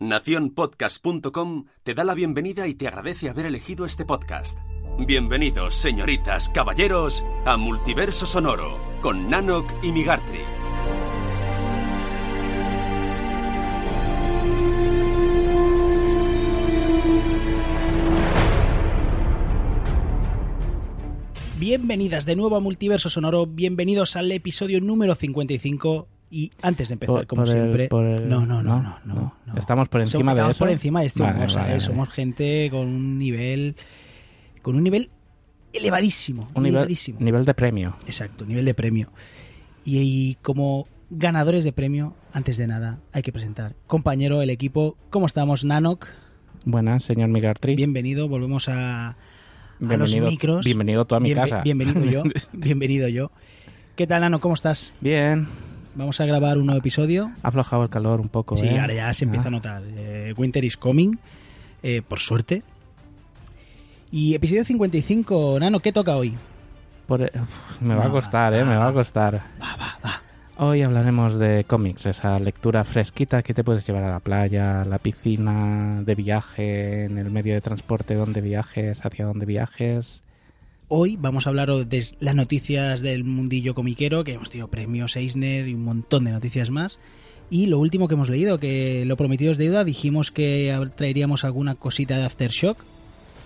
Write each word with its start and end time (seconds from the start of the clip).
Naciónpodcast.com 0.00 1.66
te 1.84 1.94
da 1.94 2.02
la 2.02 2.14
bienvenida 2.14 2.66
y 2.66 2.74
te 2.74 2.88
agradece 2.88 3.28
haber 3.28 3.46
elegido 3.46 3.84
este 3.84 4.04
podcast. 4.04 4.58
Bienvenidos, 4.98 5.74
señoritas, 5.74 6.48
caballeros, 6.48 7.24
a 7.44 7.56
Multiverso 7.56 8.26
Sonoro 8.26 8.78
con 9.00 9.30
Nanok 9.30 9.72
y 9.82 9.92
Migartri. 9.92 10.40
Bienvenidas 21.58 22.26
de 22.26 22.34
nuevo 22.34 22.56
a 22.56 22.60
Multiverso 22.60 23.08
Sonoro, 23.08 23.46
bienvenidos 23.46 24.16
al 24.16 24.30
episodio 24.32 24.80
número 24.80 25.14
55 25.14 26.08
y 26.36 26.50
antes 26.62 26.88
de 26.88 26.94
empezar, 26.94 27.14
Por- 27.14 27.26
como 27.26 27.42
por 27.44 27.50
siempre... 27.52 27.88
el- 27.90 28.28
no, 28.28 28.44
no, 28.44 28.62
no, 28.62 28.82
¿no? 28.82 28.98
no, 29.04 29.34
no. 29.46 29.54
Estamos 29.58 29.88
por 29.88 30.00
encima 30.00 30.32
Somos- 30.32 30.34
de 30.34 30.40
estamos 30.40 30.56
eso. 30.56 30.64
por 30.64 30.70
encima 30.70 31.00
de 31.00 31.06
este 31.06 31.22
Vale, 31.22 31.34
humor, 31.36 31.46
vale, 31.48 31.54
¿sabes? 31.54 31.68
vale. 31.70 31.80
Somos 31.80 32.08
gente 32.10 32.68
con 32.70 32.86
un 32.88 33.18
nivel... 33.18 33.76
Con 34.62 34.76
un 34.76 34.82
nivel 34.82 35.10
elevadísimo. 35.72 36.48
Un 36.54 36.62
nivel, 36.62 36.76
elevadísimo. 36.76 37.18
nivel 37.20 37.44
de 37.44 37.54
premio. 37.54 37.96
Exacto, 38.06 38.44
nivel 38.46 38.64
de 38.64 38.74
premio. 38.74 39.10
Y, 39.84 39.98
y 39.98 40.34
como 40.42 40.86
ganadores 41.10 41.64
de 41.64 41.72
premio, 41.72 42.14
antes 42.32 42.56
de 42.56 42.66
nada, 42.66 42.98
hay 43.12 43.22
que 43.22 43.30
presentar. 43.32 43.74
Compañero, 43.86 44.40
el 44.42 44.50
equipo, 44.50 44.96
¿cómo 45.10 45.26
estamos? 45.26 45.64
Nanok, 45.64 46.06
Buenas, 46.64 47.04
señor 47.04 47.28
Migartri. 47.28 47.76
bienvenido, 47.76 48.26
volvemos 48.26 48.70
a, 48.70 49.08
a 49.10 49.16
los 49.78 50.16
micros. 50.16 50.64
bienvenido 50.64 51.04
tú 51.04 51.14
a 51.14 51.20
mi 51.20 51.34
casa. 51.34 51.60
Bienvenido 51.62 52.04
yo, 52.06 52.22
bienvenido 52.54 53.06
yo. 53.08 53.30
¿Qué 53.96 54.06
tal, 54.06 54.22
Nano? 54.22 54.40
¿Cómo 54.40 54.54
estás? 54.54 54.92
Bien. 55.02 55.46
Vamos 55.94 56.20
a 56.20 56.26
grabar 56.26 56.58
un 56.58 56.66
nuevo 56.66 56.78
episodio. 56.80 57.30
Ha 57.42 57.48
aflojado 57.48 57.84
el 57.84 57.88
calor 57.88 58.20
un 58.20 58.28
poco, 58.28 58.56
Sí, 58.56 58.66
¿eh? 58.66 58.80
ahora 58.80 58.94
ya 58.94 59.12
se 59.12 59.24
empieza 59.24 59.46
a 59.46 59.48
Ah. 59.48 59.50
notar. 59.52 59.82
Eh, 59.96 60.34
Winter 60.36 60.64
is 60.64 60.76
coming, 60.76 61.16
eh, 61.82 62.02
por 62.06 62.18
suerte. 62.18 62.62
Y 64.10 64.34
episodio 64.34 64.64
55, 64.64 65.56
Nano, 65.60 65.80
¿qué 65.80 65.92
toca 65.92 66.16
hoy? 66.16 66.34
Por- 67.06 67.22
uf, 67.22 67.80
me 67.80 67.94
va 67.94 68.04
a 68.04 68.08
Va, 68.08 68.12
costar, 68.12 68.54
¿eh? 68.54 68.62
va, 68.62 68.70
Me 68.70 68.76
va 68.76 68.88
a 68.88 68.92
costar. 68.92 69.34
Va, 69.60 69.76
va, 69.76 69.98
va. 70.04 70.20
Hoy 70.56 70.82
hablaremos 70.82 71.36
de 71.36 71.64
cómics, 71.64 72.06
esa 72.06 72.38
lectura 72.38 72.84
fresquita 72.84 73.42
que 73.42 73.54
te 73.54 73.64
puedes 73.64 73.84
llevar 73.86 74.04
a 74.04 74.10
la 74.12 74.20
playa, 74.20 74.82
a 74.82 74.84
la 74.84 74.98
piscina, 74.98 76.00
de 76.04 76.14
viaje, 76.14 77.04
en 77.04 77.18
el 77.18 77.30
medio 77.30 77.54
de 77.54 77.60
transporte 77.60 78.14
donde 78.14 78.40
viajes, 78.40 79.04
hacia 79.04 79.26
donde 79.26 79.46
viajes. 79.46 80.22
Hoy 80.88 81.16
vamos 81.18 81.46
a 81.46 81.50
hablar 81.50 81.70
de 81.70 82.06
las 82.20 82.34
noticias 82.34 83.00
del 83.00 83.24
mundillo 83.24 83.74
comiquero, 83.74 84.22
que 84.22 84.34
hemos 84.34 84.50
tenido 84.50 84.68
premios 84.68 85.16
Eisner 85.16 85.66
y 85.66 85.74
un 85.74 85.84
montón 85.84 86.24
de 86.24 86.32
noticias 86.32 86.70
más. 86.70 86.98
Y 87.50 87.66
lo 87.66 87.78
último 87.78 88.06
que 88.06 88.14
hemos 88.14 88.28
leído, 88.28 88.58
que 88.58 89.04
lo 89.06 89.16
prometido 89.16 89.52
es 89.52 89.58
deuda, 89.58 89.84
dijimos 89.84 90.30
que 90.30 90.78
traeríamos 90.96 91.44
alguna 91.44 91.74
cosita 91.74 92.18
de 92.18 92.24
Aftershock. 92.24 92.78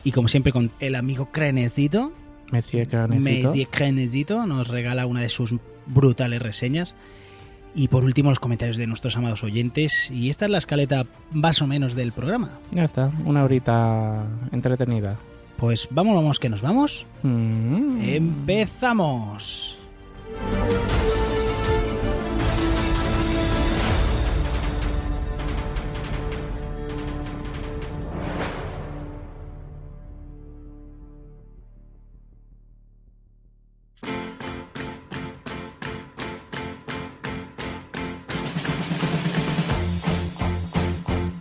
Y 0.05 0.13
como 0.13 0.29
siempre 0.29 0.53
con 0.53 0.71
el 0.81 0.95
amigo 0.95 1.27
Crenecito, 1.31 2.13
Monsieur 2.51 2.89
Cranecito. 2.89 3.49
Messi 3.49 3.67
Crenecito 3.67 4.47
nos 4.47 4.69
regala 4.69 5.07
una 5.07 5.21
de 5.21 5.29
sus 5.29 5.55
brutales 5.87 6.43
reseñas. 6.43 6.95
Y 7.75 7.89
por 7.89 8.03
último 8.03 8.31
los 8.31 8.41
comentarios 8.41 8.77
de 8.77 8.87
nuestros 8.87 9.17
amados 9.17 9.45
oyentes. 9.45 10.11
Y 10.11 10.31
esta 10.31 10.47
es 10.47 10.51
la 10.51 10.59
escaleta 10.59 11.07
más 11.31 11.63
o 11.63 11.67
menos 11.67 11.95
del 11.95 12.13
programa. 12.13 12.59
Ya 12.73 12.85
está, 12.85 13.13
una 13.25 13.45
horita 13.45 14.27
entretenida. 14.51 15.19
Pues 15.59 15.89
vamos, 15.91 16.15
vamos, 16.15 16.39
que 16.39 16.49
nos 16.49 16.63
vamos. 16.63 17.05
Mm. 17.25 18.01
Empezamos. 18.01 19.77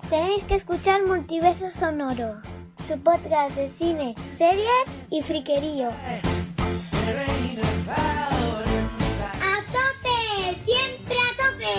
Tenéis 0.09 0.44
que 0.45 0.55
escuchar 0.55 1.05
Multiverso 1.05 1.66
Sonoro, 1.79 2.41
su 2.87 2.97
podcast 2.99 3.53
de 3.55 3.69
cine, 3.71 4.15
series 4.37 4.85
y 5.09 5.21
friquerío. 5.21 5.89
¡A 5.89 6.29
tope! 9.71 10.57
¡Siempre 10.65 11.17
a 11.17 11.31
tope! 11.37 11.75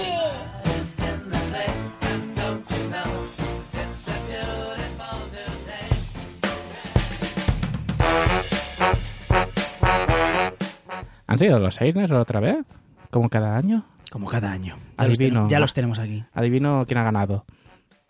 ¿Han 11.26 11.38
sido 11.38 11.58
los 11.58 11.80
Eisner 11.80 12.12
otra 12.14 12.40
vez? 12.40 12.66
Como 13.10 13.30
cada 13.30 13.56
año. 13.56 13.84
Como 14.10 14.28
cada 14.28 14.52
año. 14.52 14.76
Ya, 14.98 15.04
Adivino. 15.04 15.48
ya 15.48 15.58
los 15.60 15.72
tenemos 15.72 15.98
aquí. 15.98 16.24
Adivino 16.34 16.84
quién 16.86 16.98
ha 16.98 17.04
ganado. 17.04 17.44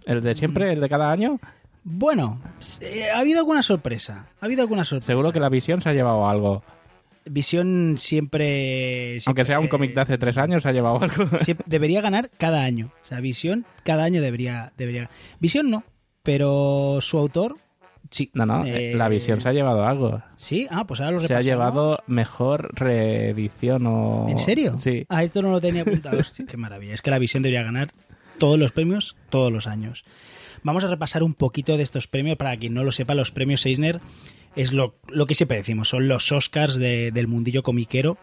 ¿El 0.04 0.22
de 0.22 0.34
siempre, 0.34 0.72
el 0.72 0.80
de 0.80 0.88
cada 0.88 1.12
año? 1.12 1.38
Bueno, 1.90 2.40
eh, 2.80 3.08
ha 3.10 3.18
habido 3.20 3.38
alguna 3.40 3.62
sorpresa. 3.62 4.26
Ha 4.40 4.44
habido 4.44 4.62
alguna 4.62 4.84
sorpresa. 4.84 5.06
Seguro 5.06 5.32
que 5.32 5.40
la 5.40 5.48
visión 5.48 5.80
se 5.80 5.88
ha 5.88 5.92
llevado 5.94 6.28
algo. 6.28 6.62
Visión 7.24 7.96
siempre... 7.98 9.18
Aunque 9.26 9.44
sea 9.44 9.58
un 9.60 9.68
cómic 9.68 9.94
de 9.94 10.00
hace 10.00 10.18
tres 10.18 10.36
años, 10.38 10.62
se 10.62 10.68
ha 10.68 10.72
llevado 10.72 11.00
algo. 11.02 11.24
Debería 11.66 12.00
ganar 12.00 12.30
cada 12.38 12.62
año. 12.62 12.90
O 13.02 13.06
sea, 13.06 13.20
Visión 13.20 13.64
cada 13.84 14.04
año 14.04 14.20
debería... 14.22 14.72
debería 14.76 15.10
Visión 15.40 15.70
no, 15.70 15.82
pero 16.22 16.98
su 17.00 17.18
autor... 17.18 17.56
Sí. 18.10 18.30
No, 18.32 18.46
no, 18.46 18.64
Eh, 18.64 18.94
la 18.94 19.08
visión 19.10 19.38
se 19.42 19.50
ha 19.50 19.52
llevado 19.52 19.84
algo. 19.86 20.22
Sí, 20.38 20.66
ah, 20.70 20.86
pues 20.86 21.00
ahora 21.00 21.12
lo 21.12 21.20
Se 21.20 21.26
ha 21.26 21.28
repasamos. 21.40 21.46
llevado 21.46 21.98
mejor 22.06 22.70
reedición 22.74 23.86
o... 23.86 24.26
¿En 24.30 24.38
serio? 24.38 24.78
Sí. 24.78 25.04
Ah, 25.10 25.22
esto 25.24 25.42
no 25.42 25.50
lo 25.50 25.60
tenía 25.60 25.82
apuntado. 25.82 26.18
Hostia, 26.20 26.46
qué 26.46 26.56
maravilla. 26.56 26.94
Es 26.94 27.02
que 27.02 27.10
la 27.10 27.18
visión 27.18 27.42
debería 27.42 27.62
ganar 27.64 27.90
todos 28.38 28.58
los 28.58 28.72
premios 28.72 29.14
todos 29.28 29.52
los 29.52 29.66
años. 29.66 30.04
Vamos 30.62 30.84
a 30.84 30.88
repasar 30.88 31.22
un 31.22 31.34
poquito 31.34 31.76
de 31.76 31.82
estos 31.82 32.06
premios. 32.06 32.36
Para 32.36 32.56
quien 32.56 32.74
no 32.74 32.84
lo 32.84 32.92
sepa, 32.92 33.14
los 33.14 33.30
premios 33.30 33.64
Eisner 33.66 34.00
es 34.56 34.72
lo, 34.72 34.94
lo 35.08 35.26
que 35.26 35.34
siempre 35.34 35.56
decimos, 35.58 35.88
son 35.88 36.08
los 36.08 36.30
Oscars 36.32 36.76
de- 36.76 37.10
del 37.12 37.28
mundillo 37.28 37.62
comiquero. 37.62 38.18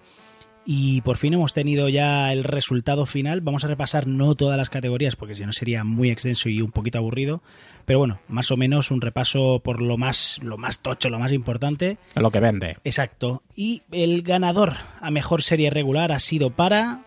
Y 0.68 1.02
por 1.02 1.18
fin 1.18 1.32
hemos 1.36 1.54
tenido 1.54 1.90
ya 1.90 2.34
el 2.34 2.44
resultado 2.44 3.06
final. 3.06 3.42
Vamos 3.42 3.64
a 3.64 3.68
repasar 3.68 4.08
no 4.08 4.34
todas 4.34 4.58
las 4.58 4.72
categorías, 4.72 5.16
porque 5.16 5.36
si 5.36 5.46
no 5.46 5.54
sería 5.54 5.84
muy 5.84 6.10
extenso 6.10 6.50
y 6.50 6.60
un 6.60 6.72
poquito 6.72 6.98
aburrido. 6.98 7.44
Pero 7.86 8.00
bueno, 8.00 8.20
más 8.30 8.50
o 8.50 8.58
menos 8.58 8.90
un 8.90 9.00
repaso 9.00 9.60
por 9.64 9.80
lo 9.80 9.96
más, 9.98 10.40
lo 10.42 10.58
más 10.58 10.80
tocho, 10.80 11.10
lo 11.10 11.20
más 11.20 11.32
importante. 11.34 12.00
Lo 12.16 12.32
que 12.32 12.40
vende. 12.40 12.78
Exacto. 12.84 13.44
Y 13.56 13.84
el 13.92 14.24
ganador 14.24 14.74
a 15.02 15.12
mejor 15.12 15.44
serie 15.44 15.70
regular 15.70 16.12
ha 16.12 16.18
sido 16.20 16.50
para. 16.50 17.04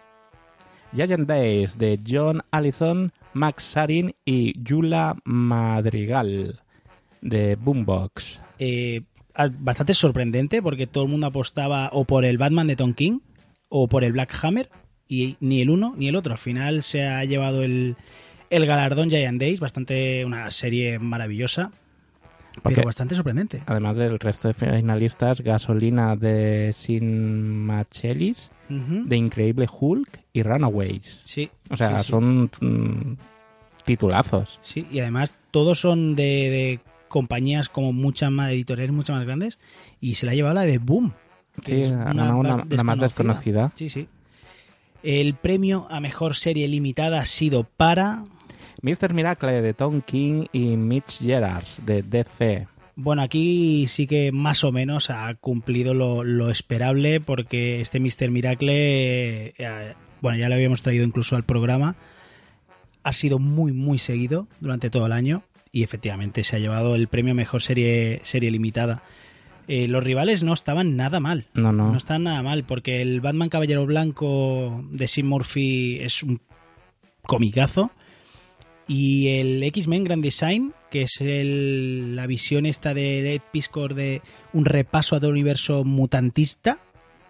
Giant 0.95 1.27
Days 1.29 1.77
de 1.77 1.99
John 2.09 2.43
Allison, 2.53 3.13
Max 3.39 3.65
Sarin 3.65 4.15
y 4.25 4.53
Yula 4.63 5.17
Madrigal 5.25 6.61
de 7.23 7.57
Boombox. 7.57 8.39
eh, 8.59 9.03
bastante 9.61 9.95
sorprendente 9.95 10.61
porque 10.63 10.87
todo 10.89 11.05
el 11.05 11.11
mundo 11.11 11.29
apostaba 11.29 11.91
o 11.93 12.05
por 12.05 12.25
el 12.25 12.39
Batman 12.39 12.67
de 12.67 12.75
Tom 12.77 12.93
King 12.93 13.21
o 13.69 13.87
por 13.87 14.03
el 14.03 14.13
Black 14.13 14.37
Hammer 14.43 14.69
y 15.07 15.37
ni 15.41 15.61
el 15.61 15.71
uno 15.71 15.95
ni 15.97 16.09
el 16.09 16.17
otro. 16.17 16.33
Al 16.33 16.39
final 16.39 16.83
se 16.83 17.05
ha 17.07 17.25
llevado 17.25 17.63
el, 17.63 17.95
el 18.51 18.67
galardón 18.67 19.11
Giant 19.11 19.41
Days, 19.41 19.61
bastante 19.61 20.25
una 20.25 20.51
serie 20.51 20.99
maravillosa, 20.99 21.71
Porque- 22.63 22.75
pero 22.77 22.87
bastante 22.87 23.15
sorprendente. 23.15 23.63
Además 23.67 23.97
del 23.97 24.19
resto 24.19 24.49
de 24.49 24.55
finalistas, 24.55 25.41
Gasolina 25.41 26.17
de 26.17 26.73
Sin 26.77 27.65
Machelis, 27.65 28.51
Ujú. 28.69 29.05
de 29.07 29.17
Increíble 29.17 29.69
Hulk 29.71 30.21
y 30.33 30.43
Runaways. 30.43 31.21
Sí. 31.25 31.49
O 31.71 31.77
sea, 31.77 31.99
sí, 32.01 32.05
sí. 32.07 32.11
son 32.11 32.51
mm, 32.61 33.17
titulazos. 33.89 34.59
Sí, 34.63 34.87
y 34.91 35.01
además 35.01 35.35
todos 35.51 35.81
son 35.81 36.15
de, 36.15 36.23
de 36.25 36.81
compañías 37.09 37.69
como 37.69 37.93
muchas 37.93 38.31
más 38.31 38.53
editoriales 38.53 38.93
mucho 38.95 39.13
más 39.13 39.25
grandes 39.25 39.59
y 40.01 40.15
se 40.15 40.27
la 40.27 40.33
ha 40.33 40.35
llevado 40.37 40.55
la 40.55 40.63
de 40.65 40.79
Boom. 40.79 41.13
Sí, 41.65 41.83
una- 41.85 42.65
la 42.69 42.85
más 42.85 43.01
desconocida. 43.01 43.73
Sí, 43.75 43.89
sí. 43.89 44.07
El 45.03 45.35
premio 45.35 45.87
a 45.91 46.01
mejor 46.01 46.35
serie 46.37 46.69
limitada 46.69 47.21
ha 47.21 47.25
sido 47.25 47.65
para 47.65 48.25
Mr. 48.83 49.13
Miracle 49.15 49.61
de 49.63 49.75
Tom 49.75 50.01
King 50.03 50.47
y 50.53 50.77
Mitch 50.77 51.21
Gerards 51.21 51.81
de 51.85 52.03
DC. 52.03 52.67
Bueno, 52.97 53.23
aquí 53.23 53.87
sí 53.89 54.07
que 54.09 54.33
más 54.33 54.65
o 54.65 54.73
menos 54.73 55.09
ha 55.11 55.33
cumplido 55.37 55.95
lo, 55.95 56.25
lo 56.25 56.51
esperable 56.51 57.21
porque 57.21 57.81
este 57.81 58.01
Mr. 58.01 58.31
Miracle, 58.31 59.55
eh, 59.57 59.95
bueno, 60.21 60.37
ya 60.37 60.49
lo 60.49 60.57
habíamos 60.57 60.83
traído 60.83 61.05
incluso 61.05 61.37
al 61.37 61.45
programa, 61.45 61.95
ha 63.09 63.13
sido 63.13 63.39
muy, 63.39 63.73
muy 63.73 63.99
seguido 63.99 64.47
durante 64.61 64.91
todo 64.91 65.07
el 65.07 65.13
año 65.13 65.43
y 65.73 65.83
efectivamente 65.83 66.45
se 66.45 66.57
ha 66.57 66.59
llevado 66.59 66.95
el 66.95 67.09
premio 67.09 67.35
Mejor 67.35 67.63
Serie, 67.63 68.21
serie 68.23 68.51
Limitada. 68.51 69.03
Eh, 69.67 69.87
los 69.89 70.03
rivales 70.05 70.43
no 70.43 70.53
estaban 70.53 70.97
nada 70.97 71.21
mal. 71.21 71.47
No, 71.55 71.73
no. 71.73 71.91
No 71.91 71.97
están 71.97 72.23
nada 72.25 72.43
mal, 72.43 72.65
porque 72.65 73.03
el 73.03 73.21
Batman 73.21 73.49
Caballero 73.51 73.85
Blanco 73.87 74.83
de 74.91 75.07
Sim 75.09 75.27
Murphy 75.27 75.99
es 76.01 76.23
un 76.23 76.41
comicazo. 77.23 77.91
Y 78.87 79.29
el 79.39 79.63
X-Men 79.63 80.05
Grand 80.05 80.23
Design, 80.23 80.73
que 80.91 81.03
es 81.03 81.21
el- 81.21 82.17
la 82.17 82.27
visión 82.27 82.65
esta 82.65 82.95
de 82.95 83.35
Ed 83.35 83.43
Piscor 83.53 83.95
de 83.95 84.23
un 84.55 84.65
repaso 84.65 85.15
a 85.17 85.19
todo 85.21 85.29
el 85.29 85.35
universo 85.35 85.85
mutantista, 85.85 86.79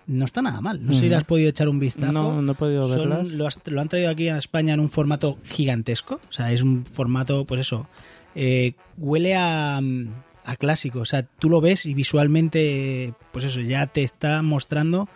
no 0.09 0.25
está 0.25 0.43
nada 0.43 0.61
mal. 0.61 0.85
No 0.85 0.93
sé 0.95 1.01
si 1.01 1.09
le 1.09 1.15
has 1.17 1.25
podido 1.25 1.49
echar 1.51 1.69
un 1.69 1.79
vistazo. 1.79 2.11
No, 2.13 2.43
no 2.43 2.53
he 2.53 2.55
podido 2.57 2.89
Son- 2.89 3.09
verlas. 3.09 3.29
lo, 3.29 3.47
has- 3.47 3.61
lo 3.67 3.81
han 3.81 3.89
traído 3.89 4.11
aquí 4.11 4.29
a 4.29 4.39
España 4.39 4.75
en 4.75 4.81
un 4.81 4.91
formato 4.91 5.37
gigantesco. 5.45 6.19
O 6.29 6.33
sea, 6.33 6.51
es 6.53 6.63
un 6.63 6.85
formato, 6.85 7.45
pues 7.45 7.61
eso, 7.61 7.87
eh, 8.35 8.73
huele 8.97 9.37
a, 9.37 9.77
a 9.79 10.57
clásico. 10.57 11.01
O 11.01 11.05
sea, 11.05 11.23
tú 11.23 11.49
lo 11.49 11.61
ves 11.61 11.87
y 11.87 11.95
visualmente, 11.95 13.13
pues 13.33 13.45
eso, 13.45 13.61
ya 13.61 13.87
te 13.87 14.03
está 14.03 14.43
mostrando 14.43 15.09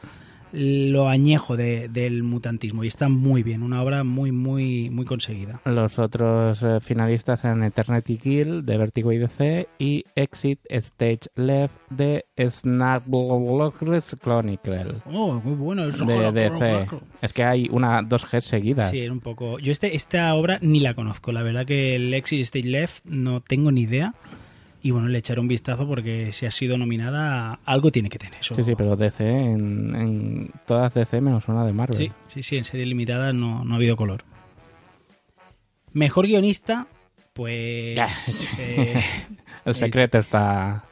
lo 0.53 1.09
añejo 1.09 1.57
de- 1.57 1.89
del 1.89 2.23
mutantismo. 2.23 2.85
Y 2.85 2.89
está 2.89 3.09
muy 3.09 3.43
bien, 3.43 3.63
una 3.63 3.83
obra 3.83 4.05
muy, 4.05 4.33
muy, 4.33 4.91
muy 4.91 5.05
conseguida. 5.05 5.61
Los 5.65 5.99
otros 5.99 6.63
eh, 6.63 6.79
finalistas 6.81 7.45
eran 7.45 7.63
Eternity 7.63 8.17
Kill 8.19 8.65
de 8.67 8.77
Vertigo 8.77 9.13
y 9.13 9.19
DC 9.19 9.69
y 9.79 10.05
Exit 10.15 10.61
Stage 10.69 11.29
Left 11.37 11.75
de 11.91 12.25
Snarkblockers 12.39 14.17
Chronicle 14.21 14.95
Oh, 15.07 15.41
muy 15.45 15.55
bueno. 15.55 15.85
eso. 15.89 16.05
de 16.05 16.33
DC. 16.33 16.89
Es 17.21 17.33
que 17.33 17.45
hay 17.45 17.69
una 17.71 18.03
dos 18.03 18.25
G 18.27 18.41
seguidas. 18.41 18.91
Sí, 18.91 19.09
un 19.09 19.21
poco. 19.21 19.59
Yo 19.59 19.73
este, 19.73 19.95
esta 19.97 20.35
obra 20.35 20.59
ni 20.63 20.81
la 20.81 20.95
conozco. 20.95 21.33
La 21.33 21.43
verdad 21.43 21.67
que 21.67 21.97
el 21.97 22.13
Exit 22.15 22.41
Stage 22.41 22.67
Left 22.69 23.05
no 23.05 23.41
tengo 23.41 23.71
ni 23.73 23.83
idea. 23.83 24.15
Y 24.85 24.91
bueno, 24.91 25.09
le 25.09 25.19
echaré 25.19 25.41
un 25.41 25.47
vistazo 25.47 25.87
porque 25.87 26.33
si 26.33 26.45
ha 26.45 26.51
sido 26.51 26.77
nominada, 26.77 27.61
algo 27.65 27.93
tiene 27.93 28.09
que 28.09 28.19
tener. 28.19 28.41
Eso. 28.41 28.55
Sí, 28.57 28.65
sí, 28.65 28.75
pero 28.77 28.97
DC 28.97 29.25
en, 29.25 29.95
en 29.95 30.51
todas 30.67 30.93
DC 30.93 31.21
menos 31.21 31.47
una 31.47 31.65
de 31.65 31.73
Marvel. 31.73 31.97
Sí, 31.97 32.11
sí, 32.27 32.43
sí, 32.43 32.57
en 32.57 32.65
serie 32.65 32.85
limitada 32.87 33.33
no, 33.33 33.65
no 33.65 33.75
ha 33.75 33.77
habido 33.77 33.95
color. 33.95 34.25
Mejor 35.93 36.27
guionista, 36.27 36.89
pues. 37.33 37.97
eh, 38.59 39.01
El 39.65 39.75
secreto 39.77 40.19
está 40.19 40.85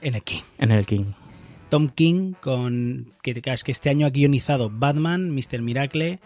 en 0.00 0.14
el 0.14 0.22
King. 0.22 0.40
en 0.58 0.70
el 0.70 0.86
King. 0.86 1.12
Tom 1.68 1.88
King, 1.88 2.32
con 2.40 3.08
que, 3.22 3.34
que 3.34 3.72
este 3.72 3.90
año 3.90 4.06
ha 4.06 4.10
guionizado 4.10 4.70
Batman, 4.70 5.30
Mr. 5.30 5.60
Miracle, 5.60 6.20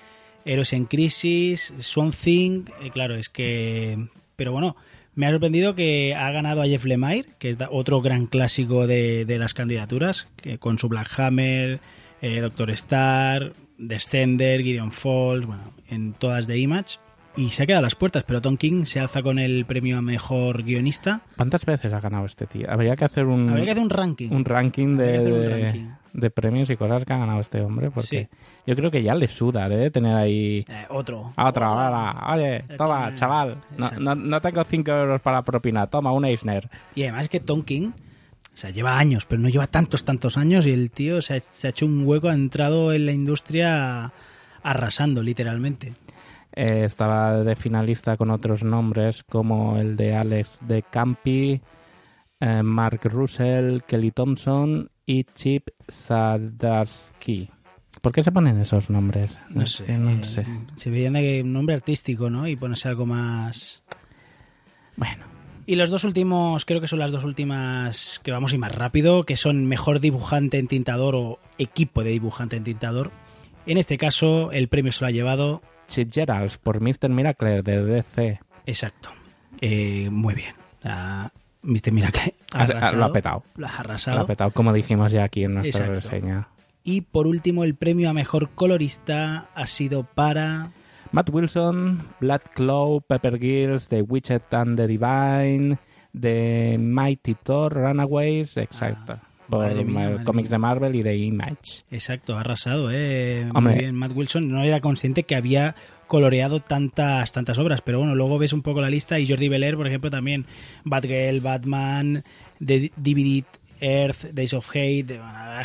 Héroes 0.45 0.73
en 0.73 0.85
Crisis, 0.85 1.75
Swamp 1.81 2.15
Thing. 2.15 2.67
eh, 2.81 2.91
claro, 2.91 3.17
es 3.17 3.29
que. 3.29 4.07
Pero 4.37 4.53
bueno, 4.53 4.77
me 5.19 5.27
ha 5.27 5.33
sorprendido 5.33 5.75
que 5.75 6.15
ha 6.15 6.31
ganado 6.31 6.63
a 6.63 6.67
Jeff 6.67 6.85
Lemire, 6.85 7.25
que 7.41 7.51
es 7.51 7.59
otro 7.73 8.01
gran 8.01 8.27
clásico 8.27 8.87
de, 8.87 9.25
de 9.25 9.39
las 9.41 9.53
candidaturas, 9.53 10.29
que 10.37 10.59
con 10.59 10.79
su 10.79 10.89
Black 10.89 11.19
Hammer, 11.19 11.81
eh, 12.23 12.41
Doctor 12.41 12.71
Star, 12.71 13.53
Descender, 13.79 14.63
Gideon 14.63 14.93
Falls, 14.93 15.45
bueno, 15.45 15.73
en 15.89 16.13
todas 16.13 16.47
de 16.47 16.59
Image. 16.59 17.01
Y 17.37 17.51
se 17.51 17.65
ha 17.65 17.67
quedado 17.67 17.81
a 17.81 17.83
las 17.83 17.97
puertas, 17.97 18.23
pero 18.23 18.41
Tom 18.41 18.57
King 18.57 18.85
se 18.85 19.01
alza 19.01 19.21
con 19.23 19.41
el 19.41 19.65
premio 19.67 19.99
a 19.99 20.03
mejor 20.03 20.63
guionista. 20.63 21.23
¿Cuántas 21.37 21.67
veces 21.67 21.93
ha 21.93 21.99
ganado 21.99 22.25
este 22.25 22.47
tío? 22.47 22.71
Habría 22.71 22.95
que 22.95 23.05
hacer 23.05 23.25
un, 23.25 23.51
Habría 23.51 23.65
que 23.65 23.71
hacer 23.73 23.83
un 23.83 23.91
ranking. 23.91 24.31
un 24.31 24.45
ranking 24.45 24.97
de, 24.97 25.89
De- 26.21 26.31
premios 26.31 26.69
y 26.71 26.77
cosas 26.77 27.05
que 27.05 27.13
ha 27.13 27.19
ganado 27.19 27.41
este 27.41 27.61
hombre, 27.61 27.91
porque 27.91 28.29
Sí. 28.31 28.39
yo 28.67 28.77
creo 28.77 28.91
que 28.91 29.03
ya 29.03 29.15
le 29.15 29.29
suda, 29.29 29.69
debe 29.69 29.91
tener 29.91 30.15
ahí... 30.17 30.65
Eh, 30.69 30.87
otro. 30.91 31.33
A 31.37 31.49
otra 31.49 31.71
hora. 31.71 32.33
Oye, 32.35 32.65
toma, 32.77 33.13
chaval. 33.15 33.59
No, 33.77 33.91
no, 33.99 34.15
no 34.15 34.41
tengo 34.41 34.63
5 34.65 34.91
euros 34.91 35.21
para 35.21 35.43
propina. 35.43 35.87
Toma, 35.87 36.13
un 36.13 36.25
Eisner. 36.25 36.69
Y 36.95 37.03
además 37.05 37.29
que 37.29 37.41
Tom 37.41 37.63
King, 37.63 37.91
o 37.93 38.57
sea, 38.57 38.71
lleva 38.71 38.99
años, 38.99 39.25
pero 39.27 39.41
no 39.41 39.49
lleva 39.49 39.67
tantos, 39.67 40.05
tantos 40.05 40.37
años 40.37 40.67
y 40.67 40.71
el 40.73 40.91
tío 40.91 41.21
se 41.23 41.35
ha, 41.37 41.41
se 41.41 41.67
ha 41.67 41.71
hecho 41.71 41.87
un 41.87 42.07
hueco, 42.07 42.29
ha 42.29 42.35
entrado 42.35 42.93
en 42.93 43.07
la 43.07 43.13
industria 43.13 44.13
arrasando, 44.63 45.23
literalmente. 45.23 45.95
Eh, 46.53 46.83
estaba 46.85 47.45
de 47.45 47.55
finalista 47.57 48.17
con 48.17 48.31
otros 48.31 48.65
nombres 48.65 49.23
como 49.23 49.77
el 49.79 49.97
de 49.97 50.17
Alex 50.17 50.59
de 50.63 50.83
Campi, 50.83 51.61
eh, 52.41 52.63
Mark 52.63 53.01
Russell, 53.05 53.81
Kelly 53.87 54.11
Thompson 54.11 54.91
y 55.09 55.25
Chip 55.25 55.71
Zdarsky. 55.91 57.49
¿Por 58.03 58.13
qué 58.13 58.23
se 58.23 58.31
ponen 58.31 58.61
esos 58.61 58.91
nombres? 58.91 59.37
No 59.49 59.65
sé, 59.65 59.87
que 59.87 59.95
no 59.95 60.23
sé. 60.23 60.45
se 60.77 60.91
veía 60.91 61.11
de 61.11 61.43
un 61.43 61.53
nombre 61.53 61.75
artístico, 61.75 62.29
¿no? 62.29 62.47
Y 62.47 62.57
ponerse 62.57 62.89
algo 62.89 63.07
más... 63.07 63.83
Bueno, 64.97 65.25
Y 65.65 65.77
los 65.77 65.89
dos 65.89 66.05
últimos, 66.05 66.67
creo 66.67 66.83
que 66.83 66.89
son 66.89 66.99
las 66.99 67.11
dos 67.11 67.25
últimas 67.25 68.21
que 68.23 68.33
vamos 68.33 68.53
a 68.53 68.57
ir 68.57 68.61
más 68.61 68.75
rápido, 68.75 69.25
que 69.25 69.39
son 69.39 69.65
mejor 69.65 70.01
dibujante 70.01 70.59
en 70.59 70.69
tintador 70.69 71.17
o 71.17 71.39
equipo 71.57 72.05
de 72.05 72.11
dibujante 72.11 72.57
en 72.57 72.65
tintador. 72.65 73.11
En 73.65 73.79
este 73.79 73.97
caso, 73.97 74.53
el 74.53 74.69
premio 74.69 74.93
se 74.93 75.01
lo 75.01 75.09
ha 75.09 75.11
llevado 75.11 75.63
Chip 75.87 76.13
Geralds 76.13 76.59
por 76.59 76.83
Mr. 76.83 77.09
Miracle 77.09 77.63
de 77.63 77.83
DC. 77.83 78.41
Exacto. 78.67 79.09
Eh, 79.63 80.11
muy 80.11 80.35
bien. 80.35 80.55
Ah, 80.85 81.31
Mr. 81.63 81.93
Miracle 81.93 82.35
arrasado, 82.53 82.97
lo 82.97 83.05
ha 83.05 83.13
petado. 83.13 83.43
Lo 83.57 83.67
ha 83.67 83.71
Lo 83.73 83.79
arrasado. 83.79 84.21
ha 84.21 84.27
petado, 84.27 84.51
como 84.53 84.73
dijimos 84.73 85.13
ya 85.13 85.25
aquí 85.25 85.45
en 85.45 85.55
nuestra 85.55 85.87
Exacto. 85.87 86.09
reseña. 86.11 86.49
Y 86.85 87.03
por 87.03 87.27
último, 87.27 87.65
el 87.65 87.75
premio 87.75 88.09
a 88.09 88.13
mejor 88.15 88.51
colorista 88.55 89.49
ha 89.55 89.67
sido 89.67 90.05
para. 90.05 90.71
Matt 91.13 91.31
Wilson, 91.31 92.05
Blood 92.21 92.43
Claw, 92.55 93.01
Pepper 93.01 93.39
Gills, 93.39 93.89
The 93.89 94.03
Witcher 94.03 94.43
and 94.53 94.77
the 94.79 94.87
Divine, 94.87 95.79
The 96.19 96.77
Mighty 96.79 97.35
Thor, 97.43 97.73
Runaways, 97.75 98.57
exacto. 98.57 99.15
Ah, 99.15 99.28
madre 99.49 100.25
cómics 100.25 100.51
de 100.51 100.59
Marvel 100.59 100.95
y 100.97 101.03
de 101.03 101.17
Image. 101.17 101.83
Exacto, 101.91 102.37
ha 102.37 102.41
arrasado, 102.41 102.91
¿eh? 102.93 103.49
Hombre. 103.55 103.75
Muy 103.75 103.83
bien, 103.85 103.95
Matt 103.95 104.13
Wilson 104.15 104.51
no 104.51 104.63
era 104.63 104.81
consciente 104.81 105.23
que 105.25 105.35
había 105.35 105.75
coloreado 106.07 106.61
tantas 106.61 107.33
tantas 107.33 107.59
obras, 107.59 107.83
pero 107.83 107.99
bueno, 107.99 108.15
luego 108.15 108.39
ves 108.39 108.53
un 108.53 108.63
poco 108.63 108.81
la 108.81 108.89
lista 108.91 109.19
y 109.19 109.29
Jordi 109.29 109.49
Belair, 109.49 109.77
por 109.77 109.87
ejemplo, 109.87 110.11
también 110.11 110.47
Batgirl, 110.85 111.41
Batman, 111.41 112.25
The 112.65 112.91
DVD 112.97 113.45
Earth, 113.81 114.33
Days 114.33 114.55
of 114.55 114.69
Hate, 114.71 115.05
de- 115.05 115.21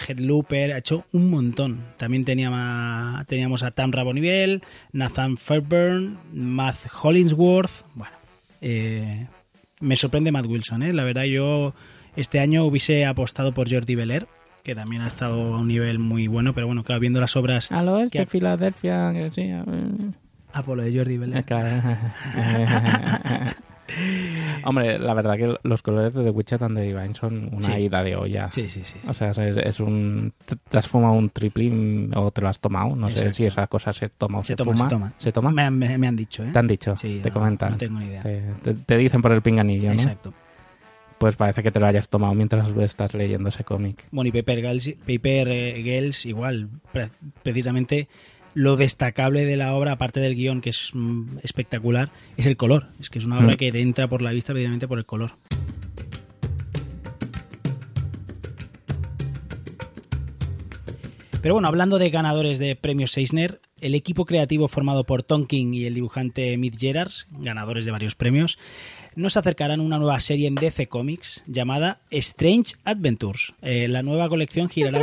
Head 0.07 0.19
Looper, 0.19 0.73
ha 0.73 0.77
hecho 0.79 1.03
un 1.13 1.29
montón. 1.29 1.79
También 1.97 2.23
teníamos, 2.25 3.25
teníamos 3.25 3.63
a 3.63 3.71
Tamra 3.71 4.03
Bonivel, 4.03 4.61
Nathan 4.91 5.37
Fairburn, 5.37 6.17
Matt 6.33 6.75
Hollingsworth, 7.01 7.85
bueno, 7.95 8.13
eh, 8.61 9.27
me 9.81 9.95
sorprende 9.95 10.31
Matt 10.31 10.45
Wilson, 10.45 10.83
¿eh? 10.83 10.93
La 10.93 11.03
verdad 11.03 11.23
yo 11.23 11.73
este 12.15 12.39
año 12.39 12.65
hubiese 12.65 13.05
apostado 13.05 13.53
por 13.53 13.69
Jordi 13.71 13.95
Belair, 13.95 14.27
que 14.63 14.75
también 14.75 15.01
ha 15.01 15.07
estado 15.07 15.53
a 15.53 15.57
un 15.59 15.67
nivel 15.67 15.99
muy 15.99 16.27
bueno, 16.27 16.53
pero 16.53 16.67
bueno, 16.67 16.83
claro, 16.83 17.01
viendo 17.01 17.19
las 17.19 17.35
obras... 17.35 17.71
Al 17.71 17.87
oeste, 17.89 18.19
Que- 18.19 18.25
Filadelfia, 18.25 19.11
que 19.13 19.31
sí. 19.31 19.41
eh, 19.41 19.63
Ah, 20.53 20.61
de 20.61 20.95
Jordi 20.97 21.17
Belair. 21.17 21.39
eh, 21.39 21.43
claro. 21.43 21.81
Hombre, 24.65 24.97
la 24.97 25.13
verdad 25.13 25.35
que 25.35 25.55
los 25.63 25.81
colores 25.81 26.13
de 26.13 26.23
The 26.23 26.29
Witcher 26.29 26.63
and 26.63 26.77
the 26.77 26.83
Divine 26.83 27.13
son 27.15 27.49
una 27.53 27.75
Sí. 27.75 27.81
ida 27.83 28.01
de 28.03 28.15
olla. 28.15 28.49
Sí, 28.51 28.69
sí, 28.69 28.81
sí. 28.83 28.97
O 29.07 29.13
sea, 29.13 29.31
es, 29.31 29.37
es 29.57 29.79
un... 29.79 30.31
te- 30.45 30.55
¿Te 30.55 30.77
has 30.77 30.87
fumado 30.87 31.13
un 31.13 31.29
triple 31.29 32.09
o 32.15 32.31
te 32.31 32.41
lo 32.41 32.47
has 32.47 32.59
tomado? 32.59 32.95
No 32.95 33.09
sé 33.09 33.33
si 33.33 33.45
esa 33.45 33.67
cosa 33.67 33.91
se 33.91 34.07
toma 34.09 34.39
o 34.39 34.43
se, 34.43 34.53
Se 34.53 34.55
toma, 34.55 34.71
fuma. 34.73 34.83
se 34.89 34.95
toma. 34.95 35.13
¿Se 35.17 35.31
toma? 35.31 35.51
Me, 35.51 35.63
han- 35.63 35.77
me- 35.77 35.97
me 35.97 36.07
han 36.07 36.15
dicho, 36.15 36.43
¿eh? 36.43 36.49
Te 36.53 36.59
han 36.59 36.67
dicho, 36.67 36.95
Sí, 36.95 37.19
te 37.21 37.29
no, 37.29 37.33
comentan. 37.33 37.71
no 37.71 37.77
tengo 37.77 37.99
ni 37.99 38.05
idea. 38.05 38.21
Te, 38.21 38.41
te- 38.63 38.73
te 38.73 38.97
dicen 38.97 39.21
por 39.21 39.31
el 39.33 39.41
pinganillo, 39.41 39.89
¿no? 39.89 39.93
Exacto. 39.93 40.33
Pues 41.23 41.37
parece 41.37 41.63
que 41.63 41.71
te 41.71 41.79
lo 41.79 41.85
hayas 41.85 42.09
tomado 42.09 42.33
mientras 42.33 42.67
estás 42.79 43.13
leyendo 43.13 43.47
ese 43.47 43.63
cómic. 43.63 44.03
Bueno, 44.11 44.27
y 44.27 44.31
Paper 44.33 44.59
Girls, 44.59 44.89
Paper 45.07 45.47
eh, 45.47 45.81
Girls 45.81 46.25
igual, 46.25 46.67
pre- 46.91 47.11
precisamente 47.43 48.09
lo 48.53 48.75
destacable 48.75 49.45
de 49.45 49.55
la 49.55 49.73
obra, 49.73 49.93
aparte 49.93 50.19
del 50.19 50.35
guion 50.35 50.59
que 50.59 50.71
es 50.71 50.89
mm, 50.93 51.37
espectacular, 51.41 52.09
es 52.35 52.45
el 52.45 52.57
color. 52.57 52.87
Es 52.99 53.09
que 53.09 53.19
es 53.19 53.25
una 53.25 53.37
obra 53.39 53.53
Mm. 53.53 53.57
que 53.57 53.71
te 53.71 53.79
entra 53.79 54.09
por 54.09 54.21
la 54.21 54.33
vista 54.33 54.51
precisamente 54.51 54.85
por 54.85 54.97
el 54.97 55.05
color. 55.05 55.31
Pero 61.41 61.55
bueno, 61.55 61.67
hablando 61.67 61.99
de 61.99 62.09
ganadores 62.09 62.57
de 62.57 62.75
premios 62.75 63.17
Eisner, 63.17 63.59
el 63.81 63.95
equipo 63.95 64.25
creativo 64.25 64.69
formado 64.69 65.03
por 65.05 65.23
Tom 65.23 65.45
King 65.45 65.73
y 65.73 65.85
el 65.85 65.93
dibujante 65.93 66.55
Mitch 66.57 66.79
Gerards, 66.79 67.27
ganadores 67.31 67.83
de 67.83 67.91
varios 67.91 68.15
premios, 68.15 68.57
nos 69.15 69.37
acercarán 69.37 69.79
a 69.79 69.83
una 69.83 69.99
nueva 69.99 70.19
serie 70.19 70.47
en 70.47 70.55
DC 70.55 70.87
Comics 70.87 71.43
llamada 71.45 71.99
Strange 72.09 72.75
Adventures. 72.83 73.53
Eh, 73.61 73.87
la 73.87 74.03
nueva 74.03 74.29
colección 74.29 74.69
girará... 74.69 75.01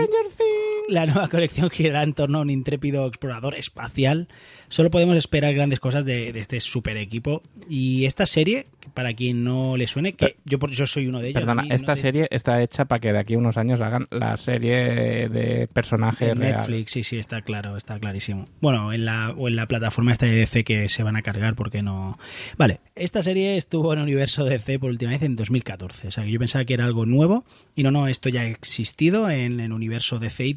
La 0.88 1.06
nueva 1.06 1.28
colección 1.28 1.70
girará 1.70 2.02
en 2.02 2.14
torno 2.14 2.38
a 2.38 2.40
un 2.40 2.50
intrépido 2.50 3.06
explorador 3.06 3.54
espacial. 3.54 4.26
Solo 4.70 4.90
podemos 4.90 5.16
esperar 5.16 5.52
grandes 5.52 5.78
cosas 5.80 6.04
de, 6.06 6.32
de 6.32 6.40
este 6.40 6.58
super 6.60 6.96
equipo. 6.96 7.42
Y 7.68 8.06
esta 8.06 8.24
serie, 8.24 8.66
para 8.94 9.12
quien 9.12 9.44
no 9.44 9.76
le 9.76 9.86
suene, 9.86 10.14
que 10.14 10.36
yo, 10.46 10.58
por- 10.58 10.70
yo 10.70 10.86
soy 10.86 11.06
uno 11.08 11.20
de 11.20 11.28
ellos. 11.28 11.40
Perdona, 11.42 11.62
mí 11.62 11.68
esta 11.70 11.94
te- 11.94 12.00
serie 12.00 12.28
está 12.30 12.62
hecha 12.62 12.86
para 12.86 13.00
que 13.00 13.12
de 13.12 13.18
aquí 13.18 13.34
a 13.34 13.38
unos 13.38 13.56
años 13.58 13.80
hagan 13.82 14.06
la 14.10 14.36
serie 14.38 15.28
de 15.28 15.66
personajes 15.66 16.36
real. 16.36 16.56
Netflix, 16.58 16.92
sí, 16.92 17.02
sí, 17.02 17.18
está 17.18 17.42
claro, 17.42 17.76
está 17.76 17.98
clarísimo. 17.98 18.48
Bueno, 18.60 18.92
en 18.92 19.04
la, 19.04 19.30
o 19.36 19.48
en 19.48 19.56
la 19.56 19.66
plataforma 19.66 20.12
esta 20.12 20.26
de 20.26 20.32
DC 20.36 20.64
que 20.64 20.88
se 20.88 21.02
van 21.02 21.16
a 21.16 21.22
cargar 21.22 21.54
porque 21.56 21.82
no... 21.82 22.18
Vale, 22.56 22.80
esta 22.94 23.22
serie 23.22 23.56
estuvo 23.56 23.92
en 23.92 23.98
el 23.98 24.04
universo 24.04 24.44
DC 24.44 24.78
por 24.78 24.90
última 24.90 25.10
vez 25.10 25.22
en 25.22 25.36
2014. 25.36 26.08
O 26.08 26.10
sea, 26.12 26.24
que 26.24 26.30
yo 26.30 26.38
pensaba 26.38 26.64
que 26.64 26.74
era 26.74 26.84
algo 26.86 27.06
nuevo 27.06 27.44
y 27.74 27.82
no, 27.82 27.90
no, 27.90 28.06
esto 28.08 28.28
ya 28.28 28.42
ha 28.42 28.46
existido 28.46 29.28
en 29.28 29.58
el 29.60 29.72
universo 29.72 30.18
DC 30.20 30.54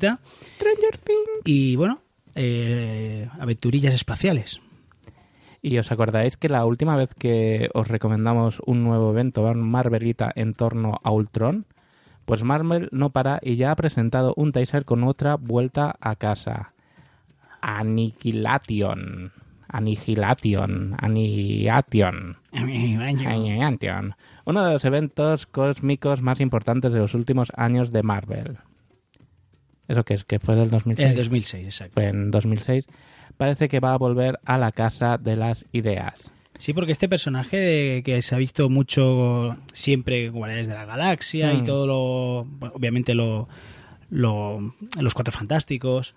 y 1.46 1.76
bueno, 1.76 2.02
eh, 2.36 3.30
aventurillas 3.40 3.94
espaciales. 3.94 4.62
Y 5.62 5.78
os 5.78 5.92
acordáis 5.92 6.36
que 6.36 6.50
la 6.50 6.66
última 6.66 6.98
vez 6.98 7.14
que 7.16 7.70
os 7.74 7.88
recomendamos 7.88 8.62
un 8.66 8.84
nuevo 8.84 9.12
evento, 9.12 9.54
Marvelita 9.54 10.32
en 10.36 10.54
torno 10.54 11.00
a 11.04 11.12
Ultron, 11.12 11.66
pues 12.26 12.44
Marvel 12.44 12.90
no 12.92 13.12
para 13.12 13.40
y 13.42 13.56
ya 13.56 13.72
ha 13.72 13.76
presentado 13.76 14.34
un 14.36 14.52
teaser 14.52 14.86
con 14.86 15.04
otra 15.04 15.36
vuelta 15.36 15.96
a 16.02 16.16
casa. 16.16 16.74
Aniquilation. 17.62 19.32
Annihilation. 19.70 20.96
Annihilation. 21.00 22.36
Annihilation. 22.56 24.16
Uno 24.46 24.66
de 24.66 24.74
los 24.74 24.86
eventos 24.86 25.48
cósmicos 25.48 26.22
más 26.22 26.40
importantes 26.42 26.92
de 26.92 27.00
los 27.00 27.14
últimos 27.14 27.52
años 27.56 27.92
de 27.92 28.04
Marvel. 28.04 28.58
¿Eso 29.88 30.04
qué 30.04 30.14
es? 30.16 30.24
¿Que 30.24 30.40
fue 30.40 30.56
del 30.56 30.70
2006? 30.70 31.06
En 31.06 31.12
el 31.12 31.18
2006, 31.18 31.66
exacto. 31.66 31.94
Fue 31.96 32.08
en 32.08 32.32
2006. 32.32 32.88
Parece 33.38 33.68
que 33.68 33.80
va 33.80 33.94
a 33.94 33.98
volver 33.98 34.40
a 34.46 34.58
la 34.58 34.72
casa 34.72 35.18
de 35.18 35.36
las 35.36 35.66
ideas. 35.72 36.32
Sí, 36.60 36.72
porque 36.74 36.92
este 36.92 37.10
personaje 37.10 37.58
de- 37.58 38.04
que 38.06 38.22
se 38.22 38.36
ha 38.36 38.38
visto 38.38 38.70
mucho 38.70 39.58
siempre 39.74 40.26
en 40.28 40.34
Guardianes 40.34 40.68
de 40.68 40.76
la 40.76 40.86
Galaxia 40.86 41.54
y 41.54 41.62
Mm. 41.62 41.66
todo 41.66 41.88
lo. 41.88 42.46
bueno, 42.46 42.74
obviamente 42.76 43.16
lo, 43.16 43.50
lo- 44.10 44.74
Los 45.00 45.14
Cuatro 45.14 45.32
Fantásticos. 45.34 46.14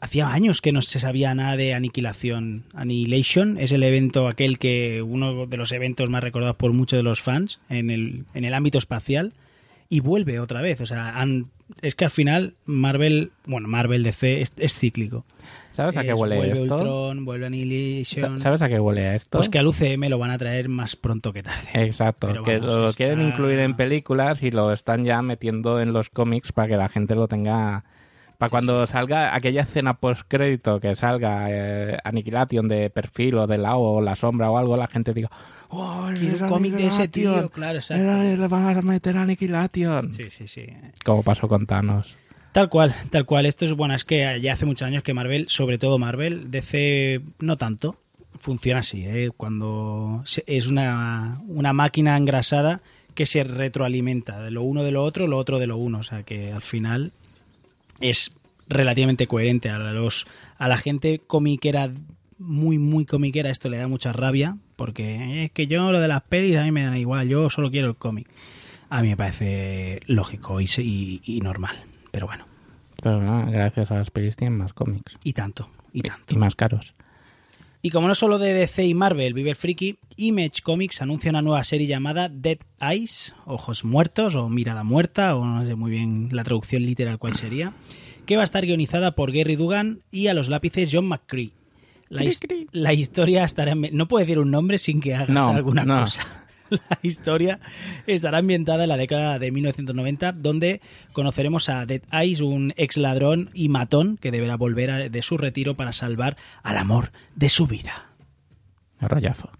Hacía 0.00 0.28
años 0.32 0.60
que 0.60 0.72
no 0.72 0.82
se 0.82 1.00
sabía 1.00 1.34
nada 1.34 1.56
de 1.56 1.72
Aniquilación. 1.74 2.64
Annihilation 2.74 3.56
es 3.58 3.72
el 3.72 3.82
evento, 3.82 4.28
aquel 4.28 4.58
que. 4.58 5.02
uno 5.02 5.46
de 5.46 5.56
los 5.56 5.72
eventos 5.72 6.10
más 6.10 6.22
recordados 6.22 6.56
por 6.56 6.72
muchos 6.72 6.98
de 6.98 7.02
los 7.02 7.20
fans 7.22 7.60
en 7.68 7.90
el, 7.90 8.24
en 8.34 8.44
el 8.44 8.54
ámbito 8.54 8.78
espacial. 8.78 9.32
Y 9.88 10.00
vuelve 10.00 10.40
otra 10.40 10.60
vez. 10.62 10.80
O 10.80 10.86
sea, 10.86 11.18
han- 11.20 11.50
es 11.82 11.94
que 11.94 12.04
al 12.04 12.10
final 12.10 12.54
Marvel. 12.64 13.30
Bueno, 13.46 13.68
Marvel 13.68 14.02
DC 14.02 14.40
es, 14.40 14.52
es 14.56 14.78
cíclico. 14.78 15.24
¿Sabes 15.70 15.96
a 15.96 16.02
qué 16.02 16.10
Es- 16.12 16.14
huele 16.18 16.36
vuelve 16.36 16.62
esto? 16.62 16.74
Ultron, 16.76 17.24
vuelve 17.24 17.46
Annihilation. 17.46 18.38
Sa- 18.38 18.42
¿Sabes 18.44 18.62
a 18.62 18.68
qué 18.68 18.80
huele 18.80 19.14
esto? 19.14 19.38
Pues 19.38 19.48
que 19.48 19.58
al 19.58 19.66
UCM 19.66 20.08
lo 20.08 20.18
van 20.18 20.30
a 20.30 20.38
traer 20.38 20.68
más 20.68 20.96
pronto 20.96 21.32
que 21.32 21.42
tarde. 21.42 21.68
Exacto, 21.74 22.28
Pero 22.28 22.42
que 22.42 22.58
vamos, 22.58 22.76
lo 22.76 22.88
está- 22.88 22.96
quieren 22.96 23.22
incluir 23.22 23.58
en 23.58 23.76
películas 23.76 24.42
y 24.42 24.50
lo 24.50 24.72
están 24.72 25.04
ya 25.04 25.20
metiendo 25.22 25.80
en 25.80 25.92
los 25.92 26.08
cómics 26.08 26.52
para 26.52 26.68
que 26.68 26.76
la 26.76 26.88
gente 26.88 27.14
lo 27.14 27.28
tenga. 27.28 27.84
Para 28.38 28.50
cuando 28.50 28.86
salga 28.86 29.34
aquella 29.34 29.62
escena 29.62 29.94
post-crédito 29.94 30.78
que 30.78 30.94
salga 30.94 31.46
eh, 31.48 31.96
Annihilation 32.04 32.68
de 32.68 32.90
perfil 32.90 33.38
o 33.38 33.46
de 33.46 33.58
lado 33.58 33.80
o 33.80 34.00
la 34.00 34.14
sombra 34.14 34.50
o 34.50 34.58
algo, 34.58 34.76
la 34.76 34.88
gente 34.88 35.14
diga: 35.14 35.30
¡Oh, 35.68 36.08
un 36.08 36.48
cómic 36.48 36.74
de 36.74 36.86
ese 36.86 37.08
tío, 37.08 37.48
claro, 37.50 37.78
exacto. 37.78 38.04
Le 38.04 38.48
van 38.48 38.76
a 38.76 38.82
meter 38.82 39.16
Annihilation. 39.16 40.12
Sí, 40.14 40.30
sí, 40.30 40.46
sí. 40.46 40.66
Como 41.04 41.22
pasó 41.22 41.48
con 41.48 41.66
Thanos. 41.66 42.16
Tal 42.52 42.68
cual, 42.68 42.94
tal 43.10 43.26
cual. 43.26 43.46
Esto 43.46 43.64
es 43.64 43.72
bueno, 43.72 43.94
es 43.94 44.04
que 44.04 44.40
ya 44.40 44.54
hace 44.54 44.64
muchos 44.64 44.86
años 44.86 45.02
que 45.02 45.12
Marvel, 45.12 45.46
sobre 45.48 45.76
todo 45.78 45.98
Marvel, 45.98 46.50
DC 46.50 47.20
no 47.40 47.58
tanto, 47.58 47.98
funciona 48.38 48.80
así, 48.80 49.04
¿eh? 49.04 49.30
cuando 49.36 50.24
es 50.46 50.66
una, 50.66 51.40
una 51.48 51.72
máquina 51.72 52.16
engrasada 52.16 52.80
que 53.14 53.26
se 53.26 53.44
retroalimenta 53.44 54.40
de 54.40 54.50
lo 54.50 54.62
uno 54.62 54.84
de 54.84 54.92
lo 54.92 55.02
otro, 55.02 55.26
lo 55.26 55.38
otro 55.38 55.58
de 55.58 55.66
lo 55.66 55.76
uno, 55.76 55.98
o 55.98 56.02
sea 56.02 56.22
que 56.22 56.52
al 56.52 56.62
final 56.62 57.12
es 58.00 58.34
relativamente 58.68 59.26
coherente 59.26 59.70
a 59.70 59.78
los 59.78 60.26
a 60.58 60.68
la 60.68 60.76
gente 60.76 61.20
comiquera 61.26 61.90
muy 62.38 62.78
muy 62.78 63.06
comiquera 63.06 63.50
esto 63.50 63.68
le 63.68 63.78
da 63.78 63.88
mucha 63.88 64.12
rabia 64.12 64.56
porque 64.76 65.44
es 65.44 65.52
que 65.52 65.66
yo 65.66 65.90
lo 65.92 66.00
de 66.00 66.08
las 66.08 66.22
pelis 66.22 66.56
a 66.56 66.64
mí 66.64 66.72
me 66.72 66.84
da 66.84 66.98
igual 66.98 67.28
yo 67.28 67.48
solo 67.50 67.70
quiero 67.70 67.88
el 67.88 67.96
cómic 67.96 68.28
a 68.90 69.02
mí 69.02 69.08
me 69.08 69.16
parece 69.16 70.00
lógico 70.06 70.60
y, 70.60 70.66
y- 70.78 71.20
y 71.24 71.40
normal 71.40 71.76
pero 72.10 72.26
bueno 72.26 72.44
Pero 73.02 73.22
nada, 73.22 73.50
gracias 73.50 73.90
a 73.90 73.96
las 73.98 74.10
pelis 74.10 74.36
tienen 74.36 74.58
más 74.58 74.72
cómics. 74.72 75.16
y 75.24 75.32
tanto 75.32 75.70
y 75.92 76.02
tanto 76.02 76.34
Y 76.34 76.36
más 76.36 76.54
caros. 76.54 76.92
Y 77.86 77.90
como 77.90 78.08
no 78.08 78.14
solo 78.14 78.38
de 78.38 78.52
DC 78.52 78.84
y 78.84 78.94
Marvel 78.94 79.32
vive 79.34 79.50
el 79.50 79.56
friki, 79.56 79.98
Image 80.16 80.62
Comics 80.62 81.02
anuncia 81.02 81.30
una 81.30 81.42
nueva 81.42 81.62
serie 81.62 81.86
llamada 81.86 82.28
Dead 82.28 82.58
Eyes, 82.80 83.34
Ojos 83.44 83.84
Muertos 83.84 84.34
o 84.34 84.48
Mirada 84.48 84.82
Muerta, 84.82 85.36
o 85.36 85.44
no 85.44 85.64
sé 85.66 85.74
muy 85.76 85.90
bien 85.90 86.28
la 86.32 86.42
traducción 86.42 86.82
literal 86.84 87.18
cuál 87.18 87.34
sería, 87.36 87.74
que 88.26 88.34
va 88.36 88.42
a 88.42 88.44
estar 88.44 88.66
guionizada 88.66 89.12
por 89.12 89.30
Gary 89.32 89.56
Dugan 89.56 90.00
y 90.10 90.26
a 90.26 90.34
los 90.34 90.48
lápices 90.48 90.90
John 90.92 91.06
McCree. 91.06 91.52
La, 92.08 92.24
his- 92.24 92.40
la 92.72 92.92
historia 92.92 93.44
estará... 93.44 93.72
ambi- 93.74 93.90
No 93.92 94.08
puedo 94.08 94.20
decir 94.24 94.38
un 94.38 94.50
nombre 94.50 94.78
sin 94.78 95.00
que 95.00 95.14
hagas 95.14 95.28
No, 95.28 95.48
alguna 95.50 95.84
no. 95.84 96.00
cosa. 96.02 96.45
La 96.70 96.98
historia 97.02 97.60
estará 98.06 98.38
ambientada 98.38 98.82
en 98.84 98.88
la 98.88 98.96
década 98.96 99.38
de 99.38 99.50
1990, 99.50 100.32
donde 100.32 100.80
conoceremos 101.12 101.68
a 101.68 101.86
Dead 101.86 102.02
Eyes, 102.12 102.40
un 102.40 102.72
ex 102.76 102.96
ladrón 102.96 103.50
y 103.54 103.68
matón 103.68 104.16
que 104.16 104.30
deberá 104.30 104.56
volver 104.56 104.90
a- 104.90 105.08
de 105.08 105.22
su 105.22 105.38
retiro 105.38 105.76
para 105.76 105.92
salvar 105.92 106.36
al 106.62 106.76
amor 106.78 107.10
de 107.34 107.48
su 107.48 107.66
vida. 107.66 108.10
Rollazo. 109.00 109.50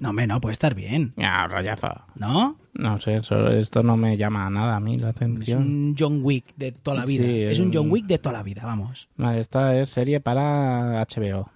No, 0.00 0.10
hombre, 0.10 0.26
no, 0.26 0.40
puede 0.40 0.52
estar 0.52 0.74
bien, 0.74 1.14
Ya, 1.16 1.46
rollazo. 1.46 1.88
¿no? 2.16 2.58
No 2.74 3.00
sé, 3.00 3.16
eso- 3.16 3.48
esto 3.50 3.82
no 3.82 3.96
me 3.96 4.16
llama 4.16 4.46
a 4.46 4.50
nada 4.50 4.76
a 4.76 4.80
mí 4.80 4.98
la 4.98 5.10
Es 5.10 5.16
atención. 5.16 5.62
un 5.62 5.96
John 5.98 6.20
Wick 6.22 6.44
de 6.56 6.72
toda 6.72 6.98
la 6.98 7.04
vida. 7.06 7.24
Sí, 7.24 7.42
es 7.42 7.58
un 7.60 7.70
es 7.70 7.76
John 7.76 7.90
Wick 7.90 8.06
de 8.06 8.18
toda 8.18 8.32
la 8.34 8.42
vida, 8.42 8.64
vamos. 8.66 9.08
Esta 9.36 9.76
es 9.78 9.90
serie 9.90 10.20
para 10.20 11.00
HBO. 11.00 11.48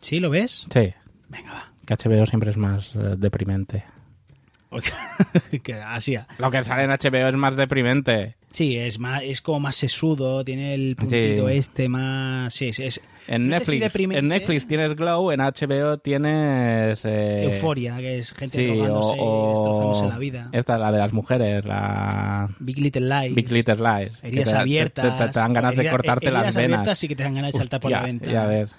¿Sí 0.00 0.18
lo 0.20 0.30
ves? 0.30 0.66
Sí, 0.72 0.92
Venga, 1.28 1.52
va. 1.52 1.72
que 1.84 1.94
HBO 1.94 2.24
siempre 2.26 2.50
es 2.50 2.56
más 2.56 2.94
eh, 2.96 3.16
deprimente. 4.80 5.60
que 5.62 5.74
así. 5.74 6.16
Lo 6.38 6.50
que 6.50 6.64
sale 6.64 6.84
en 6.84 6.90
HBO 6.90 7.28
es 7.28 7.36
más 7.36 7.56
deprimente. 7.56 8.36
Sí, 8.50 8.78
es 8.78 8.98
más, 8.98 9.22
es 9.22 9.42
como 9.42 9.60
más 9.60 9.76
sesudo, 9.76 10.42
tiene 10.42 10.72
el 10.74 10.96
puntito 10.96 11.46
Sí. 11.48 11.56
este 11.56 11.88
más. 11.90 12.54
Sí, 12.54 12.72
sí, 12.72 12.84
es. 12.84 13.02
En 13.28 13.48
no 13.48 13.58
sé 13.58 13.64
si 13.66 13.80
Netflix, 13.80 14.14
en 14.14 14.28
Netflix 14.28 14.66
tienes 14.66 14.94
Glow, 14.94 15.30
en 15.30 15.40
HBO 15.40 15.98
tienes... 15.98 17.04
eh, 17.04 17.44
Euforia, 17.52 17.98
que 17.98 18.18
es 18.20 18.32
gente 18.32 18.56
sí, 18.56 18.66
drogándose 18.66 19.14
o, 19.18 19.44
y 19.44 19.50
destrozándose 19.50 20.04
o 20.04 20.08
la 20.08 20.18
vida. 20.18 20.48
Esta, 20.52 20.78
la 20.78 20.90
de 20.92 20.98
las 20.98 21.12
mujeres, 21.12 21.64
la 21.66 22.48
Big 22.60 22.78
Little 22.78 23.08
Lies. 23.08 23.34
Big 23.34 23.50
Little 23.52 23.74
Lies. 23.74 24.12
Heridas 24.22 24.50
te, 24.52 24.56
abiertas. 24.56 25.18
Te, 25.18 25.24
te 25.28 25.38
dan 25.40 25.52
ganas 25.52 25.76
de 25.76 25.90
cortarte 25.90 26.26
heridas 26.26 26.46
las 26.46 26.56
venas. 26.56 26.78
abiertas 26.78 26.98
sí 26.98 27.08
que 27.08 27.16
te 27.16 27.24
dan 27.24 27.34
ganas 27.34 27.52
de 27.52 27.58
saltar 27.58 27.80
por 27.80 27.90
la 27.90 28.02
ventana. 28.02 28.32
ya 28.32 28.46
ves. 28.46 28.70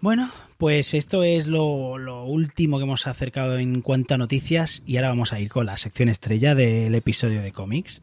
Bueno, 0.00 0.30
pues 0.60 0.92
esto 0.92 1.22
es 1.24 1.46
lo, 1.46 1.96
lo 1.96 2.24
último 2.24 2.76
que 2.76 2.84
hemos 2.84 3.06
acercado 3.06 3.58
en 3.58 3.80
cuanto 3.80 4.12
a 4.14 4.18
noticias 4.18 4.82
y 4.86 4.96
ahora 4.98 5.08
vamos 5.08 5.32
a 5.32 5.40
ir 5.40 5.48
con 5.48 5.64
la 5.64 5.78
sección 5.78 6.10
estrella 6.10 6.54
del 6.54 6.94
episodio 6.94 7.40
de 7.40 7.50
cómics. 7.50 8.02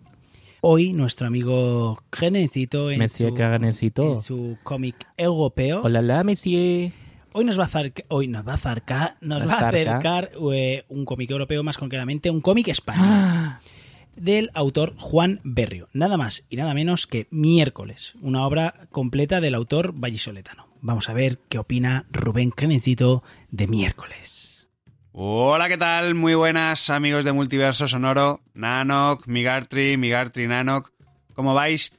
Hoy 0.62 0.92
nuestro 0.92 1.28
amigo 1.28 2.02
Genesito 2.12 2.90
en 2.90 2.98
Monsieur 2.98 3.32
su, 3.32 4.02
en 4.02 4.16
su 4.16 4.58
cómic 4.64 4.96
europeo 5.16 5.82
Hola, 5.84 6.02
la 6.02 6.24
monsieur. 6.24 6.92
hoy 7.32 7.46
nos 7.46 7.60
va 7.60 7.64
a 7.64 7.68
acercar, 7.68 8.06
hoy 8.10 8.28
nos 8.28 8.46
va 8.46 8.54
a 8.54 8.56
acercar, 8.56 9.16
nos 9.22 9.48
va 9.48 9.54
a 9.54 9.68
Acerca. 9.70 9.98
acercar 9.98 10.32
eh, 10.52 10.84
un 10.90 11.06
cómic 11.06 11.30
europeo, 11.30 11.62
más 11.62 11.78
concretamente 11.78 12.32
un 12.32 12.42
cómic 12.42 12.70
español 12.70 13.06
Ah. 13.08 13.60
del 14.16 14.50
autor 14.56 14.96
Juan 14.98 15.42
Berrio. 15.44 15.90
Nada 15.94 16.18
más 16.18 16.44
y 16.50 16.56
nada 16.56 16.74
menos 16.74 17.06
que 17.06 17.28
Miércoles, 17.30 18.16
una 18.20 18.48
obra 18.48 18.88
completa 18.92 19.42
del 19.42 19.54
autor 19.54 19.94
vallisoletano. 19.94 20.67
Vamos 20.82 21.10
a 21.10 21.14
ver 21.14 21.40
qué 21.50 21.58
opina 21.58 22.06
Rubén 22.12 22.52
Genesito 22.56 23.24
de 23.50 23.68
Miércoles. 23.68 24.70
Hola, 25.12 25.68
¿qué 25.68 25.78
tal? 25.78 26.14
Muy 26.14 26.36
buenas 26.36 26.92
amigos 26.92 27.26
de 27.26 27.32
Multiverso 27.32 27.88
Sonoro, 27.88 28.42
Nanok, 28.54 29.28
Migartri, 29.28 29.98
Migartri, 29.98 30.48
Nanok. 30.48 30.92
¿Cómo 31.34 31.56
vais? 31.56 31.94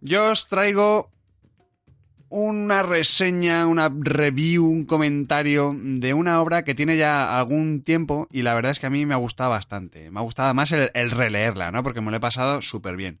Yo 0.00 0.30
os 0.30 0.46
traigo 0.46 1.10
una 2.28 2.84
reseña, 2.84 3.66
una 3.66 3.90
review, 3.92 4.64
un 4.64 4.84
comentario 4.84 5.74
de 5.76 6.14
una 6.14 6.40
obra 6.40 6.62
que 6.62 6.76
tiene 6.76 6.96
ya 6.96 7.38
algún 7.38 7.82
tiempo 7.82 8.28
y 8.30 8.42
la 8.42 8.54
verdad 8.54 8.70
es 8.70 8.78
que 8.78 8.86
a 8.86 8.90
mí 8.90 9.06
me 9.06 9.14
ha 9.14 9.18
gustado 9.18 9.50
bastante. 9.50 10.10
Me 10.12 10.20
ha 10.20 10.22
gustado 10.22 10.54
más 10.54 10.70
el, 10.70 10.90
el 10.94 11.10
releerla, 11.10 11.72
¿no? 11.72 11.82
Porque 11.82 12.00
me 12.00 12.12
lo 12.12 12.18
he 12.18 12.20
pasado 12.20 12.62
súper 12.62 12.96
bien. 12.96 13.18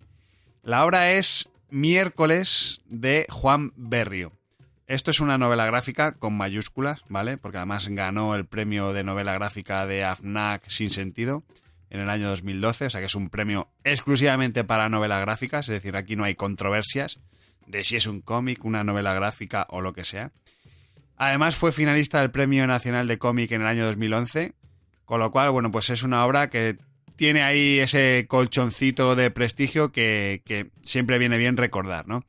La 0.62 0.84
obra 0.84 1.12
es 1.12 1.50
Miércoles 1.70 2.82
de 2.86 3.26
Juan 3.30 3.72
Berrio. 3.74 4.37
Esto 4.88 5.10
es 5.10 5.20
una 5.20 5.36
novela 5.36 5.66
gráfica 5.66 6.12
con 6.12 6.34
mayúsculas, 6.34 7.04
¿vale? 7.10 7.36
Porque 7.36 7.58
además 7.58 7.88
ganó 7.88 8.34
el 8.34 8.46
premio 8.46 8.94
de 8.94 9.04
novela 9.04 9.34
gráfica 9.34 9.86
de 9.86 10.02
AFNAC 10.02 10.66
sin 10.68 10.88
sentido. 10.88 11.44
en 11.90 12.00
el 12.00 12.08
año 12.08 12.28
2012, 12.30 12.86
o 12.86 12.90
sea 12.90 13.00
que 13.00 13.06
es 13.06 13.14
un 13.14 13.28
premio 13.28 13.68
exclusivamente 13.84 14.64
para 14.64 14.88
novelas 14.88 15.20
gráficas, 15.20 15.68
es 15.68 15.74
decir, 15.74 15.94
aquí 15.94 16.16
no 16.16 16.24
hay 16.24 16.34
controversias 16.34 17.18
de 17.66 17.84
si 17.84 17.96
es 17.96 18.06
un 18.06 18.22
cómic, 18.22 18.64
una 18.64 18.82
novela 18.82 19.12
gráfica 19.12 19.66
o 19.68 19.82
lo 19.82 19.92
que 19.92 20.04
sea. 20.04 20.32
Además 21.16 21.54
fue 21.54 21.70
finalista 21.70 22.20
del 22.20 22.30
Premio 22.30 22.66
Nacional 22.66 23.08
de 23.08 23.18
Cómic 23.18 23.52
en 23.52 23.60
el 23.60 23.66
año 23.66 23.84
2011, 23.84 24.54
con 25.04 25.20
lo 25.20 25.30
cual, 25.30 25.50
bueno, 25.50 25.70
pues 25.70 25.90
es 25.90 26.02
una 26.02 26.24
obra 26.24 26.48
que 26.48 26.78
tiene 27.16 27.42
ahí 27.42 27.78
ese 27.78 28.24
colchoncito 28.26 29.16
de 29.16 29.30
prestigio 29.30 29.92
que, 29.92 30.42
que 30.46 30.70
siempre 30.82 31.18
viene 31.18 31.36
bien 31.36 31.58
recordar, 31.58 32.08
¿no? 32.08 32.24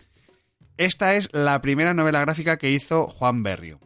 Esta 0.79 1.15
es 1.15 1.27
la 1.33 1.59
primera 1.59 1.93
novela 1.93 2.21
gráfica 2.21 2.55
que 2.55 2.71
hizo 2.71 3.07
Juan 3.07 3.43
Berrio. 3.43 3.81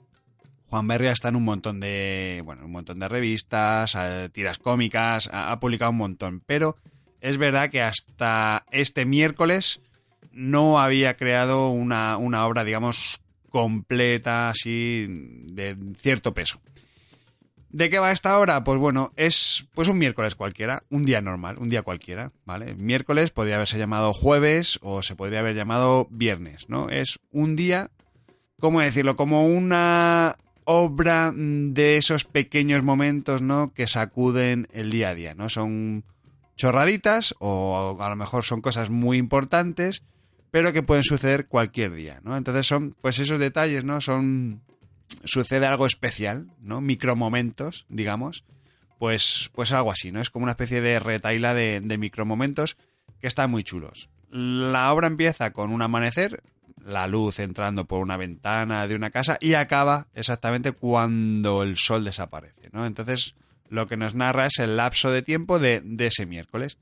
Juan 0.67 0.87
Berria 0.87 1.11
está 1.11 1.29
en 1.29 1.35
un 1.35 1.43
montón 1.43 1.79
de, 1.79 2.43
bueno, 2.45 2.65
un 2.65 2.71
montón 2.71 2.99
de 2.99 3.07
revistas, 3.07 3.95
eh, 3.95 4.29
tiras 4.31 4.59
cómicas, 4.59 5.27
ha, 5.33 5.59
publicado 5.59 5.89
un 5.89 5.97
montón, 5.97 6.43
pero 6.45 6.77
es 7.19 7.39
verdad 7.39 7.71
que 7.71 7.81
hasta 7.81 8.65
este 8.69 9.07
miércoles 9.07 9.81
no 10.33 10.79
había 10.79 11.17
creado 11.17 11.69
una, 11.69 12.17
una 12.17 12.45
obra, 12.45 12.63
digamos, 12.63 13.23
completa, 13.49 14.51
así, 14.51 15.07
de 15.51 15.75
cierto 15.97 16.35
peso. 16.35 16.61
¿De 17.73 17.89
qué 17.89 17.97
va 17.97 18.11
esta 18.11 18.37
hora? 18.37 18.63
Pues 18.63 18.77
bueno, 18.77 19.11
es 19.15 19.65
pues 19.73 19.87
un 19.87 19.97
miércoles 19.97 20.35
cualquiera, 20.35 20.83
un 20.91 21.03
día 21.03 21.21
normal, 21.21 21.57
un 21.57 21.69
día 21.69 21.81
cualquiera, 21.81 22.31
¿vale? 22.45 22.75
Miércoles 22.75 23.31
podría 23.31 23.55
haberse 23.55 23.79
llamado 23.79 24.13
jueves 24.13 24.77
o 24.83 25.01
se 25.01 25.15
podría 25.15 25.39
haber 25.39 25.55
llamado 25.55 26.07
viernes, 26.11 26.69
¿no? 26.69 26.89
Es 26.89 27.17
un 27.31 27.55
día, 27.55 27.89
¿cómo 28.59 28.79
decirlo? 28.79 29.15
Como 29.15 29.47
una 29.47 30.35
obra 30.65 31.33
de 31.35 31.97
esos 31.97 32.25
pequeños 32.25 32.83
momentos, 32.83 33.41
¿no? 33.41 33.73
Que 33.73 33.87
sacuden 33.87 34.67
el 34.71 34.91
día 34.91 35.09
a 35.09 35.15
día, 35.15 35.33
¿no? 35.33 35.49
Son 35.49 36.03
chorraditas 36.55 37.33
o 37.39 37.97
a 37.99 38.09
lo 38.09 38.15
mejor 38.15 38.43
son 38.43 38.61
cosas 38.61 38.91
muy 38.91 39.17
importantes, 39.17 40.03
pero 40.51 40.73
que 40.73 40.83
pueden 40.83 41.03
suceder 41.03 41.47
cualquier 41.47 41.95
día, 41.95 42.21
¿no? 42.23 42.37
Entonces 42.37 42.67
son, 42.67 42.95
pues 43.01 43.17
esos 43.17 43.39
detalles, 43.39 43.83
¿no? 43.83 43.99
Son, 43.99 44.61
sucede 45.23 45.65
algo 45.65 45.85
especial, 45.85 46.47
¿no? 46.59 46.81
Micromomentos, 46.81 47.85
digamos, 47.89 48.43
pues, 48.99 49.49
pues 49.53 49.71
algo 49.71 49.91
así, 49.91 50.11
¿no? 50.11 50.21
Es 50.21 50.29
como 50.29 50.43
una 50.43 50.53
especie 50.53 50.81
de 50.81 50.99
retaila 50.99 51.53
de, 51.53 51.81
de 51.81 51.97
micromomentos 51.97 52.77
que 53.19 53.27
están 53.27 53.51
muy 53.51 53.63
chulos. 53.63 54.09
La 54.29 54.91
obra 54.91 55.07
empieza 55.07 55.51
con 55.51 55.71
un 55.71 55.81
amanecer, 55.81 56.41
la 56.83 57.07
luz 57.07 57.39
entrando 57.39 57.85
por 57.85 58.01
una 58.01 58.17
ventana 58.17 58.87
de 58.87 58.95
una 58.95 59.09
casa 59.09 59.37
y 59.39 59.53
acaba 59.53 60.07
exactamente 60.13 60.71
cuando 60.71 61.63
el 61.63 61.77
sol 61.77 62.03
desaparece, 62.03 62.69
¿no? 62.71 62.85
Entonces, 62.85 63.35
lo 63.69 63.87
que 63.87 63.97
nos 63.97 64.15
narra 64.15 64.45
es 64.45 64.59
el 64.59 64.77
lapso 64.77 65.11
de 65.11 65.21
tiempo 65.21 65.59
de, 65.59 65.81
ese 65.99 66.25
miércoles. 66.25 66.77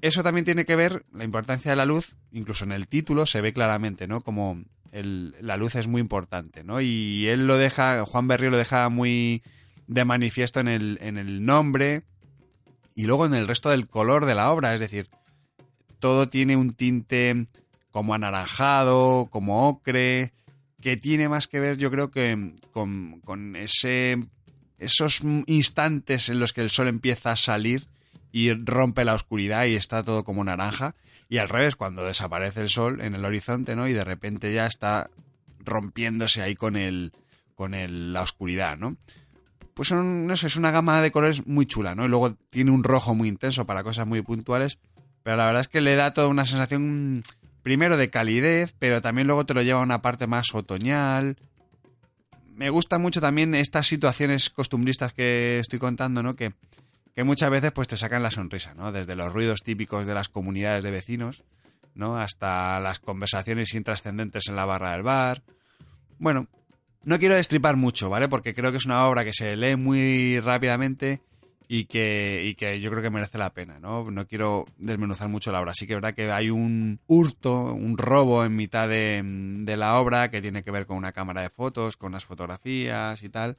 Eso 0.00 0.22
también 0.22 0.46
tiene 0.46 0.64
que 0.64 0.76
ver, 0.76 1.04
la 1.12 1.24
importancia 1.24 1.72
de 1.72 1.76
la 1.76 1.84
luz, 1.84 2.16
incluso 2.32 2.64
en 2.64 2.72
el 2.72 2.88
título 2.88 3.26
se 3.26 3.42
ve 3.42 3.52
claramente, 3.52 4.06
¿no? 4.06 4.22
Como 4.22 4.64
la 4.92 5.56
luz 5.56 5.76
es 5.76 5.86
muy 5.86 6.00
importante, 6.00 6.64
¿no? 6.64 6.80
Y 6.80 7.28
él 7.28 7.46
lo 7.46 7.56
deja, 7.56 8.04
Juan 8.04 8.28
Berrío 8.28 8.50
lo 8.50 8.58
deja 8.58 8.88
muy 8.88 9.42
de 9.86 10.04
manifiesto 10.04 10.60
en 10.60 10.68
el, 10.68 10.98
en 11.00 11.16
el 11.16 11.44
nombre 11.44 12.02
y 12.94 13.04
luego 13.04 13.26
en 13.26 13.34
el 13.34 13.48
resto 13.48 13.70
del 13.70 13.88
color 13.88 14.26
de 14.26 14.34
la 14.34 14.50
obra, 14.50 14.74
es 14.74 14.80
decir, 14.80 15.08
todo 15.98 16.28
tiene 16.28 16.56
un 16.56 16.72
tinte 16.72 17.46
como 17.90 18.14
anaranjado, 18.14 19.28
como 19.30 19.68
ocre, 19.68 20.32
que 20.80 20.96
tiene 20.96 21.28
más 21.28 21.46
que 21.46 21.60
ver 21.60 21.76
yo 21.76 21.90
creo 21.90 22.10
que 22.10 22.54
con, 22.72 23.20
con 23.20 23.56
ese, 23.56 24.18
esos 24.78 25.22
instantes 25.46 26.28
en 26.28 26.40
los 26.40 26.52
que 26.52 26.62
el 26.62 26.70
sol 26.70 26.88
empieza 26.88 27.32
a 27.32 27.36
salir 27.36 27.88
y 28.32 28.52
rompe 28.52 29.04
la 29.04 29.14
oscuridad 29.14 29.66
y 29.66 29.74
está 29.74 30.02
todo 30.02 30.24
como 30.24 30.44
naranja. 30.44 30.94
Y 31.30 31.38
al 31.38 31.48
revés, 31.48 31.76
cuando 31.76 32.04
desaparece 32.04 32.60
el 32.60 32.68
sol 32.68 33.00
en 33.00 33.14
el 33.14 33.24
horizonte, 33.24 33.76
¿no? 33.76 33.86
Y 33.86 33.92
de 33.92 34.02
repente 34.02 34.52
ya 34.52 34.66
está 34.66 35.10
rompiéndose 35.60 36.42
ahí 36.42 36.56
con 36.56 36.74
el, 36.74 37.12
con 37.54 37.72
el, 37.72 38.12
la 38.12 38.22
oscuridad, 38.22 38.76
¿no? 38.76 38.96
Pues 39.74 39.92
no 39.92 40.36
sé, 40.36 40.48
es 40.48 40.56
una 40.56 40.72
gama 40.72 41.00
de 41.00 41.12
colores 41.12 41.46
muy 41.46 41.66
chula, 41.66 41.94
¿no? 41.94 42.04
Y 42.04 42.08
luego 42.08 42.34
tiene 42.50 42.72
un 42.72 42.82
rojo 42.82 43.14
muy 43.14 43.28
intenso 43.28 43.64
para 43.64 43.84
cosas 43.84 44.08
muy 44.08 44.22
puntuales, 44.22 44.80
pero 45.22 45.36
la 45.36 45.46
verdad 45.46 45.60
es 45.60 45.68
que 45.68 45.80
le 45.80 45.94
da 45.94 46.12
toda 46.12 46.26
una 46.26 46.44
sensación 46.44 47.22
primero 47.62 47.96
de 47.96 48.10
calidez, 48.10 48.74
pero 48.76 49.00
también 49.00 49.28
luego 49.28 49.46
te 49.46 49.54
lo 49.54 49.62
lleva 49.62 49.78
a 49.78 49.84
una 49.84 50.02
parte 50.02 50.26
más 50.26 50.52
otoñal. 50.52 51.36
Me 52.56 52.70
gustan 52.70 53.02
mucho 53.02 53.20
también 53.20 53.54
estas 53.54 53.86
situaciones 53.86 54.50
costumbristas 54.50 55.12
que 55.12 55.60
estoy 55.60 55.78
contando, 55.78 56.24
¿no? 56.24 56.34
Que, 56.34 56.54
que 57.14 57.24
muchas 57.24 57.50
veces 57.50 57.72
pues 57.72 57.88
te 57.88 57.96
sacan 57.96 58.22
la 58.22 58.30
sonrisa, 58.30 58.74
¿no? 58.74 58.92
Desde 58.92 59.16
los 59.16 59.32
ruidos 59.32 59.62
típicos 59.62 60.06
de 60.06 60.14
las 60.14 60.28
comunidades 60.28 60.84
de 60.84 60.90
vecinos, 60.90 61.44
¿no? 61.94 62.18
Hasta 62.18 62.80
las 62.80 63.00
conversaciones 63.00 63.74
intrascendentes 63.74 64.48
en 64.48 64.56
la 64.56 64.64
barra 64.64 64.92
del 64.92 65.02
bar. 65.02 65.42
Bueno, 66.18 66.48
no 67.02 67.18
quiero 67.18 67.34
destripar 67.34 67.76
mucho, 67.76 68.10
¿vale? 68.10 68.28
Porque 68.28 68.54
creo 68.54 68.70
que 68.70 68.78
es 68.78 68.86
una 68.86 69.06
obra 69.06 69.24
que 69.24 69.32
se 69.32 69.56
lee 69.56 69.76
muy 69.76 70.38
rápidamente 70.40 71.20
y 71.66 71.84
que, 71.84 72.42
y 72.44 72.56
que 72.56 72.80
yo 72.80 72.90
creo 72.90 73.02
que 73.02 73.10
merece 73.10 73.38
la 73.38 73.54
pena, 73.54 73.78
¿no? 73.78 74.10
No 74.10 74.26
quiero 74.26 74.66
desmenuzar 74.76 75.28
mucho 75.28 75.52
la 75.52 75.60
obra. 75.60 75.72
Sí 75.72 75.86
que 75.86 75.94
es 75.94 75.96
verdad 75.98 76.14
que 76.14 76.30
hay 76.30 76.50
un 76.50 77.00
hurto, 77.06 77.72
un 77.72 77.96
robo 77.96 78.44
en 78.44 78.56
mitad 78.56 78.88
de, 78.88 79.22
de 79.24 79.76
la 79.76 79.98
obra 79.98 80.30
que 80.30 80.42
tiene 80.42 80.62
que 80.62 80.70
ver 80.70 80.86
con 80.86 80.96
una 80.96 81.12
cámara 81.12 81.42
de 81.42 81.48
fotos, 81.48 81.96
con 81.96 82.12
las 82.12 82.24
fotografías 82.24 83.22
y 83.22 83.28
tal. 83.28 83.56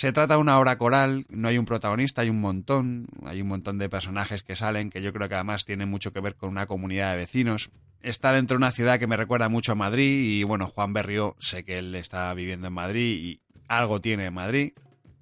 Se 0.00 0.14
trata 0.14 0.32
de 0.32 0.40
una 0.40 0.58
obra 0.58 0.78
coral, 0.78 1.26
no 1.28 1.48
hay 1.48 1.58
un 1.58 1.66
protagonista, 1.66 2.22
hay 2.22 2.30
un 2.30 2.40
montón, 2.40 3.06
hay 3.26 3.42
un 3.42 3.48
montón 3.48 3.76
de 3.76 3.90
personajes 3.90 4.42
que 4.42 4.56
salen, 4.56 4.88
que 4.88 5.02
yo 5.02 5.12
creo 5.12 5.28
que 5.28 5.34
además 5.34 5.66
tienen 5.66 5.90
mucho 5.90 6.10
que 6.10 6.20
ver 6.20 6.36
con 6.36 6.48
una 6.48 6.64
comunidad 6.64 7.10
de 7.10 7.18
vecinos. 7.18 7.68
Está 8.00 8.32
dentro 8.32 8.54
de 8.54 8.60
una 8.62 8.70
ciudad 8.70 8.98
que 8.98 9.06
me 9.06 9.18
recuerda 9.18 9.50
mucho 9.50 9.72
a 9.72 9.74
Madrid 9.74 10.22
y 10.22 10.42
bueno, 10.42 10.68
Juan 10.68 10.94
Berrio 10.94 11.36
sé 11.38 11.64
que 11.64 11.76
él 11.76 11.94
está 11.94 12.32
viviendo 12.32 12.68
en 12.68 12.72
Madrid 12.72 13.20
y 13.22 13.40
algo 13.68 14.00
tiene 14.00 14.24
en 14.24 14.32
Madrid. 14.32 14.72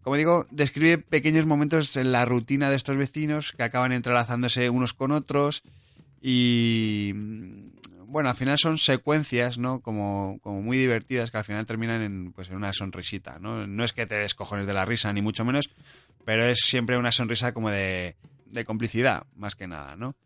Como 0.02 0.14
digo, 0.14 0.46
describe 0.52 0.98
pequeños 0.98 1.44
momentos 1.44 1.96
en 1.96 2.12
la 2.12 2.24
rutina 2.24 2.70
de 2.70 2.76
estos 2.76 2.96
vecinos 2.96 3.50
que 3.50 3.64
acaban 3.64 3.90
entrelazándose 3.90 4.70
unos 4.70 4.94
con 4.94 5.10
otros 5.10 5.64
y 6.22 7.14
bueno, 8.08 8.30
al 8.30 8.34
final 8.34 8.56
son 8.58 8.78
secuencias, 8.78 9.58
¿no? 9.58 9.80
Como, 9.80 10.38
como 10.40 10.62
muy 10.62 10.78
divertidas 10.78 11.30
que 11.30 11.36
al 11.36 11.44
final 11.44 11.66
terminan 11.66 12.00
en, 12.00 12.32
pues, 12.32 12.48
en 12.48 12.56
una 12.56 12.72
sonrisita, 12.72 13.38
¿no? 13.38 13.66
No 13.66 13.84
es 13.84 13.92
que 13.92 14.06
te 14.06 14.14
descojones 14.14 14.66
de 14.66 14.72
la 14.72 14.86
risa, 14.86 15.12
ni 15.12 15.20
mucho 15.20 15.44
menos, 15.44 15.68
pero 16.24 16.46
es 16.46 16.60
siempre 16.60 16.96
una 16.96 17.12
sonrisa 17.12 17.52
como 17.52 17.68
de, 17.68 18.16
de 18.46 18.64
complicidad, 18.64 19.26
más 19.36 19.56
que 19.56 19.66
nada, 19.66 19.94
¿no? 19.94 20.16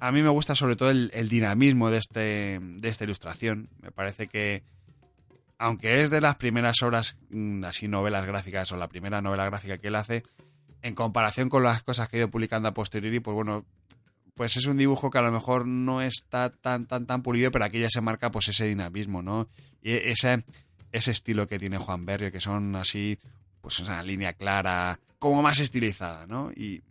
A 0.00 0.10
mí 0.10 0.20
me 0.20 0.30
gusta 0.30 0.56
sobre 0.56 0.74
todo 0.74 0.90
el, 0.90 1.12
el 1.14 1.28
dinamismo 1.28 1.90
de, 1.90 1.98
este, 1.98 2.58
de 2.60 2.88
esta 2.88 3.04
ilustración. 3.04 3.68
Me 3.82 3.92
parece 3.92 4.26
que, 4.26 4.64
aunque 5.58 6.02
es 6.02 6.10
de 6.10 6.20
las 6.20 6.34
primeras 6.36 6.82
obras, 6.82 7.16
mm, 7.30 7.64
así 7.64 7.86
novelas 7.86 8.26
gráficas, 8.26 8.72
o 8.72 8.76
la 8.76 8.88
primera 8.88 9.22
novela 9.22 9.44
gráfica 9.44 9.78
que 9.78 9.88
él 9.88 9.94
hace, 9.94 10.24
en 10.82 10.96
comparación 10.96 11.48
con 11.48 11.62
las 11.62 11.84
cosas 11.84 12.08
que 12.08 12.16
ha 12.16 12.20
ido 12.20 12.30
publicando 12.30 12.68
a 12.68 12.74
posteriori, 12.74 13.20
pues 13.20 13.34
bueno, 13.36 13.64
pues 14.38 14.56
es 14.56 14.66
un 14.66 14.76
dibujo 14.76 15.10
que 15.10 15.18
a 15.18 15.22
lo 15.22 15.32
mejor 15.32 15.66
no 15.66 16.00
está 16.00 16.50
tan, 16.50 16.86
tan, 16.86 17.06
tan 17.06 17.24
pulido, 17.24 17.50
pero 17.50 17.64
aquí 17.64 17.80
ya 17.80 17.90
se 17.90 18.00
marca 18.00 18.30
pues 18.30 18.46
ese 18.46 18.66
dinamismo, 18.66 19.20
¿no? 19.20 19.48
Y 19.82 19.94
ese, 19.94 20.44
ese 20.92 21.10
estilo 21.10 21.48
que 21.48 21.58
tiene 21.58 21.76
Juan 21.76 22.06
Berrio, 22.06 22.30
que 22.30 22.40
son 22.40 22.76
así, 22.76 23.18
pues 23.60 23.80
una 23.80 24.00
línea 24.00 24.34
clara, 24.34 25.00
como 25.18 25.42
más 25.42 25.58
estilizada, 25.58 26.28
¿no? 26.28 26.52
Y 26.52 26.82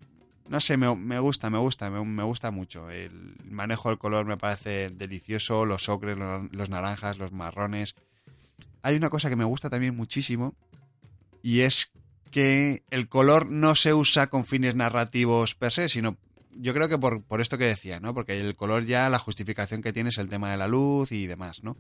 no 0.50 0.60
sé, 0.60 0.76
me, 0.76 0.90
gusta, 1.20 1.50
me 1.50 1.58
gusta, 1.58 1.90
me, 1.90 2.24
gusta 2.24 2.52
mucho. 2.52 2.90
El 2.90 3.38
manejo 3.46 3.88
del 3.88 3.98
color 3.98 4.26
me 4.26 4.36
parece 4.36 4.90
delicioso, 4.90 5.64
los 5.64 5.88
ocres, 5.88 6.18
los 6.52 6.70
naranjas, 6.70 7.18
los 7.18 7.32
marrones, 7.32 7.96
hay 8.82 8.98
una 8.98 9.10
cosa 9.10 9.30
que 9.30 9.38
me 9.38 9.46
gusta 9.46 9.70
también 9.70 9.96
muchísimo 9.96 10.54
y 11.42 11.62
es 11.62 11.94
que 12.30 12.84
el 12.90 13.08
color 13.08 13.50
no 13.50 13.74
se 13.76 13.94
usa 13.94 14.28
con 14.28 14.44
fines 14.44 14.76
narrativos 14.76 15.56
per 15.56 15.72
se, 15.72 15.88
sino 15.88 16.18
yo 16.60 16.74
creo 16.74 16.90
que 16.90 16.98
por, 16.98 17.24
por 17.24 17.42
esto 17.42 17.58
que 17.58 17.66
decía, 17.66 18.00
¿no? 18.00 18.14
Porque 18.14 18.40
el 18.40 18.56
color 18.56 18.86
ya, 18.86 19.10
la 19.10 19.20
justificación 19.20 19.82
que 19.82 19.94
tiene 19.94 20.10
es 20.10 20.18
el 20.18 20.30
tema 20.30 20.52
de 20.52 20.58
la 20.58 20.68
luz 20.68 21.12
y 21.12 21.28
demás, 21.28 21.64
¿no? 21.64 21.78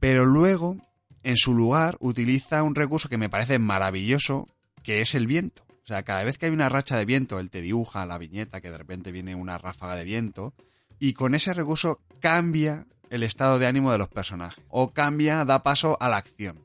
Pero 0.00 0.24
luego, 0.24 0.76
en 1.22 1.36
su 1.36 1.54
lugar, 1.54 1.96
utiliza 2.00 2.62
un 2.62 2.74
recurso 2.74 3.08
que 3.08 3.18
me 3.18 3.28
parece 3.28 3.58
maravilloso, 3.58 4.46
que 4.82 5.00
es 5.00 5.14
el 5.14 5.26
viento. 5.26 5.64
O 5.82 5.86
sea, 5.86 6.02
cada 6.02 6.22
vez 6.22 6.38
que 6.38 6.46
hay 6.46 6.52
una 6.52 6.68
racha 6.68 6.96
de 6.96 7.04
viento, 7.04 7.38
él 7.38 7.50
te 7.50 7.62
dibuja 7.62 8.06
la 8.06 8.18
viñeta, 8.18 8.60
que 8.60 8.70
de 8.70 8.78
repente 8.78 9.10
viene 9.10 9.34
una 9.34 9.58
ráfaga 9.58 9.96
de 9.96 10.04
viento, 10.04 10.54
y 10.98 11.14
con 11.14 11.34
ese 11.34 11.54
recurso 11.54 12.00
cambia 12.20 12.86
el 13.10 13.22
estado 13.22 13.58
de 13.58 13.66
ánimo 13.66 13.90
de 13.90 13.98
los 13.98 14.08
personajes. 14.08 14.62
O 14.68 14.92
cambia, 14.92 15.44
da 15.44 15.62
paso 15.62 15.96
a 16.00 16.08
la 16.08 16.18
acción. 16.18 16.58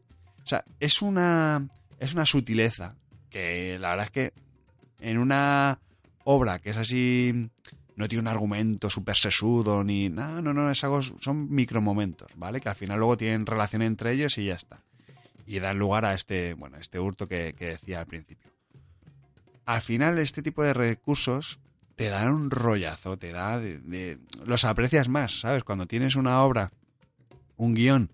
O 0.44 0.48
sea, 0.48 0.66
es 0.80 1.02
una, 1.02 1.70
es 2.00 2.14
una 2.14 2.26
sutileza 2.26 2.96
que 3.30 3.80
la 3.80 3.92
verdad 3.92 4.06
es 4.06 4.12
que 4.12 4.34
en 5.00 5.18
una 5.18 5.80
obra 6.24 6.60
que 6.60 6.72
es 6.72 6.78
así, 6.78 7.50
no 7.96 8.08
tiene 8.08 8.22
un 8.22 8.28
argumento 8.28 8.90
súper 8.90 9.16
sesudo 9.16 9.84
ni 9.84 10.10
no, 10.10 10.42
no, 10.42 10.54
no, 10.54 10.70
es 10.72 10.84
algo, 10.84 11.02
son 11.02 11.50
micromomentos, 11.52 12.32
¿vale? 12.36 12.62
Que 12.62 12.70
al 12.70 12.76
final 12.76 13.00
luego 13.00 13.18
tienen 13.18 13.46
relación 13.46 13.82
entre 13.82 14.14
ellos 14.14 14.38
y 14.38 14.46
ya 14.46 14.56
está. 14.56 14.82
Y 15.46 15.60
dan 15.60 15.78
lugar 15.78 16.06
a 16.06 16.14
este, 16.14 16.54
bueno, 16.54 16.78
este 16.78 17.00
hurto 17.00 17.28
que, 17.28 17.54
que 17.58 17.66
decía 17.66 18.00
al 18.00 18.06
principio. 18.08 18.50
al 19.66 19.82
final 19.82 20.18
este 20.20 20.42
tipo 20.42 20.64
de 20.64 20.74
recursos 20.74 21.60
te 21.96 22.10
dan 22.10 22.30
un 22.30 22.50
rollazo, 22.50 23.18
te 23.18 23.32
da 23.32 23.62
los 24.46 24.66
aprecias 24.66 25.08
más, 25.08 25.42
¿sabes? 25.42 25.64
Cuando 25.64 25.86
tienes 25.86 26.16
una 26.16 26.42
obra, 26.44 26.72
un 27.56 27.76
guion 27.76 28.10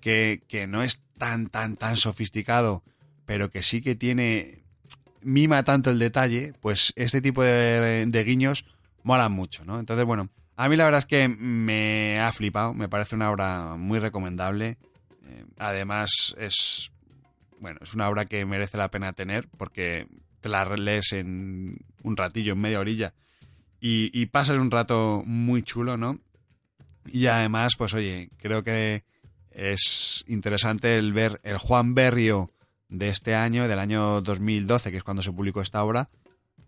que, 0.00 0.42
que 0.48 0.66
no 0.66 0.82
es 0.82 1.02
tan, 1.18 1.48
tan, 1.48 1.76
tan 1.76 1.96
sofisticado, 1.96 2.82
pero 3.26 3.50
que 3.50 3.62
sí 3.62 3.82
que 3.82 3.94
tiene, 3.94 4.61
mima 5.22 5.62
tanto 5.62 5.90
el 5.90 5.98
detalle, 5.98 6.52
pues 6.60 6.92
este 6.96 7.20
tipo 7.20 7.42
de, 7.42 8.24
guiños 8.24 8.64
molan 9.02 9.32
mucho, 9.32 9.64
¿no? 9.64 9.78
Entonces, 9.78 10.04
bueno, 10.04 10.28
a 10.56 10.68
mí 10.68 10.76
la 10.76 10.84
verdad 10.84 11.00
es 11.00 11.06
que 11.06 11.28
me 11.28 12.20
ha 12.20 12.32
flipado, 12.32 12.74
me 12.74 12.88
parece 12.88 13.14
una 13.16 13.30
obra 13.30 13.76
muy 13.76 13.98
recomendable. 13.98 14.78
Eh, 15.26 15.44
además, 15.58 16.34
es, 16.38 16.92
bueno, 17.58 17.80
es 17.82 17.94
una 17.94 18.08
obra 18.08 18.24
que 18.24 18.44
merece 18.44 18.78
la 18.78 18.90
pena 18.90 19.12
tener 19.12 19.48
porque 19.56 20.06
te 20.40 20.48
la 20.48 20.64
lees 20.76 21.12
en 21.12 21.78
un 22.02 22.16
ratillo, 22.16 22.52
en 22.52 22.60
media 22.60 22.80
orilla, 22.80 23.14
y, 23.80 24.10
y 24.18 24.26
pasas 24.26 24.58
un 24.58 24.70
rato 24.70 25.22
muy 25.24 25.62
chulo, 25.62 25.96
¿no? 25.96 26.20
Y 27.06 27.26
además, 27.26 27.72
pues 27.76 27.94
oye, 27.94 28.30
creo 28.38 28.62
que 28.62 29.04
es 29.50 30.24
interesante 30.28 30.96
el 30.96 31.12
ver 31.12 31.40
el 31.42 31.58
Juan 31.58 31.94
Berrio 31.94 32.50
de 32.92 33.08
este 33.08 33.34
año, 33.34 33.66
del 33.66 33.78
año 33.78 34.20
2012, 34.20 34.90
que 34.90 34.98
es 34.98 35.02
cuando 35.02 35.22
se 35.22 35.32
publicó 35.32 35.62
esta 35.62 35.82
obra, 35.82 36.10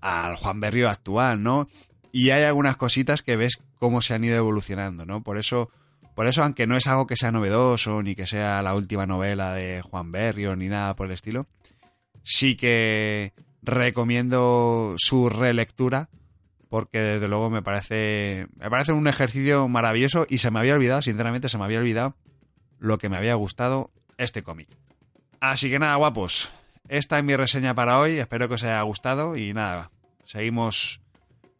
al 0.00 0.36
Juan 0.36 0.58
Berrio 0.58 0.88
actual, 0.88 1.42
¿no? 1.42 1.68
Y 2.12 2.30
hay 2.30 2.44
algunas 2.44 2.76
cositas 2.76 3.22
que 3.22 3.36
ves 3.36 3.58
cómo 3.78 4.00
se 4.00 4.14
han 4.14 4.24
ido 4.24 4.36
evolucionando, 4.36 5.04
¿no? 5.04 5.22
Por 5.22 5.38
eso, 5.38 5.70
por 6.14 6.26
eso, 6.26 6.42
aunque 6.42 6.66
no 6.66 6.76
es 6.76 6.86
algo 6.86 7.06
que 7.06 7.16
sea 7.16 7.30
novedoso, 7.30 8.02
ni 8.02 8.14
que 8.14 8.26
sea 8.26 8.62
la 8.62 8.74
última 8.74 9.04
novela 9.04 9.52
de 9.52 9.82
Juan 9.82 10.12
Berrio, 10.12 10.56
ni 10.56 10.68
nada 10.68 10.96
por 10.96 11.06
el 11.06 11.12
estilo, 11.12 11.46
sí 12.22 12.56
que 12.56 13.34
recomiendo 13.62 14.94
su 14.96 15.28
relectura 15.28 16.08
porque 16.68 16.98
desde 16.98 17.28
luego 17.28 17.50
me 17.50 17.62
parece 17.62 18.48
me 18.56 18.68
parece 18.68 18.92
un 18.92 19.06
ejercicio 19.06 19.68
maravilloso 19.68 20.26
y 20.28 20.38
se 20.38 20.50
me 20.50 20.58
había 20.58 20.74
olvidado, 20.74 21.02
sinceramente 21.02 21.48
se 21.48 21.56
me 21.56 21.64
había 21.64 21.78
olvidado 21.78 22.16
lo 22.78 22.98
que 22.98 23.08
me 23.08 23.16
había 23.16 23.34
gustado 23.34 23.90
este 24.18 24.42
cómic. 24.42 24.68
Así 25.46 25.68
que 25.68 25.78
nada, 25.78 25.96
guapos, 25.96 26.50
esta 26.88 27.18
es 27.18 27.24
mi 27.24 27.36
reseña 27.36 27.74
para 27.74 27.98
hoy, 27.98 28.18
espero 28.18 28.48
que 28.48 28.54
os 28.54 28.62
haya 28.62 28.80
gustado 28.80 29.36
y 29.36 29.52
nada, 29.52 29.90
seguimos 30.24 31.02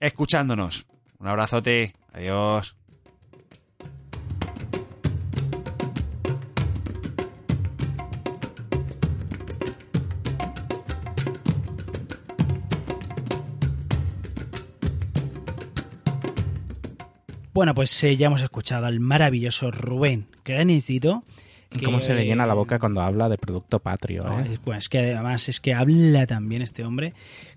escuchándonos. 0.01 0.87
Un 1.19 1.29
abrazote, 1.29 1.95
adiós. 2.15 2.77
Bueno, 17.53 17.75
pues 17.75 18.03
eh, 18.03 18.17
ya 18.17 18.29
hemos 18.29 18.41
escuchado 18.41 18.87
al 18.87 18.99
maravilloso 18.99 19.71
Rubén 19.71 20.27
Granecito. 20.43 21.23
Y 21.79 21.85
cómo 21.85 22.01
se 22.01 22.15
le 22.15 22.25
llena 22.25 22.47
la 22.47 22.55
boca 22.55 22.79
cuando 22.79 23.01
habla 23.01 23.29
de 23.29 23.39
producto 23.39 23.79
patrio, 23.81 24.25
¿eh? 24.41 24.53
es, 24.53 24.65
bueno, 24.65 24.79
es 24.79 24.89
que 24.89 24.99
además 25.15 25.49
es 25.49 25.61
que 25.61 25.75
habla 25.75 26.27
también 26.27 26.63
este 26.63 26.85
hombre. 26.85 27.15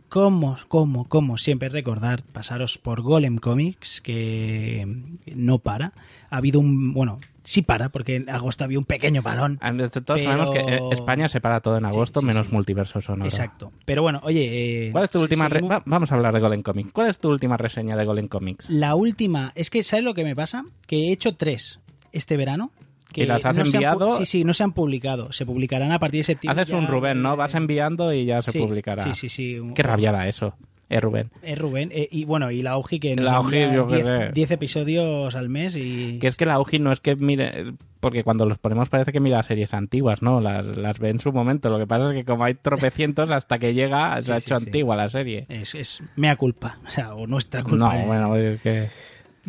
Como, 0.10 0.58
como, 0.70 1.04
como 1.10 1.38
siempre 1.38 1.68
recordar, 1.68 2.24
pasaros 2.24 2.78
por 2.78 3.02
Golem 3.02 3.38
Comics, 3.40 4.00
que 4.00 4.88
no 5.36 5.60
para. 5.60 5.92
Ha 6.30 6.38
habido 6.38 6.62
un, 6.62 6.94
bueno, 6.94 7.18
sí 7.44 7.62
para, 7.62 7.90
porque 7.90 8.16
en 8.16 8.30
agosto 8.30 8.64
había 8.64 8.80
un 8.80 8.86
pequeño 8.86 9.22
parón. 9.22 9.58
Ah, 9.62 9.74
de- 9.74 9.90
Todos 9.90 10.06
Pero- 10.22 10.24
sabemos 10.24 10.50
que 10.52 10.60
eh, 10.60 10.80
España 10.94 11.28
se 11.28 11.42
para 11.42 11.60
todo 11.60 11.78
en 11.78 11.86
agosto, 11.86 12.22
sí, 12.22 12.26
menos 12.26 12.48
sí. 12.48 12.54
multiverso 12.54 13.02
sonoro. 13.02 13.26
Exacto. 13.26 13.74
Pero 13.84 14.02
bueno, 14.02 14.22
oye... 14.24 14.88
eh, 14.88 14.92
¿Cuál 14.94 15.04
es 15.04 15.10
tu 15.10 15.20
última 15.22 15.50
re- 15.50 15.60
va- 15.62 15.84
Vamos 15.86 16.10
a 16.10 16.16
hablar 16.16 16.34
de 16.34 16.40
Golem 16.40 16.64
Comics. 16.64 16.94
¿Cuál 16.94 17.10
es 17.10 17.20
tu 17.20 17.30
última 17.30 17.58
reseña 17.58 17.98
de 17.98 18.06
Golem 18.06 18.30
Comics? 18.30 18.70
La 18.70 18.96
última, 18.96 19.52
es 19.56 19.70
que 19.70 19.84
¿sabes 19.84 20.06
lo 20.06 20.14
que 20.14 20.24
me 20.24 20.38
pasa? 20.38 20.64
Que 20.88 21.10
he 21.10 21.12
hecho 21.12 21.36
tres 21.36 21.82
este 22.14 22.38
verano. 22.38 22.72
Que 23.12 23.24
¿Y 23.24 23.26
las 23.26 23.46
has 23.46 23.56
no 23.56 23.62
han 23.64 23.68
enviado? 23.68 24.18
sí, 24.18 24.26
sí, 24.26 24.44
no 24.44 24.54
se 24.54 24.64
han 24.64 24.74
publicado. 24.74 25.32
Se 25.32 25.46
publicarán 25.46 25.92
a 25.92 26.00
partir 26.00 26.20
de 26.20 26.24
septiembre. 26.26 26.62
Haces 26.62 26.74
un 26.74 26.88
Rubén, 26.88 27.22
¿no? 27.22 27.34
eh, 27.34 27.38
Vas 27.38 27.56
enviando 27.56 28.12
y 28.14 28.26
ya 28.26 28.42
se 28.42 28.52
sí, 28.52 28.60
publicará. 28.60 29.04
Sí, 29.04 29.14
sí, 29.14 29.30
sí. 29.30 29.58
Qué 29.74 29.82
rabiada 29.84 30.28
eso, 30.28 30.56
eh, 30.90 31.00
Rubén. 31.00 31.30
Es 31.42 31.58
Rubén. 31.58 31.90
eh, 31.94 32.08
y 32.12 32.26
bueno, 32.26 32.52
y 32.52 32.62
la 32.62 32.72
Auji 32.72 33.00
que 33.00 33.16
nos 33.16 33.26
La 33.26 33.38
envía 33.40 33.74
yo 33.74 33.88
qué 33.88 33.96
10 33.96 34.06
sé. 34.06 34.32
10 34.34 34.52
episodios 34.52 35.36
al 35.36 35.48
mes 35.50 35.76
y... 35.78 36.20
Que 36.20 36.28
es 36.28 36.36
que 36.36 36.46
la 36.46 36.60
UGI 36.60 36.80
no 36.80 36.92
es 36.92 37.00
que 37.00 37.16
mire, 37.16 37.74
porque 38.02 38.24
cuando 38.26 38.46
los 38.46 38.58
ponemos 38.58 38.90
parece 38.90 39.12
que 39.14 39.20
mira 39.22 39.42
series 39.44 39.74
antiguas, 39.74 40.22
¿no? 40.22 40.40
Las, 40.42 40.66
las 40.66 41.00
ve 41.00 41.10
en 41.10 41.20
su 41.20 41.32
momento. 41.32 41.70
Lo 41.70 41.80
que 41.80 41.88
pasa 41.88 42.10
es 42.10 42.14
que 42.16 42.26
como 42.26 42.44
hay 42.44 42.56
tropecientos, 42.56 43.32
hasta 43.32 43.58
que 43.58 43.74
llega 43.74 44.22
se 44.22 44.34
ha 44.34 44.38
hecho 44.38 44.58
sí, 44.60 44.64
sí. 44.64 44.68
antigua 44.68 44.96
la 44.98 45.08
serie. 45.10 45.46
Es, 45.50 45.76
es 45.76 46.04
mea 46.18 46.36
culpa, 46.36 46.78
o 46.86 46.90
sea, 46.90 47.16
o 47.16 47.26
nuestra 47.26 47.64
culpa. 47.64 47.94
No, 47.94 48.00
eh. 48.02 48.06
bueno, 48.06 48.36
es 48.36 48.62
que... 48.62 48.90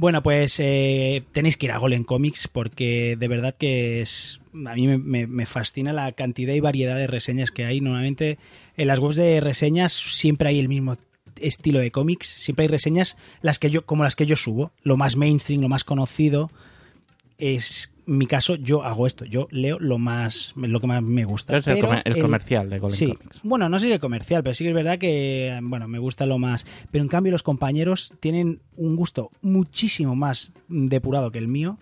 Bueno, 0.01 0.23
pues 0.23 0.61
eh, 0.61 1.25
tenéis 1.33 1.57
que 1.57 1.67
ir 1.67 1.73
a 1.73 1.79
Golem 1.79 2.05
Comics 2.05 2.47
porque 2.47 3.17
de 3.19 3.27
verdad 3.27 3.57
que 3.59 4.01
es 4.01 4.41
a 4.55 4.75
mí 4.77 4.87
me, 4.87 5.27
me- 5.27 5.45
fascina 5.47 5.93
la 5.93 6.13
cantidad 6.13 6.55
y 6.55 6.61
variedad 6.61 6.95
de 6.97 7.09
reseñas 7.09 7.51
que 7.51 7.65
hay. 7.65 7.81
Normalmente 7.81 8.39
en 8.77 8.87
las 8.87 9.01
webs 9.01 9.17
de 9.17 9.41
reseñas 9.41 9.93
siempre 9.93 10.51
hay 10.51 10.61
el 10.61 10.69
mismo 10.69 10.97
estilo 11.41 11.81
de 11.81 11.91
cómics, 11.91 12.29
siempre 12.29 12.63
hay 12.63 12.69
reseñas 12.69 13.17
las 13.43 13.59
que 13.59 13.71
yo 13.71 13.87
como 13.87 14.05
las 14.05 14.15
que 14.15 14.25
yo 14.25 14.37
subo, 14.37 14.71
lo 14.85 14.97
más 14.97 15.17
mainstream, 15.17 15.63
lo 15.63 15.69
más 15.69 15.83
conocido 15.83 16.53
es 17.39 17.93
mi 18.17 18.27
caso, 18.27 18.55
yo 18.55 18.83
hago 18.85 19.07
esto, 19.07 19.25
yo 19.25 19.49
leo 19.51 19.79
lo 19.79 19.99
más 19.99 20.53
lo 20.57 20.81
que 20.81 20.87
más 20.87 21.03
me 21.03 21.25
gusta. 21.25 21.57
Es 21.59 21.67
el, 21.67 21.75
Pero 21.75 21.89
comer- 21.89 22.03
el 22.07 22.17
el- 22.17 22.23
comercial 22.23 22.71
de 22.71 22.79
Golem 22.79 22.97
Sí, 22.97 23.07
Comics. 23.07 23.41
bueno, 23.43 23.69
no 23.69 23.79
sé 23.79 23.87
si 23.87 23.93
el 23.93 24.01
comercial, 24.01 24.43
pero 24.43 24.55
sí 24.55 24.65
que 24.65 24.71
es 24.71 24.75
verdad 24.75 24.99
que, 24.99 25.59
bueno, 25.63 25.87
me 25.89 25.99
gusta 25.99 26.25
lo 26.27 26.39
más. 26.39 26.67
Pero 26.91 27.03
en 27.03 27.09
cambio 27.09 27.33
los 27.33 27.43
compañeros 27.43 28.13
tienen 28.21 28.61
un 28.77 28.97
gusto 28.97 29.31
muchísimo 29.43 30.17
más 30.17 30.53
depurado 30.69 31.31
que 31.31 31.39
el 31.39 31.49
mío. 31.49 31.79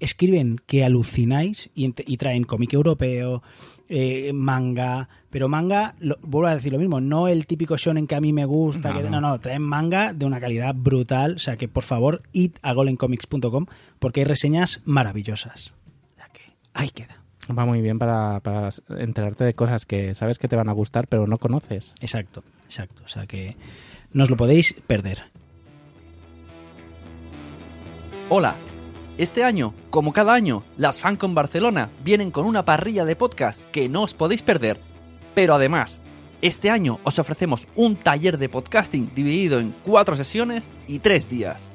Escriben 0.00 0.60
que 0.66 0.84
alucináis 0.84 1.70
y 1.74 2.16
traen 2.16 2.42
cómic 2.44 2.72
europeo, 2.72 3.42
eh, 3.88 4.32
manga, 4.34 5.08
pero 5.32 5.48
manga, 5.48 5.94
lo- 5.98 6.18
vuelvo 6.22 6.46
a 6.48 6.54
decir 6.54 6.72
lo 6.72 6.78
mismo, 6.78 7.00
no 7.00 7.26
el 7.26 7.46
típico 7.46 7.76
shonen 7.76 8.06
que 8.06 8.14
a 8.14 8.20
mí 8.20 8.32
me 8.32 8.44
gusta, 8.44 8.90
No, 8.92 8.98
que, 9.02 9.10
no. 9.10 9.20
no, 9.20 9.40
traen 9.40 9.62
manga 9.62 10.12
de 10.12 10.26
una 10.26 10.38
calidad 10.38 10.74
brutal, 10.76 11.34
o 11.36 11.38
sea 11.40 11.56
que 11.56 11.66
por 11.66 11.82
favor 11.82 12.22
id 12.32 12.52
a 12.62 12.72
golencomics.com 12.74 13.66
porque 13.98 14.20
hay 14.20 14.24
reseñas 14.26 14.82
maravillosas. 14.84 15.72
O 16.12 16.16
sea 16.16 16.28
que 16.32 16.42
ahí 16.74 16.90
queda. 16.90 17.16
Va 17.58 17.64
muy 17.66 17.80
bien 17.80 17.98
para, 17.98 18.38
para 18.40 18.68
enterarte 18.98 19.42
de 19.44 19.54
cosas 19.54 19.84
que 19.86 20.14
sabes 20.14 20.38
que 20.38 20.46
te 20.46 20.54
van 20.54 20.68
a 20.68 20.72
gustar, 20.72 21.08
pero 21.08 21.26
no 21.26 21.38
conoces. 21.38 21.92
Exacto, 22.00 22.44
exacto. 22.66 23.02
O 23.04 23.08
sea 23.08 23.26
que 23.26 23.56
no 24.12 24.22
os 24.22 24.30
lo 24.30 24.36
podéis 24.36 24.74
perder. 24.86 25.24
Hola. 28.28 28.54
Este 29.18 29.44
año, 29.44 29.74
como 29.90 30.12
cada 30.12 30.32
año, 30.32 30.62
las 30.78 30.98
FanCon 31.00 31.34
Barcelona 31.34 31.90
vienen 32.02 32.30
con 32.30 32.46
una 32.46 32.64
parrilla 32.64 33.04
de 33.04 33.14
podcast 33.14 33.60
que 33.70 33.88
no 33.90 34.02
os 34.02 34.14
podéis 34.14 34.40
perder. 34.42 34.78
Pero 35.34 35.54
además, 35.54 36.00
este 36.40 36.70
año 36.70 36.98
os 37.04 37.18
ofrecemos 37.18 37.66
un 37.76 37.96
taller 37.96 38.36
de 38.38 38.48
podcasting 38.48 39.12
dividido 39.14 39.60
en 39.60 39.74
cuatro 39.84 40.16
sesiones 40.16 40.66
y 40.88 40.98
tres 40.98 41.28
días. 41.28 41.70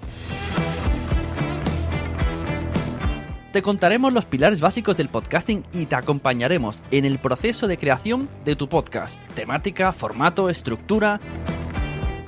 Te 3.53 3.61
contaremos 3.61 4.13
los 4.13 4.25
pilares 4.25 4.61
básicos 4.61 4.97
del 4.97 5.09
podcasting 5.09 5.63
y 5.73 5.85
te 5.85 5.95
acompañaremos 5.95 6.83
en 6.91 7.05
el 7.05 7.17
proceso 7.17 7.67
de 7.67 7.77
creación 7.77 8.29
de 8.45 8.55
tu 8.55 8.67
podcast. 8.67 9.17
Temática, 9.33 9.93
formato, 9.93 10.49
estructura. 10.49 11.19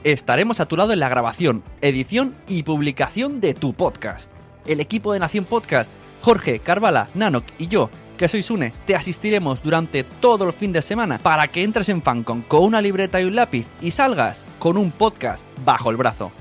Estaremos 0.03 0.59
a 0.59 0.65
tu 0.65 0.77
lado 0.77 0.93
en 0.93 0.99
la 0.99 1.09
grabación, 1.09 1.61
edición 1.81 2.35
y 2.47 2.63
publicación 2.63 3.41
de 3.41 3.53
tu 3.53 3.73
podcast. 3.73 4.31
El 4.65 4.79
equipo 4.79 5.13
de 5.13 5.19
Nación 5.19 5.45
Podcast, 5.45 5.91
Jorge, 6.21 6.59
Carvala, 6.59 7.09
Nanok 7.13 7.43
y 7.59 7.67
yo, 7.67 7.89
que 8.19 8.27
soy 8.27 8.43
Sune, 8.43 8.73
te 8.85 8.97
asistiremos 8.97 9.63
durante 9.63 10.03
todo 10.03 10.43
el 10.43 10.53
fin 10.53 10.73
de 10.73 10.81
semana 10.81 11.19
para 11.19 11.47
que 11.47 11.63
entres 11.63 11.87
en 11.87 12.01
Fancon 12.01 12.41
con 12.41 12.65
una 12.65 12.81
libreta 12.81 13.21
y 13.21 13.23
un 13.23 13.35
lápiz 13.35 13.65
y 13.81 13.91
salgas 13.91 14.45
con 14.59 14.77
un 14.77 14.91
podcast 14.91 15.45
bajo 15.63 15.89
el 15.89 15.95
brazo. 15.95 16.31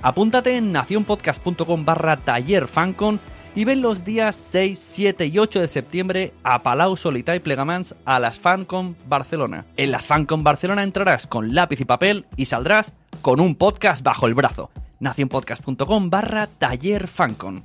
Apúntate 0.00 0.56
en 0.56 0.70
nacionpodcast.com 0.70 1.84
barra 1.84 2.16
taller 2.16 2.68
fancon 2.68 3.20
y 3.56 3.64
ven 3.64 3.82
los 3.82 4.04
días 4.04 4.36
6, 4.36 4.78
7 4.78 5.26
y 5.26 5.38
8 5.38 5.60
de 5.60 5.68
septiembre 5.68 6.34
a 6.44 6.62
Palau 6.62 6.96
Solità 6.96 7.34
y 7.34 7.40
Plegamans 7.40 7.96
a 8.04 8.20
las 8.20 8.38
Fancon 8.38 8.96
Barcelona. 9.06 9.66
En 9.76 9.90
las 9.90 10.06
Fancon 10.06 10.44
Barcelona 10.44 10.84
entrarás 10.84 11.26
con 11.26 11.52
lápiz 11.52 11.80
y 11.80 11.84
papel 11.84 12.26
y 12.36 12.44
saldrás 12.44 12.92
con 13.22 13.40
un 13.40 13.56
podcast 13.56 14.04
bajo 14.04 14.28
el 14.28 14.34
brazo. 14.34 14.70
nacionpodcast.com 15.00 16.10
barra 16.10 16.46
taller 16.46 17.08
fancon. 17.08 17.64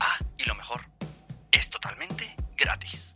Ah, 0.00 0.18
y 0.38 0.44
lo 0.48 0.54
mejor, 0.54 0.80
es 1.56 1.70
totalmente 1.70 2.34
gratis. 2.56 3.14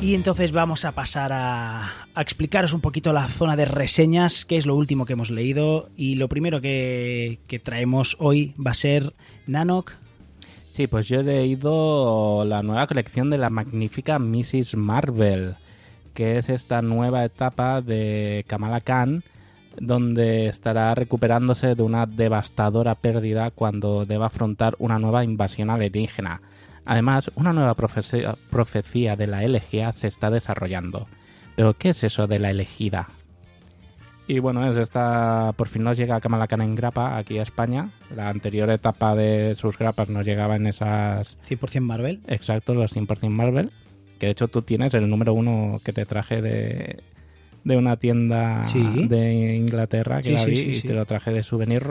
Y 0.00 0.16
entonces 0.16 0.50
vamos 0.50 0.84
a 0.84 0.92
pasar 0.92 1.32
a, 1.32 2.08
a 2.14 2.22
explicaros 2.22 2.72
un 2.72 2.80
poquito 2.80 3.12
la 3.12 3.28
zona 3.28 3.54
de 3.54 3.66
reseñas, 3.66 4.44
que 4.44 4.56
es 4.56 4.66
lo 4.66 4.74
último 4.74 5.06
que 5.06 5.12
hemos 5.12 5.30
leído. 5.30 5.90
Y 5.96 6.16
lo 6.16 6.28
primero 6.28 6.60
que, 6.60 7.38
que 7.46 7.60
traemos 7.60 8.16
hoy 8.18 8.54
va 8.54 8.72
a 8.72 8.74
ser 8.74 9.14
Nanok. 9.46 9.92
Sí, 10.72 10.88
pues 10.88 11.06
yo 11.06 11.20
he 11.20 11.22
leído 11.22 12.44
la 12.44 12.62
nueva 12.62 12.86
colección 12.86 13.30
de 13.30 13.38
la 13.38 13.50
magnífica 13.50 14.18
Mrs. 14.18 14.74
Marvel, 14.74 15.56
que 16.14 16.38
es 16.38 16.48
esta 16.48 16.82
nueva 16.82 17.24
etapa 17.24 17.80
de 17.80 18.44
Kamala 18.46 18.80
Khan, 18.80 19.22
donde 19.80 20.46
estará 20.46 20.94
recuperándose 20.94 21.74
de 21.74 21.82
una 21.82 22.06
devastadora 22.06 22.94
pérdida 22.94 23.50
cuando 23.50 24.04
deba 24.04 24.26
afrontar 24.26 24.74
una 24.78 24.98
nueva 24.98 25.24
invasión 25.24 25.70
alienígena. 25.70 26.40
Además, 26.84 27.30
una 27.36 27.52
nueva 27.52 27.74
profecía, 27.74 28.34
profecía 28.50 29.16
de 29.16 29.26
la 29.26 29.44
elegía 29.44 29.92
se 29.92 30.08
está 30.08 30.30
desarrollando. 30.30 31.06
Pero, 31.54 31.74
¿qué 31.74 31.90
es 31.90 32.02
eso 32.02 32.26
de 32.26 32.38
la 32.38 32.50
elegida? 32.50 33.08
Y 34.26 34.38
bueno, 34.38 34.70
es 34.70 34.76
esta, 34.78 35.52
por 35.56 35.68
fin 35.68 35.82
nos 35.82 35.96
llega 35.96 36.20
Kamala 36.20 36.46
Khan 36.46 36.62
en 36.62 36.74
grapa 36.74 37.18
aquí 37.18 37.38
a 37.38 37.42
España. 37.42 37.90
La 38.14 38.28
anterior 38.28 38.70
etapa 38.70 39.14
de 39.14 39.54
sus 39.56 39.76
grapas 39.76 40.08
nos 40.08 40.24
llegaba 40.24 40.56
en 40.56 40.68
esas... 40.68 41.36
100% 41.48 41.80
Marvel. 41.80 42.20
Exacto, 42.26 42.74
los 42.74 42.94
100% 42.94 43.28
Marvel. 43.28 43.70
Que 44.22 44.26
de 44.26 44.32
hecho 44.32 44.46
tú 44.46 44.62
tienes 44.62 44.94
el 44.94 45.10
número 45.10 45.34
uno 45.34 45.80
que 45.84 45.92
te 45.92 46.06
traje 46.06 46.40
de, 46.40 47.02
de 47.64 47.76
una 47.76 47.96
tienda 47.96 48.62
Sí. 48.62 49.08
de 49.08 49.56
Inglaterra 49.56 50.18
que 50.18 50.28
Sí, 50.28 50.34
la 50.36 50.44
vi 50.44 50.56
sí, 50.56 50.70
y 50.76 50.80
te 50.82 50.94
lo 50.94 51.04
traje 51.06 51.32
de 51.32 51.42
souvenir. 51.42 51.82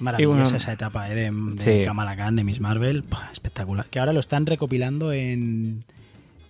Maravillosa 0.00 0.40
bueno, 0.42 0.56
esa 0.56 0.72
etapa 0.72 1.08
eh, 1.08 1.14
de, 1.14 1.30
de. 1.30 1.84
Kamala 1.84 2.16
Khan, 2.16 2.34
de 2.34 2.42
Miss 2.42 2.58
Marvel. 2.58 3.04
Espectacular. 3.30 3.86
Que 3.90 4.00
ahora 4.00 4.12
lo 4.12 4.18
están 4.18 4.44
recopilando 4.44 5.12
en, 5.12 5.84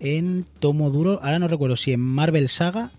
en 0.00 0.46
tomo 0.61 0.88
duro. 0.88 1.20
Ahora 1.22 1.38
no 1.38 1.46
recuerdo 1.46 1.77
si 1.77 1.92
en 1.92 2.00
Marvel 2.00 2.48
Saga 2.48 2.90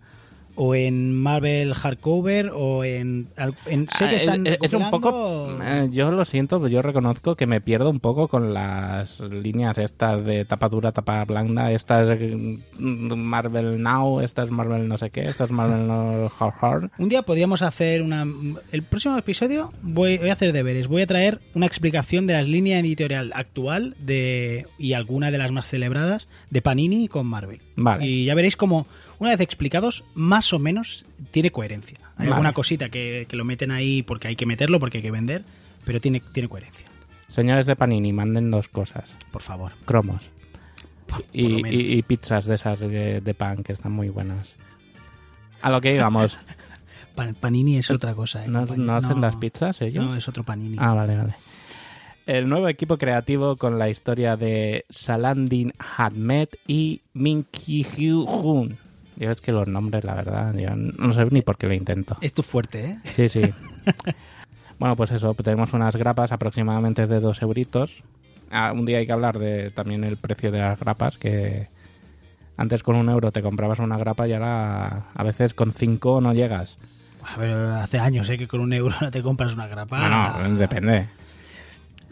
o 0.56 0.76
en 0.76 1.14
Marvel 1.16 1.74
Hardcover 1.74 2.52
o 2.54 2.84
en... 2.84 3.28
en 3.66 3.88
sé 3.90 4.10
que 4.10 4.16
Ah, 4.16 4.18
están 4.18 4.48
es, 4.48 4.58
es 4.62 4.74
un 4.74 4.90
poco... 4.90 5.58
eh, 5.62 5.90
yo 5.92 6.12
lo 6.12 6.26
siento, 6.26 6.60
pero 6.60 6.70
yo 6.70 6.82
reconozco 6.82 7.36
que 7.36 7.46
me 7.48 7.62
pierdo 7.62 7.90
un 7.90 8.00
poco 8.00 8.28
con 8.28 8.54
las 8.54 9.20
líneas 9.20 9.78
estas 9.78 10.24
de 10.26 10.46
tapa 10.46 10.70
dura, 10.70 10.92
tapa 10.92 11.24
blanda. 11.26 11.72
Esta 11.72 12.04
es 12.04 12.36
mm, 12.80 13.14
Marvel 13.16 13.82
Now, 13.82 14.22
esta 14.22 14.44
es 14.44 14.52
Marvel 14.52 14.88
no 14.88 14.98
sé 14.98 15.10
qué, 15.10 15.26
esta 15.26 15.46
es 15.46 15.52
Marvel 15.52 15.88
no 15.88 16.32
Hard 16.40 16.54
Hard. 16.62 16.90
Un 16.98 17.10
día 17.10 17.22
podríamos 17.22 17.62
hacer 17.62 18.02
una... 18.02 18.26
El 18.72 18.84
próximo 18.84 19.18
episodio 19.18 19.72
voy, 19.82 20.18
voy 20.18 20.30
a 20.30 20.34
hacer 20.34 20.54
deberes. 20.54 20.88
Voy 20.88 21.02
a 21.02 21.08
traer 21.08 21.40
una 21.54 21.66
explicación 21.66 22.28
de 22.28 22.34
las 22.34 22.48
líneas 22.48 22.82
editorial 22.82 23.32
actual 23.36 23.96
de 24.00 24.68
y 24.78 24.94
alguna 24.94 25.32
de 25.32 25.38
las 25.38 25.52
más 25.52 25.68
celebradas 25.68 26.28
de 26.50 26.62
Panini 26.62 27.08
con 27.08 27.28
Marvel. 27.28 27.60
Vale. 27.76 28.06
Y 28.06 28.26
ya 28.26 28.36
veréis 28.36 28.56
como, 28.56 28.88
una 29.20 29.32
vez 29.32 29.40
explicados, 29.42 30.04
más 30.14 30.45
o 30.54 30.60
menos 30.60 31.06
tiene 31.32 31.52
coherencia. 31.52 31.98
Hay 32.18 32.26
Vale. 32.26 32.32
alguna 32.32 32.54
cosita 32.54 32.90
que, 32.90 33.26
que 33.30 33.36
lo 33.36 33.46
meten 33.46 33.72
ahí 33.72 34.04
porque 34.04 34.28
hay 34.30 34.36
que 34.36 34.46
meterlo, 34.46 34.80
porque 34.80 34.98
hay 35.00 35.02
que 35.04 35.12
vender, 35.12 35.44
pero 35.86 36.00
tiene, 36.02 36.20
tiene 36.20 36.50
coherencia. 36.50 36.86
Señores 37.28 37.66
de 37.66 37.76
Panini, 37.76 38.14
manden 38.14 38.52
dos 38.52 38.68
cosas. 38.68 39.16
Por 39.32 39.42
favor. 39.42 39.72
cromos. 39.86 40.22
por 41.08 41.24
Y, 41.34 41.62
menos. 41.64 41.72
y- 41.74 41.94
y 41.98 42.02
pizzas 42.04 42.46
de 42.46 42.56
esas 42.56 42.80
de, 42.80 43.22
de 43.22 43.34
pan 43.34 43.64
que 43.64 43.74
están 43.74 43.92
muy 43.92 44.10
buenas. 44.10 44.54
A 45.62 45.70
lo 45.70 45.82
que 45.82 45.94
íbamos. 45.96 46.38
Pa- 47.16 47.32
Panini 47.40 47.78
es 47.78 47.90
otra 47.92 48.14
cosa. 48.14 48.44
¿eh, 48.46 48.48
¿No, 48.48 48.60
hacen 48.64 48.86
No, 48.86 49.00
las 49.20 49.36
pizzas 49.38 49.82
ellos? 49.82 50.04
No, 50.06 50.16
es 50.16 50.28
otro 50.28 50.44
Panini. 50.44 50.78
Ah, 50.80 50.94
vale, 50.94 51.16
vale. 51.16 51.36
El 52.26 52.50
nuevo 52.50 52.68
equipo 52.68 52.98
creativo 52.98 53.56
con 53.56 53.78
la 53.78 53.88
historia 53.90 54.36
de 54.36 54.86
Salandin 54.90 55.74
Hadmed 55.78 56.50
y 56.68 57.02
Min 57.14 57.46
Ki-hyu 57.52 58.26
Jun. 58.26 58.78
Yo 59.18 59.32
es 59.32 59.42
que 59.42 59.52
los 59.52 59.68
nombres, 59.68 60.04
la 60.04 60.16
verdad, 60.16 60.54
yo 60.54 60.76
no 60.76 61.14
sé 61.14 61.26
ni 61.32 61.42
por 61.42 61.58
qué 61.58 61.68
lo 61.68 61.74
intento. 61.74 62.18
Es 62.22 62.34
tu 62.34 62.44
fuerte, 62.44 62.86
¿eh? 62.86 63.00
Sí, 63.16 63.30
sí. 63.30 63.42
bueno, 64.80 64.96
pues 64.96 65.12
eso, 65.12 65.34
tenemos 65.36 65.74
unas 65.74 65.96
grapas 65.96 66.32
aproximadamente 66.32 67.08
de 67.08 67.20
dos 67.20 67.42
euritos. 67.42 67.92
Ah, 68.52 68.72
un 68.74 68.86
día 68.86 68.98
hay 68.98 69.06
que 69.06 69.14
hablar 69.14 69.40
de 69.40 69.72
también 69.72 70.04
el 70.04 70.18
precio 70.18 70.52
de 70.52 70.60
las 70.60 70.80
grapas, 70.80 71.18
que 71.18 71.68
antes 72.58 72.84
con 72.84 72.96
un 72.96 73.10
euro 73.10 73.32
te 73.32 73.42
comprabas 73.42 73.80
una 73.80 73.98
grapa 73.98 74.28
y 74.28 74.34
ahora 74.34 75.08
a 75.14 75.24
veces 75.24 75.54
con 75.54 75.74
cinco 75.74 76.22
no 76.22 76.34
llegas. 76.34 76.78
A 77.24 77.38
ver, 77.38 77.52
hace 77.56 78.00
años, 78.00 78.30
¿eh? 78.30 78.38
Que 78.38 78.48
con 78.48 78.60
un 78.62 78.74
euro 78.74 78.96
no 79.02 79.12
te 79.12 79.22
compras 79.22 79.54
una 79.54 79.68
grapa. 79.68 80.00
Bueno, 80.00 80.58
depende. 80.58 81.08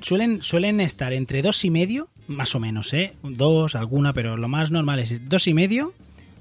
Suelen, 0.01 0.41
suelen 0.41 0.81
estar 0.81 1.13
entre 1.13 1.41
dos 1.41 1.63
y 1.63 1.69
medio, 1.69 2.09
más 2.27 2.55
o 2.55 2.59
menos, 2.59 2.93
¿eh? 2.93 3.13
Dos, 3.23 3.75
alguna, 3.75 4.11
pero 4.11 4.35
lo 4.35 4.49
más 4.49 4.71
normal 4.71 4.99
es 4.99 5.29
dos 5.29 5.47
y 5.47 5.53
medio. 5.53 5.93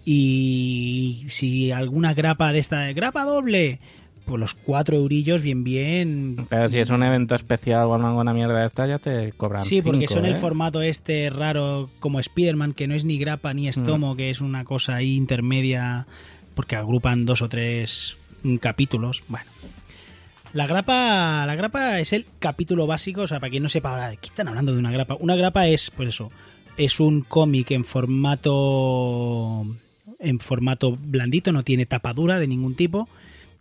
Y 0.04 1.26
si 1.28 1.70
alguna 1.70 2.14
grapa 2.14 2.52
de 2.52 2.58
esta 2.58 2.80
de 2.80 2.94
grapa 2.94 3.24
doble, 3.24 3.78
pues 4.24 4.40
los 4.40 4.54
cuatro 4.54 4.96
eurillos, 4.96 5.42
bien, 5.42 5.64
bien. 5.64 6.46
Pero 6.48 6.68
si 6.68 6.78
es 6.78 6.90
un 6.90 7.02
evento 7.02 7.34
especial 7.34 7.86
o 7.86 7.94
alguna 7.94 8.32
mierda 8.32 8.60
de 8.60 8.66
esta, 8.66 8.86
ya 8.86 8.98
te 8.98 9.32
cobran 9.32 9.64
Sí, 9.64 9.82
porque 9.82 10.06
cinco, 10.06 10.14
son 10.14 10.26
el 10.26 10.32
¿eh? 10.32 10.38
formato 10.38 10.82
este 10.82 11.30
raro 11.30 11.90
como 12.00 12.20
Spider-Man, 12.20 12.72
que 12.72 12.86
no 12.88 12.94
es 12.94 13.04
ni 13.04 13.18
grapa 13.18 13.54
ni 13.54 13.68
estomo, 13.68 14.16
que 14.16 14.30
es 14.30 14.40
una 14.40 14.64
cosa 14.64 14.96
ahí 14.96 15.16
intermedia, 15.16 16.06
porque 16.54 16.76
agrupan 16.76 17.24
dos 17.24 17.42
o 17.42 17.48
tres 17.48 18.16
mm, 18.42 18.56
capítulos. 18.56 19.22
Bueno. 19.28 19.46
La 20.52 20.66
grapa, 20.66 21.46
la 21.46 21.54
grapa 21.54 21.98
es 21.98 22.12
el 22.12 22.26
capítulo 22.38 22.86
básico, 22.86 23.22
o 23.22 23.26
sea, 23.26 23.40
para 23.40 23.50
quien 23.50 23.62
no 23.62 23.70
sepa 23.70 24.10
de 24.10 24.18
qué 24.18 24.26
están 24.26 24.48
hablando 24.48 24.72
de 24.72 24.78
una 24.78 24.90
grapa. 24.90 25.16
Una 25.18 25.34
grapa 25.34 25.66
es, 25.66 25.90
pues 25.90 26.10
eso, 26.10 26.30
es 26.76 27.00
un 27.00 27.22
cómic 27.22 27.70
en 27.70 27.84
formato 27.84 29.66
en 30.22 30.38
formato 30.38 30.96
blandito, 30.96 31.52
no 31.52 31.62
tiene 31.62 31.84
tapadura 31.86 32.38
de 32.38 32.46
ningún 32.46 32.74
tipo 32.74 33.08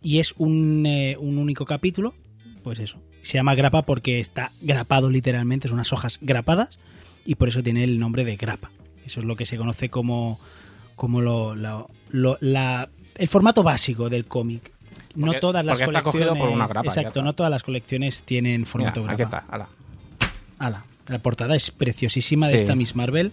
y 0.02 0.18
es 0.20 0.34
un, 0.38 0.84
eh, 0.86 1.16
un 1.18 1.38
único 1.38 1.64
capítulo, 1.66 2.14
pues 2.62 2.78
eso. 2.78 2.98
Se 3.22 3.34
llama 3.34 3.54
grapa 3.54 3.82
porque 3.82 4.18
está 4.20 4.52
grapado 4.60 5.10
literalmente, 5.10 5.68
son 5.68 5.74
unas 5.74 5.92
hojas 5.92 6.18
grapadas 6.22 6.78
y 7.24 7.34
por 7.36 7.48
eso 7.48 7.62
tiene 7.62 7.84
el 7.84 7.98
nombre 7.98 8.24
de 8.24 8.36
grapa. 8.36 8.70
Eso 9.04 9.20
es 9.20 9.26
lo 9.26 9.36
que 9.36 9.46
se 9.46 9.56
conoce 9.56 9.90
como, 9.90 10.40
como 10.96 11.20
lo, 11.20 11.54
lo- 11.54 11.88
lo- 12.10 12.38
la, 12.40 12.88
el 13.16 13.28
formato 13.28 13.62
básico 13.62 14.08
del 14.08 14.24
cómic. 14.24 14.72
No 15.14 15.34
todas 15.34 15.64
las 15.64 15.78
porque 15.78 15.90
está 15.90 16.02
colecciones. 16.02 16.28
cogido 16.30 16.46
por 16.46 16.54
una 16.54 16.66
grapa, 16.66 16.88
exacto, 16.88 17.22
no 17.22 17.34
todas 17.34 17.50
las 17.50 17.62
colecciones 17.62 18.22
tienen 18.22 18.62
Mira, 18.62 18.70
formato 18.70 19.04
aquí 19.06 19.16
grapa. 19.18 19.38
está, 19.38 19.54
ala. 19.54 19.68
Ala, 20.58 20.84
la 21.08 21.18
portada 21.18 21.54
es 21.56 21.70
preciosísima 21.70 22.46
de 22.48 22.54
Sí. 22.58 22.62
esta 22.62 22.74
Miss 22.74 22.94
Marvel. 22.96 23.32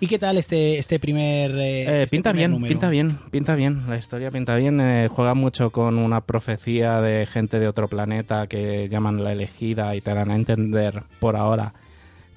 ¿Y 0.00 0.06
qué 0.06 0.18
tal 0.18 0.38
este, 0.38 0.78
este 0.78 1.00
primer. 1.00 1.50
eh, 1.52 1.82
Eh, 1.82 2.02
este 2.04 2.16
pinta 2.16 2.30
primer 2.30 2.40
bien, 2.48 2.50
número? 2.52 2.68
pinta 2.72 2.88
bien, 2.88 3.18
pinta 3.30 3.54
bien. 3.56 3.82
La 3.88 3.96
historia 3.96 4.30
pinta 4.30 4.54
bien. 4.56 4.80
eh, 4.80 5.08
juega 5.10 5.34
mucho 5.34 5.70
con 5.70 5.98
una 5.98 6.20
profecía 6.20 7.00
de 7.00 7.26
gente 7.26 7.58
de 7.58 7.66
otro 7.66 7.88
planeta 7.88 8.46
que 8.46 8.88
llaman 8.88 9.24
la 9.24 9.32
elegida 9.32 9.96
y 9.96 10.00
te 10.00 10.14
dan 10.14 10.30
a 10.30 10.36
entender 10.36 11.02
por 11.18 11.34
ahora 11.36 11.72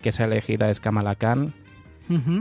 que 0.01 0.09
esa 0.09 0.25
elegida 0.25 0.69
es 0.71 0.79
Kamala 0.79 1.15
Khan. 1.15 1.53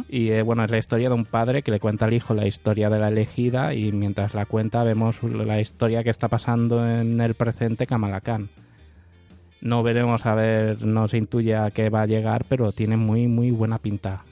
Y 0.08 0.30
eh, 0.30 0.42
bueno, 0.42 0.64
es 0.64 0.70
la 0.72 0.78
historia 0.78 1.08
de 1.10 1.14
un 1.14 1.24
padre 1.26 1.62
que 1.62 1.70
le 1.70 1.78
cuenta 1.78 2.06
al 2.06 2.12
hijo 2.12 2.34
la 2.34 2.44
historia 2.44 2.90
de 2.90 2.98
la 2.98 3.06
elegida 3.06 3.72
y 3.72 3.92
mientras 3.92 4.34
la 4.34 4.44
cuenta 4.44 4.82
vemos 4.82 5.22
la 5.22 5.60
historia 5.60 6.02
que 6.02 6.10
está 6.10 6.26
pasando 6.26 6.84
en 6.90 7.20
el 7.20 7.34
presente 7.34 7.86
Kamala 7.86 8.20
Khan. 8.20 8.48
No 9.60 9.84
veremos 9.84 10.26
a 10.26 10.34
ver, 10.34 10.82
no 10.84 11.06
se 11.06 11.18
intuye 11.18 11.54
a 11.54 11.70
qué 11.70 11.88
va 11.88 12.02
a 12.02 12.06
llegar, 12.06 12.46
pero 12.48 12.72
tiene 12.72 12.96
muy, 12.96 13.28
muy 13.28 13.52
buena 13.52 13.78
pinta. 13.78 14.24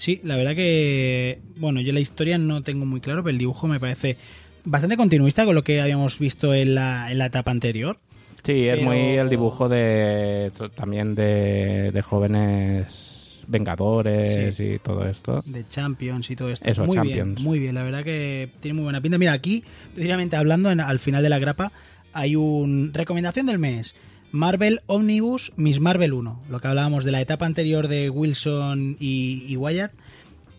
Sí, 0.00 0.18
la 0.24 0.36
verdad 0.38 0.54
que. 0.56 1.40
Bueno, 1.56 1.82
yo 1.82 1.92
la 1.92 2.00
historia 2.00 2.38
no 2.38 2.62
tengo 2.62 2.86
muy 2.86 3.02
claro, 3.02 3.22
pero 3.22 3.32
el 3.32 3.36
dibujo 3.38 3.66
me 3.68 3.78
parece 3.78 4.16
bastante 4.64 4.96
continuista 4.96 5.44
con 5.44 5.54
lo 5.54 5.62
que 5.62 5.78
habíamos 5.78 6.18
visto 6.18 6.54
en 6.54 6.74
la, 6.74 7.12
en 7.12 7.18
la 7.18 7.26
etapa 7.26 7.50
anterior. 7.50 7.98
Sí, 8.42 8.66
es 8.66 8.76
Pero- 8.78 8.86
muy 8.88 8.98
el 9.18 9.28
dibujo 9.28 9.68
de 9.68 10.50
también 10.74 11.14
de, 11.14 11.90
de 11.92 12.00
jóvenes 12.02 13.40
vengadores 13.46 14.58
y 14.58 14.78
todo 14.78 15.06
esto. 15.06 15.42
de 15.44 15.68
Champions 15.68 16.30
y 16.30 16.36
todo 16.36 16.50
esto. 16.50 16.66
Eso, 16.66 16.86
muy 16.86 16.96
Champions. 16.96 17.34
bien, 17.34 17.44
muy 17.46 17.58
bien. 17.58 17.74
La 17.74 17.82
verdad 17.82 18.02
que 18.02 18.48
tiene 18.60 18.74
muy 18.76 18.84
buena 18.84 19.02
pinta. 19.02 19.18
Mira, 19.18 19.32
aquí, 19.34 19.62
precisamente 19.94 20.36
hablando, 20.36 20.70
en- 20.70 20.80
al 20.80 20.98
final 20.98 21.22
de 21.22 21.28
la 21.28 21.38
grapa, 21.38 21.72
hay 22.14 22.36
un 22.36 22.92
recomendación 22.94 23.44
del 23.44 23.58
mes. 23.58 23.94
Marvel 24.32 24.80
Omnibus 24.86 25.52
Miss 25.56 25.80
Marvel 25.80 26.12
1. 26.12 26.42
Lo 26.50 26.60
que 26.60 26.68
hablábamos 26.68 27.04
de 27.04 27.12
la 27.12 27.20
etapa 27.20 27.46
anterior 27.46 27.88
de 27.88 28.10
Wilson 28.10 28.96
y, 29.00 29.44
y 29.48 29.56
Wyatt 29.56 29.92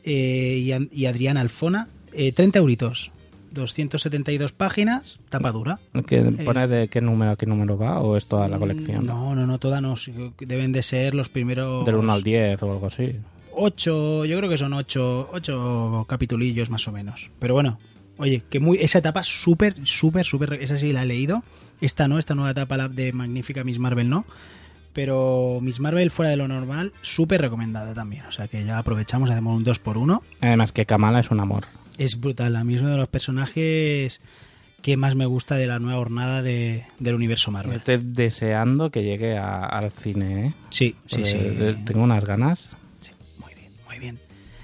eh, 0.03 0.57
y, 0.91 0.99
y 1.01 1.05
Adrián 1.05 1.37
Alfona. 1.37 1.87
Eh, 2.13 2.31
30 2.31 2.59
euritos. 2.59 3.11
272 3.51 4.53
páginas, 4.53 5.19
tapa 5.29 5.51
dura. 5.51 5.79
¿Qué, 6.07 6.21
¿Pone 6.21 6.67
de 6.69 6.87
qué 6.87 7.01
número 7.01 7.31
a 7.31 7.35
qué 7.35 7.45
número 7.45 7.77
va 7.77 7.99
o 7.99 8.15
es 8.15 8.25
toda 8.25 8.47
la 8.47 8.57
colección? 8.57 9.03
Mm, 9.03 9.07
No, 9.07 9.35
no, 9.35 9.45
no, 9.45 9.59
toda 9.59 9.81
no. 9.81 9.95
Deben 10.39 10.71
de 10.71 10.81
ser 10.83 11.13
los 11.13 11.27
primeros... 11.27 11.85
Del 11.85 11.95
1 11.95 12.13
al 12.13 12.23
10 12.23 12.63
o 12.63 12.71
algo 12.71 12.87
así. 12.87 13.13
ocho, 13.53 14.23
yo 14.23 14.37
creo 14.37 14.49
que 14.49 14.55
son 14.57 14.71
ocho, 14.73 15.29
ocho 15.33 16.05
capitulillos 16.07 16.69
más 16.69 16.87
o 16.87 16.93
menos. 16.93 17.29
Pero 17.39 17.53
bueno, 17.53 17.77
oye, 18.21 18.43
que 18.49 18.59
muy 18.59 18.77
esa 18.79 18.99
etapa 18.99 19.23
súper, 19.23 19.75
súper, 19.83 20.25
súper, 20.25 20.53
esa 20.61 20.77
sí 20.77 20.93
la 20.93 21.03
he 21.03 21.05
leído. 21.05 21.43
Esta 21.81 22.07
no, 22.07 22.17
esta 22.19 22.35
nueva 22.35 22.51
etapa 22.51 22.87
de 22.87 23.11
Magnífica 23.11 23.63
Miss 23.63 23.79
Marvel 23.79 24.09
no. 24.09 24.25
Pero 24.93 25.59
Miss 25.61 25.79
Marvel 25.79 26.11
fuera 26.11 26.31
de 26.31 26.37
lo 26.37 26.47
normal, 26.47 26.91
súper 27.01 27.41
recomendada 27.41 27.93
también. 27.93 28.25
O 28.25 28.31
sea 28.31 28.47
que 28.47 28.63
ya 28.65 28.77
aprovechamos, 28.77 29.29
hacemos 29.29 29.55
un 29.55 29.63
2 29.63 29.79
por 29.79 29.97
1 29.97 30.21
Además 30.41 30.71
que 30.73 30.85
Kamala 30.85 31.21
es 31.21 31.31
un 31.31 31.39
amor. 31.39 31.63
Es 31.97 32.19
brutal, 32.19 32.55
a 32.55 32.63
mí 32.63 32.75
es 32.75 32.81
uno 32.81 32.91
de 32.91 32.97
los 32.97 33.07
personajes 33.09 34.19
que 34.81 34.97
más 34.97 35.15
me 35.15 35.25
gusta 35.27 35.55
de 35.55 35.67
la 35.67 35.79
nueva 35.79 35.99
jornada 35.99 36.41
de, 36.41 36.85
del 36.99 37.15
universo 37.15 37.51
Marvel. 37.51 37.77
Estoy 37.77 37.99
deseando 38.03 38.89
que 38.89 39.03
llegue 39.03 39.37
a- 39.37 39.65
al 39.65 39.91
cine, 39.91 40.47
¿eh? 40.47 40.53
Sí, 40.71 40.95
sí, 41.05 41.17
Porque 41.17 41.75
sí. 41.77 41.83
Tengo 41.85 42.03
unas 42.03 42.25
ganas. 42.25 42.67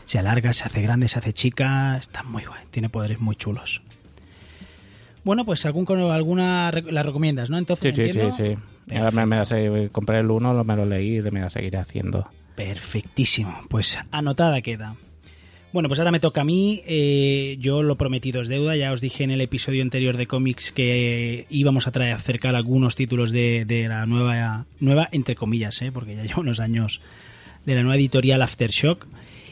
Se 0.07 0.17
alarga, 0.17 0.51
se 0.53 0.63
hace 0.65 0.81
grande, 0.81 1.07
se 1.07 1.19
hace 1.19 1.33
chica, 1.33 1.97
está 1.97 2.23
muy 2.23 2.43
guay, 2.43 2.63
tiene 2.71 2.89
poderes 2.89 3.19
muy 3.19 3.35
chulos. 3.35 3.81
Bueno, 5.23 5.45
pues 5.45 5.65
algún 5.65 5.85
alguna 6.11 6.71
la 6.71 7.03
recomiendas, 7.03 7.49
¿no? 7.49 7.57
Sí, 7.57 7.61
Entonces 7.61 7.95
sí, 7.95 8.03
sí, 8.03 8.09
entiendo. 8.19 8.35
sí. 8.37 8.95
Ahora 8.95 9.11
me, 9.11 9.25
me 9.25 9.45
sé- 9.45 9.89
compré 9.91 10.19
el 10.19 10.31
uno, 10.31 10.63
me 10.63 10.75
lo 10.77 10.85
leí 10.85 11.17
y 11.17 11.21
me 11.21 11.41
la 11.41 11.49
seguiré 11.49 11.77
haciendo. 11.77 12.29
Perfectísimo, 12.55 13.53
pues 13.69 13.99
anotada 14.11 14.61
queda. 14.61 14.95
Bueno, 15.73 15.89
pues 15.89 15.99
ahora 15.99 16.11
me 16.13 16.21
toca 16.21 16.41
a 16.41 16.45
mí. 16.45 16.81
eh, 16.87 17.57
yo 17.59 17.83
lo 17.83 17.97
prometido 17.97 18.41
es 18.41 18.47
deuda. 18.47 18.77
Ya 18.77 18.93
os 18.93 19.01
dije 19.01 19.25
en 19.25 19.31
el 19.31 19.41
episodio 19.41 19.83
anterior 19.83 20.15
de 20.15 20.25
cómics 20.25 20.71
que 20.71 21.45
íbamos 21.49 21.85
a 21.87 21.91
traer 21.91 22.13
acercar 22.13 22.55
algunos 22.55 22.95
títulos 22.95 23.31
de, 23.31 23.65
de 23.65 23.89
la 23.89 24.05
nueva, 24.05 24.65
nueva 24.79 25.09
entre 25.11 25.35
comillas, 25.35 25.81
¿eh? 25.81 25.91
porque 25.91 26.15
ya 26.15 26.23
llevo 26.23 26.39
unos 26.41 26.61
años 26.61 27.01
de 27.65 27.75
la 27.75 27.81
nueva 27.83 27.97
editorial 27.97 28.41
Aftershock. 28.41 29.05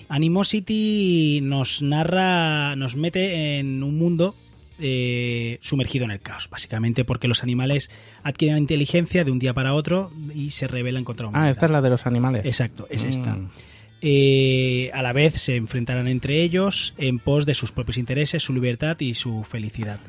Animosity 0.09 1.39
nos 1.43 1.81
narra, 1.81 2.75
nos 2.75 2.95
mete 2.95 3.59
en 3.59 3.83
un 3.83 3.97
mundo 3.97 4.35
eh, 4.79 5.57
sumergido 5.61 6.05
en 6.05 6.11
el 6.11 6.19
caos, 6.19 6.49
básicamente 6.49 7.05
porque 7.05 7.27
los 7.27 7.43
animales 7.43 7.89
adquieren 8.23 8.57
inteligencia 8.57 9.23
de 9.23 9.31
un 9.31 9.39
día 9.39 9.53
para 9.53 9.73
otro 9.73 10.11
y 10.33 10.49
se 10.49 10.67
rebelan 10.67 11.03
contra 11.05 11.31
la 11.31 11.43
Ah, 11.45 11.49
esta 11.49 11.65
es 11.65 11.71
la 11.71 11.81
de 11.81 11.89
los 11.89 12.05
animales. 12.05 12.45
Exacto, 12.45 12.87
es 12.89 13.03
Mm. 13.05 13.07
esta. 13.07 13.37
Eh, 14.01 14.91
a 14.93 15.01
la 15.01 15.13
vez 15.13 15.35
se 15.41 15.55
enfrentarán 15.55 16.07
entre 16.07 16.41
ellos 16.43 16.93
en 16.97 17.17
pos 17.19 17.45
de 17.45 17.53
sus 17.53 17.71
propios 17.71 17.97
intereses, 17.97 18.43
su 18.43 18.53
libertad 18.53 18.97
y 18.99 19.13
su 19.13 19.43
felicidad. 19.43 19.99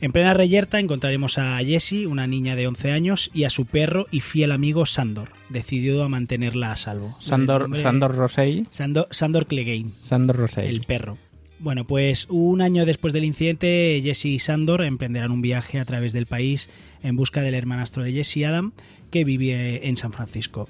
En 0.00 0.12
plena 0.12 0.34
reyerta 0.34 0.78
encontraremos 0.78 1.38
a 1.38 1.58
Jessie, 1.58 2.06
una 2.06 2.26
niña 2.26 2.54
de 2.54 2.66
11 2.66 2.92
años, 2.92 3.30
y 3.32 3.44
a 3.44 3.50
su 3.50 3.64
perro 3.64 4.06
y 4.10 4.20
fiel 4.20 4.52
amigo 4.52 4.84
Sandor, 4.84 5.30
decidido 5.48 6.04
a 6.04 6.08
mantenerla 6.08 6.72
a 6.72 6.76
salvo. 6.76 7.16
Sandor, 7.20 7.62
nombre- 7.62 7.82
Sandor 7.82 8.14
Rosell. 8.14 8.66
Sandor, 8.70 9.08
Sandor 9.10 9.46
Clegane, 9.46 9.90
Sandor 10.02 10.36
Rosell. 10.36 10.66
el 10.66 10.82
perro. 10.82 11.16
Bueno, 11.58 11.86
pues 11.86 12.26
un 12.28 12.60
año 12.60 12.84
después 12.84 13.14
del 13.14 13.24
incidente, 13.24 13.98
Jesse 14.04 14.26
y 14.26 14.38
Sandor 14.38 14.82
emprenderán 14.84 15.30
un 15.30 15.40
viaje 15.40 15.80
a 15.80 15.86
través 15.86 16.12
del 16.12 16.26
país 16.26 16.68
en 17.02 17.16
busca 17.16 17.40
del 17.40 17.54
hermanastro 17.54 18.02
de 18.04 18.12
Jesse, 18.12 18.44
Adam, 18.44 18.72
que 19.10 19.24
vive 19.24 19.88
en 19.88 19.96
San 19.96 20.12
Francisco. 20.12 20.68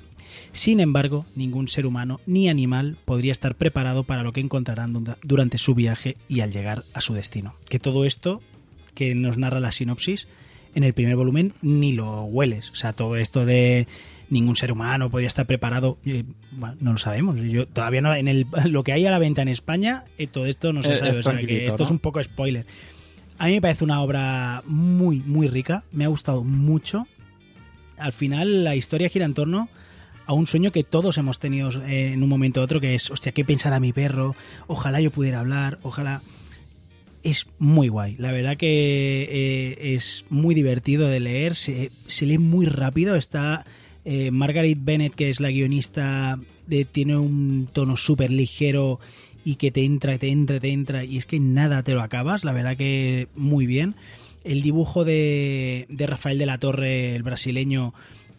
Sin 0.53 0.79
embargo, 0.79 1.27
ningún 1.35 1.67
ser 1.67 1.87
humano 1.87 2.21
ni 2.27 2.49
animal 2.49 2.97
podría 3.05 3.33
estar 3.33 3.57
preparado 3.57 4.05
para 4.05 4.23
lo 4.23 4.33
que 4.33 4.41
encontrarán 4.41 4.93
dura- 4.93 5.17
durante 5.25 5.59
su 5.59 5.75
viaje 5.75 6.17
y 6.29 6.41
al 6.41 6.53
llegar 6.53 6.85
a 6.95 7.01
su 7.01 7.15
destino. 7.15 7.55
Que 7.69 7.81
todo 7.81 8.05
esto 8.05 8.41
que 8.97 9.15
nos 9.15 9.39
narra 9.39 9.61
la 9.61 9.71
sinopsis 9.71 10.27
en 10.75 10.83
el 10.83 10.93
primer 10.93 11.15
volumen 11.15 11.53
ni 11.63 11.93
lo 11.93 12.25
hueles. 12.25 12.71
O 12.71 12.75
sea, 12.75 12.93
todo 12.93 13.15
esto 13.17 13.47
de 13.47 13.87
ningún 14.29 14.57
ser 14.57 14.73
humano 14.73 15.09
podría 15.09 15.29
estar 15.29 15.47
preparado, 15.47 15.99
eh, 16.05 16.25
bueno, 16.51 16.75
no 16.81 16.93
lo 16.93 16.99
sabemos. 16.99 17.37
Yo 17.41 17.67
todavía 17.69 18.01
no 18.01 18.13
en 18.13 18.27
el 18.27 18.47
lo 18.65 18.83
que 18.83 18.93
hay 18.93 19.07
a 19.07 19.11
la 19.13 19.21
venta 19.21 19.43
en 19.43 19.49
España, 19.49 20.03
eh, 20.19 20.27
todo 20.27 20.47
esto 20.47 20.73
no 20.73 20.83
se 20.83 20.95
Es- 20.95 20.99
sabe. 20.99 21.13
es 21.13 21.19
o 21.19 21.23
sea, 21.23 21.39
que 21.39 21.67
esto 21.69 21.85
es 21.85 21.91
un 21.91 22.01
poco 22.01 22.21
spoiler. 22.23 22.67
A 23.39 23.47
mí 23.47 23.53
me 23.53 23.61
parece 23.61 23.85
una 23.85 24.01
obra 24.03 24.63
muy, 24.67 25.21
muy 25.21 25.47
rica. 25.47 25.85
Me 25.93 26.05
ha 26.05 26.09
gustado 26.09 26.43
mucho. 26.43 27.07
Al 27.99 28.13
final, 28.13 28.65
la 28.65 28.75
historia 28.75 29.09
gira 29.11 29.27
en 29.27 29.35
torno 29.35 29.69
a 30.27 30.33
un 30.33 30.47
sueño 30.47 30.73
que 30.73 30.83
todos 30.85 31.19
hemos 31.19 31.39
tenido 31.39 31.71
eh, 31.87 32.13
en 32.13 32.23
un 32.23 32.29
momento 32.29 32.61
u 32.61 32.65
otro, 32.65 32.81
que 32.81 32.95
es, 32.95 33.11
hostia, 33.11 33.33
¿qué 33.33 33.45
pensará 33.45 33.79
mi 33.79 33.93
perro? 33.93 34.35
Ojalá 34.67 35.01
yo 35.01 35.11
pudiera 35.11 35.41
hablar, 35.41 35.79
ojalá... 35.83 36.21
Es 37.27 37.49
muy 37.59 37.89
guay, 37.89 38.15
la 38.21 38.31
verdad 38.31 38.57
que 38.57 39.29
eh, 39.29 39.95
es 39.97 40.25
muy 40.31 40.55
divertido 40.55 41.09
de 41.09 41.19
leer, 41.19 41.57
se, 41.57 41.91
se 42.07 42.25
lee 42.25 42.39
muy 42.39 42.67
rápido, 42.67 43.17
está 43.17 43.65
eh, 44.05 44.31
Margaret 44.31 44.79
Bennett, 44.81 45.17
que 45.17 45.29
es 45.29 45.41
la 45.41 45.51
guionista, 45.51 46.39
tiene 46.93 47.17
un 47.17 47.69
tono 47.73 47.97
súper 47.97 48.31
ligero 48.31 49.01
y 49.45 49.57
que 49.57 49.73
te 49.73 49.85
entra, 49.85 50.17
te 50.19 50.29
entra, 50.29 50.61
te 50.61 50.69
entra, 50.69 51.05
y 51.05 51.19
es 51.19 51.27
que 51.27 51.41
nada 51.41 51.83
te 51.83 51.95
lo 51.95 52.03
acabas, 52.03 52.45
la 52.45 52.53
verdad 52.53 52.77
que 52.77 53.27
muy 53.35 53.67
bien. 53.67 53.97
El 54.45 54.63
dibujo 54.63 55.05
de, 55.05 55.87
de 55.89 56.07
Rafael 56.07 56.39
de 56.39 56.47
la 56.47 56.59
Torre, 56.59 57.17
el 57.17 57.25
brasileño, 57.25 57.93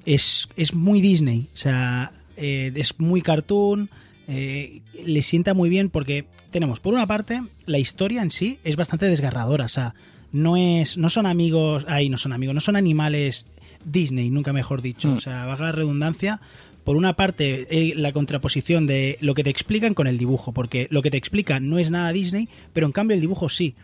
es, 0.05 0.47
es 0.55 0.73
muy 0.73 1.01
Disney, 1.01 1.49
o 1.53 1.57
sea, 1.57 2.13
eh, 2.37 2.71
es 2.73 2.97
muy 3.01 3.21
cartoon, 3.21 3.89
eh, 4.27 4.81
le 5.05 5.21
sienta 5.21 5.53
muy 5.53 5.69
bien 5.69 5.89
porque 5.89 6.25
tenemos, 6.51 6.79
por 6.79 6.93
una 6.93 7.07
parte, 7.07 7.41
la 7.65 7.79
historia 7.79 8.21
en 8.21 8.31
sí 8.31 8.59
es 8.63 8.75
bastante 8.75 9.07
desgarradora, 9.07 9.65
o 9.65 9.69
sea, 9.69 9.93
no 10.31 10.57
es, 10.57 10.97
no 10.97 11.09
son 11.09 11.25
amigos, 11.25 11.85
ahí 11.87 12.09
no 12.09 12.17
son 12.17 12.33
amigos, 12.33 12.53
no 12.53 12.61
son 12.61 12.75
animales 12.75 13.47
Disney, 13.85 14.29
nunca 14.29 14.51
mejor 14.53 14.81
dicho, 14.81 15.09
Mm. 15.09 15.13
o 15.13 15.19
sea, 15.19 15.45
baja 15.45 15.63
la 15.65 15.71
redundancia. 15.71 16.41
Por 16.83 16.95
una 16.95 17.13
parte, 17.13 17.67
eh, 17.69 17.93
la 17.95 18.13
contraposición 18.13 18.87
de 18.87 19.17
lo 19.19 19.33
que 19.33 19.43
te 19.43 19.49
explican 19.49 19.93
con 19.93 20.07
el 20.07 20.17
dibujo, 20.17 20.53
porque 20.53 20.87
lo 20.89 21.01
que 21.01 21.11
te 21.11 21.17
explican 21.17 21.69
no 21.69 21.79
es 21.79 21.91
nada 21.91 22.13
Disney, 22.13 22.47
pero 22.73 22.85
en 22.85 22.93
cambio 22.93 23.15
el 23.15 23.21
dibujo 23.21 23.49
sí. 23.49 23.75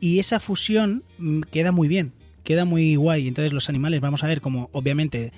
Y 0.00 0.18
esa 0.20 0.38
fusión 0.40 1.02
mm, 1.18 1.40
queda 1.50 1.72
muy 1.72 1.88
bien, 1.88 2.12
queda 2.44 2.64
muy 2.64 2.94
guay. 2.96 3.26
Entonces 3.28 3.52
los 3.52 3.68
animales, 3.68 4.00
vamos 4.00 4.22
a 4.22 4.28
ver 4.28 4.40
cómo 4.40 4.68
obviamente 4.72 5.32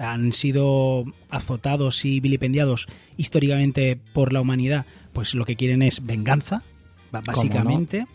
han 0.00 0.32
sido 0.32 1.04
azotados 1.28 2.04
y 2.04 2.20
vilipendiados 2.20 2.86
históricamente 3.16 3.98
por 4.12 4.32
la 4.32 4.40
humanidad, 4.40 4.86
pues 5.12 5.34
lo 5.34 5.44
que 5.44 5.56
quieren 5.56 5.82
es 5.82 6.04
venganza, 6.06 6.62
ba- 7.12 7.20
¿Cómo 7.20 7.36
básicamente. 7.36 8.06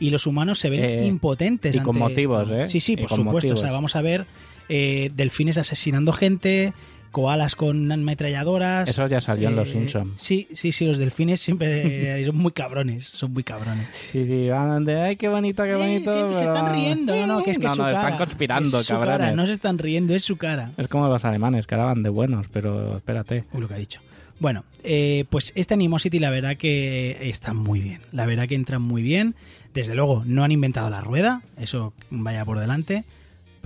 Y 0.00 0.10
los 0.10 0.26
humanos 0.26 0.58
se 0.58 0.70
ven 0.70 0.84
Eh, 0.84 1.06
impotentes. 1.06 1.74
y 1.76 1.80
con 1.80 1.98
motivos, 1.98 2.42
esto. 2.42 2.54
¿eh? 2.56 2.68
Sí, 2.68 2.80
sí, 2.80 2.96
por 2.96 3.10
supuesto. 3.10 3.54
O 3.54 3.56
sea, 3.56 3.72
vamos 3.72 3.96
a 3.96 4.02
ver 4.02 4.26
eh, 4.68 5.10
delfines 5.14 5.58
asesinando 5.58 6.12
gente, 6.12 6.72
koalas 7.16 7.56
con 7.56 7.90
ametralladoras. 7.90 8.90
Eso 8.90 9.06
ya 9.06 9.22
salió 9.22 9.48
en 9.48 9.56
Los 9.56 9.68
eh, 9.68 9.72
Simpson. 9.72 10.12
Sí, 10.16 10.48
sí, 10.52 10.70
sí, 10.70 10.84
los 10.84 10.98
delfines 10.98 11.40
siempre 11.40 12.22
son 12.26 12.36
muy 12.36 12.52
cabrones, 12.52 13.06
son 13.06 13.32
muy 13.32 13.42
cabrones. 13.42 13.86
Sí, 14.12 14.26
sí, 14.26 14.50
van 14.50 14.84
de, 14.84 15.00
ay, 15.00 15.16
qué 15.16 15.30
bonito, 15.30 15.62
qué 15.64 15.72
Sí, 15.72 15.78
bonito. 15.78 16.12
siempre 16.12 16.34
se 16.34 16.44
están 16.44 16.74
riendo, 16.74 17.16
no, 17.16 17.26
no, 17.26 17.42
que 17.42 17.52
es 17.52 17.58
que 17.58 17.64
no, 17.64 17.70
es 17.72 17.76
su 17.76 17.82
no, 17.82 17.88
cara. 17.88 18.00
están 18.02 18.18
conspirando, 18.18 18.80
Es 18.80 18.86
cara, 18.88 19.06
cabrones. 19.06 19.34
no 19.34 19.46
se 19.46 19.52
están 19.54 19.78
riendo, 19.78 20.14
es 20.14 20.24
su 20.24 20.36
cara. 20.36 20.72
Es 20.76 20.88
como 20.88 21.08
los 21.08 21.24
alemanes, 21.24 21.66
que 21.66 21.74
ahora 21.74 21.86
van 21.86 22.02
de 22.02 22.10
buenos, 22.10 22.48
pero 22.52 22.98
espérate. 22.98 23.44
Uy, 23.54 23.62
lo 23.62 23.68
que 23.68 23.72
ha 23.74 23.78
dicho. 23.78 24.02
Bueno, 24.38 24.64
eh, 24.84 25.24
pues 25.30 25.52
este 25.54 25.72
Animosity 25.72 26.18
la 26.18 26.28
verdad 26.28 26.58
que 26.58 27.16
está 27.30 27.54
muy 27.54 27.80
bien. 27.80 28.02
La 28.12 28.26
verdad 28.26 28.46
que 28.46 28.56
entra 28.56 28.78
muy 28.78 29.00
bien. 29.00 29.34
Desde 29.72 29.94
luego, 29.94 30.22
no 30.26 30.44
han 30.44 30.52
inventado 30.52 30.90
la 30.90 31.00
rueda, 31.00 31.40
eso 31.58 31.94
vaya 32.10 32.44
por 32.44 32.58
delante. 32.58 33.04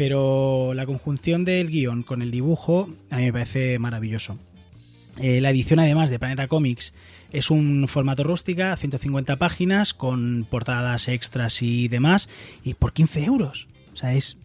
Pero 0.01 0.73
la 0.73 0.87
conjunción 0.87 1.45
del 1.45 1.69
guion 1.69 2.05
con 2.05 2.23
el 2.23 2.31
dibujo 2.31 2.89
a 3.11 3.19
mí 3.19 3.25
me 3.25 3.35
parece 3.35 3.79
maravilloso. 3.79 4.39
Eh, 5.19 5.43
la 5.43 5.51
edición 5.51 5.79
además 5.79 6.09
de 6.09 6.19
Planeta 6.19 6.49
Comics 6.49 6.95
es 7.33 7.51
un 7.51 7.87
formato 7.87 8.25
rústica, 8.25 8.75
150 8.75 9.37
páginas, 9.37 9.93
con 9.93 10.47
portadas 10.49 11.07
extras 11.09 11.61
y 11.61 11.89
demás, 11.89 12.31
y 12.65 12.73
por 12.73 12.95
15 12.95 13.25
euros. 13.25 13.69
O 13.93 13.99
sea, 13.99 14.15
es... 14.15 14.39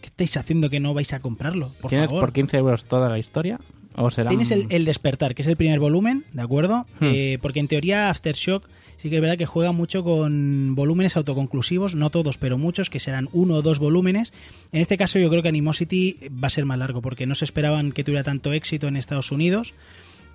¿Qué 0.00 0.06
estáis 0.06 0.36
haciendo 0.36 0.70
que 0.70 0.78
no 0.78 0.94
vais 0.94 1.12
a 1.12 1.18
comprarlo? 1.18 1.72
Por 1.80 1.88
¿Tienes 1.88 2.06
favor. 2.06 2.20
por 2.20 2.32
15 2.32 2.58
euros 2.58 2.84
toda 2.84 3.08
la 3.08 3.18
historia? 3.18 3.58
¿O 3.96 4.10
Tienes 4.10 4.52
el, 4.52 4.68
el 4.70 4.84
despertar, 4.84 5.34
que 5.34 5.42
es 5.42 5.48
el 5.48 5.56
primer 5.56 5.80
volumen, 5.80 6.24
¿de 6.32 6.42
acuerdo? 6.42 6.86
Hmm. 7.00 7.06
Eh, 7.12 7.38
porque 7.42 7.58
en 7.58 7.66
teoría 7.66 8.10
Aftershock 8.10 8.64
sí 9.00 9.08
que 9.08 9.16
es 9.16 9.22
verdad 9.22 9.38
que 9.38 9.46
juega 9.46 9.72
mucho 9.72 10.04
con 10.04 10.74
volúmenes 10.74 11.16
autoconclusivos, 11.16 11.94
no 11.94 12.10
todos, 12.10 12.36
pero 12.36 12.58
muchos, 12.58 12.90
que 12.90 13.00
serán 13.00 13.30
uno 13.32 13.54
o 13.54 13.62
dos 13.62 13.78
volúmenes. 13.78 14.34
En 14.72 14.82
este 14.82 14.98
caso 14.98 15.18
yo 15.18 15.30
creo 15.30 15.42
que 15.42 15.48
Animosity 15.48 16.28
va 16.28 16.48
a 16.48 16.50
ser 16.50 16.66
más 16.66 16.78
largo, 16.78 17.00
porque 17.00 17.26
no 17.26 17.34
se 17.34 17.46
esperaban 17.46 17.92
que 17.92 18.04
tuviera 18.04 18.24
tanto 18.24 18.52
éxito 18.52 18.88
en 18.88 18.96
Estados 18.96 19.32
Unidos. 19.32 19.72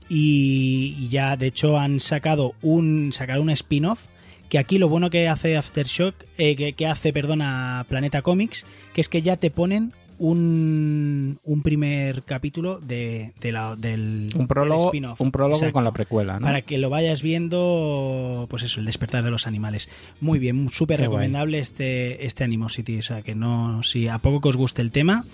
Y 0.10 1.08
ya, 1.10 1.38
de 1.38 1.48
hecho, 1.48 1.78
han 1.78 2.00
sacado 2.00 2.54
un, 2.64 3.14
sacaron 3.14 3.44
un 3.44 3.50
spin-off 3.52 4.02
que 4.50 4.58
aquí 4.58 4.78
lo 4.78 4.90
bueno 4.90 5.10
que 5.10 5.28
hace 5.28 5.58
Aftershock, 5.58 6.16
eh, 6.38 6.56
que, 6.56 6.74
que 6.74 6.88
hace, 6.88 7.14
perdona, 7.14 7.86
Planeta 7.88 8.24
Comics, 8.24 8.66
que 8.94 9.02
es 9.02 9.10
que 9.10 9.22
ya 9.22 9.38
te 9.38 9.52
ponen 9.52 9.94
un, 10.18 11.40
un 11.44 11.62
primer 11.62 12.24
capítulo 12.24 12.80
de, 12.80 13.34
de 13.42 13.52
la, 13.52 13.76
del, 13.76 14.30
un 14.36 14.48
prólogo, 14.48 14.92
del 14.92 15.14
un 15.18 15.32
prólogo 15.32 15.56
Exacto. 15.56 15.74
con 15.74 15.84
la 15.84 15.92
precuela, 15.92 16.40
¿no? 16.40 16.46
Para 16.46 16.62
que 16.62 16.78
lo 16.78 16.90
vayas 16.90 17.22
viendo, 17.22 18.48
pues 18.50 18.64
eso, 18.64 18.80
el 18.80 18.86
despertar 18.86 19.24
de 19.24 19.32
los 19.32 19.48
animales. 19.48 19.90
Muy 20.22 20.40
bien, 20.40 20.70
súper 20.72 21.00
guay. 21.00 21.08
recomendable 21.08 21.60
este, 21.60 22.26
este 22.26 22.44
Animosity. 22.44 23.00
O 23.00 23.02
sea, 23.02 23.22
que 23.22 23.36
no, 23.36 23.84
si 23.84 24.08
a 24.08 24.20
poco 24.20 24.42
que 24.42 24.50
os 24.50 24.58
guste 24.58 24.82
el 24.82 24.92
tema, 24.92 25.26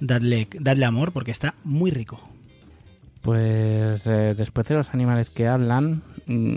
dadle, 0.00 0.48
dadle 0.58 0.84
amor 0.84 1.12
porque 1.12 1.30
está 1.30 1.54
muy 1.64 1.90
rico. 1.90 2.20
Pues 3.22 4.06
eh, 4.06 4.34
después 4.36 4.66
de 4.68 4.76
los 4.76 4.94
animales 4.94 5.28
que 5.28 5.46
hablan, 5.46 6.02
mm, 6.26 6.54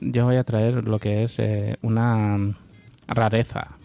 yo 0.00 0.24
voy 0.26 0.36
a 0.36 0.44
traer 0.44 0.86
lo 0.86 1.00
que 1.00 1.24
es 1.24 1.34
eh, 1.38 1.76
una 1.82 2.54
rareza. 3.08 3.76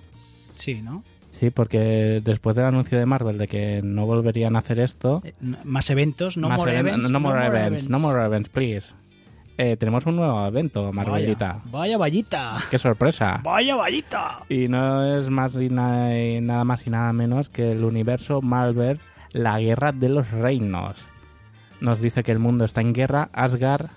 Sí, 0.53 0.81
¿no? 0.81 1.03
Sí, 1.39 1.51
porque 1.51 2.21
después 2.23 2.55
del 2.57 2.65
anuncio 2.65 2.99
de 2.99 3.05
Marvel 3.05 3.37
de 3.37 3.47
que 3.47 3.81
no 3.81 4.05
volverían 4.05 4.55
a 4.55 4.59
hacer 4.59 4.79
esto, 4.79 5.21
Eh, 5.23 5.33
Más 5.63 5.89
eventos, 5.89 6.35
no 6.35 6.49
más 6.49 6.57
more 6.57 6.73
even- 6.73 6.87
events. 6.87 7.09
no 7.11 7.19
more 7.21 7.45
events, 7.47 7.89
no 7.89 7.97
more 7.99 8.25
events, 8.25 8.49
please. 8.49 8.87
Eh, 9.57 9.75
tenemos 9.77 10.05
un 10.05 10.15
nuevo 10.17 10.45
evento, 10.45 10.91
Marvelita. 10.93 11.61
Vaya, 11.65 11.71
vaya 11.71 11.97
vallita. 11.97 12.57
¡Qué 12.71 12.77
sorpresa! 12.77 13.39
Vaya 13.43 13.75
vallita. 13.75 14.39
Y 14.49 14.67
no 14.69 15.17
es 15.19 15.29
más 15.29 15.55
y 15.55 15.69
na- 15.69 16.17
y 16.17 16.39
nada 16.41 16.63
más 16.65 16.85
y 16.87 16.89
nada 16.89 17.11
menos 17.13 17.49
que 17.49 17.71
el 17.71 17.83
universo 17.83 18.41
Marvel, 18.41 18.99
la 19.31 19.59
guerra 19.59 19.91
de 19.91 20.09
los 20.09 20.31
reinos. 20.31 20.97
Nos 21.81 22.01
dice 22.01 22.23
que 22.23 22.31
el 22.31 22.39
mundo 22.39 22.65
está 22.65 22.81
en 22.81 22.93
guerra, 22.93 23.29
Asgard, 23.33 23.87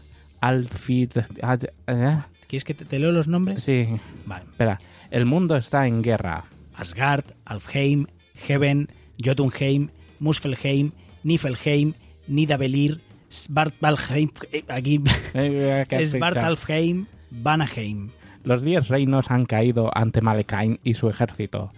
Alfid... 0.41 1.11
Ad- 1.43 1.65
¿eh? 1.87 2.19
¿Quieres 2.49 2.65
que 2.65 2.75
te, 2.75 2.85
te 2.85 2.99
leo 2.99 3.13
los 3.13 3.29
nombres? 3.29 3.63
Sí, 3.65 3.89
Vale. 4.27 4.45
espera. 4.51 4.79
El 5.11 5.27
mundo 5.27 5.57
está 5.57 5.87
en 5.87 6.03
guerra. 6.03 6.45
Asgard, 6.75 7.25
Alfheim, 7.45 8.07
Heaven, 8.35 8.89
Jotunheim, 9.23 9.89
Muspelheim, 10.21 10.93
Niflheim, 11.25 11.95
Nidavellir, 12.29 13.01
Svartalfheim, 13.31 14.31
eh, 14.53 14.65
aquí 14.69 15.01
Eh, 15.35 15.85
dicho. 15.91 16.19
Svartalfheim, 16.19 17.07
Vanaheim. 17.31 18.11
Los 18.45 18.63
diez 18.63 18.89
reinos 18.89 19.31
han 19.31 19.47
caído 19.47 19.91
ante 19.97 20.21
Malekain 20.21 20.81
y 20.83 20.95
su 20.95 21.09
ejército, 21.09 21.73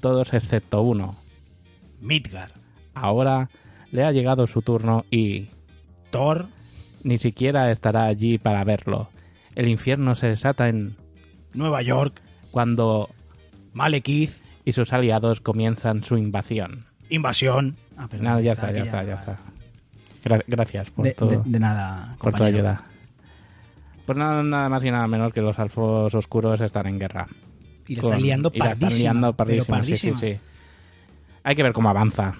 todos 0.00 0.32
excepto 0.32 0.82
uno. 0.82 1.16
Midgard, 2.00 2.52
Ahora 2.94 3.50
le 3.90 4.04
ha 4.04 4.12
llegado 4.12 4.46
su 4.46 4.62
turno 4.62 5.04
y 5.10 5.48
Thor, 6.10 6.46
ni 7.02 7.18
siquiera 7.18 7.70
estará 7.70 8.04
allí 8.04 8.38
para 8.38 8.64
verlo. 8.64 9.10
El 9.54 9.68
infierno 9.68 10.14
se 10.14 10.28
desata 10.28 10.68
en 10.68 10.96
Nueva 11.52 11.82
York, 11.82 12.22
cuando 12.50 13.10
Malekith, 13.76 14.32
y 14.64 14.72
sus 14.72 14.92
aliados 14.94 15.40
comienzan 15.42 16.02
su 16.02 16.16
invasión. 16.16 16.86
Invasión. 17.10 17.76
Ah, 17.98 18.08
perdón, 18.08 18.24
Nada, 18.24 18.40
ya 18.40 18.52
está, 18.52 18.72
ya 18.72 18.82
está, 18.82 19.04
ya 19.04 19.14
está. 19.14 19.36
Gra- 20.24 20.42
gracias 20.46 20.90
por, 20.90 21.04
De, 21.04 21.12
tu, 21.12 21.28
de- 21.28 21.40
de 21.44 21.60
nada. 21.60 22.16
por 22.18 22.34
tu 22.34 22.42
ayuda. 22.42 22.82
Pues 24.06 24.16
nada, 24.16 24.42
nada 24.42 24.68
más 24.70 24.82
y 24.82 24.90
nada 24.90 25.06
menos 25.06 25.32
que 25.32 25.40
los 25.42 25.58
alfos 25.58 26.14
oscuros 26.14 26.60
están 26.62 26.86
en 26.86 26.98
guerra. 26.98 27.26
Y 27.86 27.94
están 27.94 28.22
liando 28.22 28.50
y 28.54 28.58
la 28.58 28.72
están 28.72 28.92
liando 28.94 29.32
pardísima, 29.34 29.82
sí, 29.84 29.96
sí, 29.96 30.12
sí. 30.18 30.36
Hay 31.44 31.54
que 31.54 31.62
ver 31.62 31.72
cómo 31.72 31.90
avanza. 31.90 32.34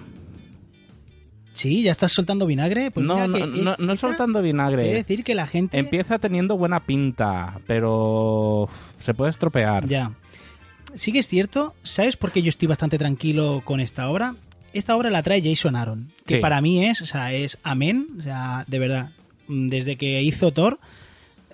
Sí, 1.53 1.83
ya 1.83 1.91
estás 1.91 2.11
soltando 2.11 2.45
vinagre. 2.45 2.91
Pues 2.91 3.05
no, 3.05 3.27
no, 3.27 3.45
no, 3.47 3.75
no 3.77 3.95
soltando 3.95 4.39
Quiere 4.41 4.53
vinagre. 4.53 4.93
decir 4.93 5.23
que 5.23 5.33
la 5.33 5.47
gente... 5.47 5.77
Empieza 5.79 6.19
teniendo 6.19 6.57
buena 6.57 6.81
pinta, 6.81 7.59
pero 7.65 8.69
se 8.99 9.13
puede 9.13 9.31
estropear. 9.31 9.87
Ya. 9.87 10.11
Sí 10.97 11.11
que 11.13 11.19
es 11.19 11.27
cierto. 11.29 11.73
¿Sabes 11.83 12.17
por 12.17 12.31
qué 12.31 12.41
yo 12.41 12.49
estoy 12.49 12.67
bastante 12.67 12.97
tranquilo 12.97 13.61
con 13.63 13.79
esta 13.79 14.09
obra? 14.09 14.35
Esta 14.73 14.95
obra 14.97 15.09
la 15.09 15.23
trae 15.23 15.41
Jason 15.41 15.75
Aaron, 15.75 16.11
que 16.25 16.35
Sí. 16.35 16.41
para 16.41 16.59
mí 16.61 16.83
es, 16.85 17.01
o 17.01 17.05
sea, 17.05 17.33
es 17.33 17.57
amén, 17.63 18.07
o 18.19 18.23
sea, 18.23 18.65
de 18.67 18.79
verdad. 18.79 19.09
Desde 19.47 19.95
que 19.95 20.21
hizo 20.21 20.51
Thor, 20.51 20.77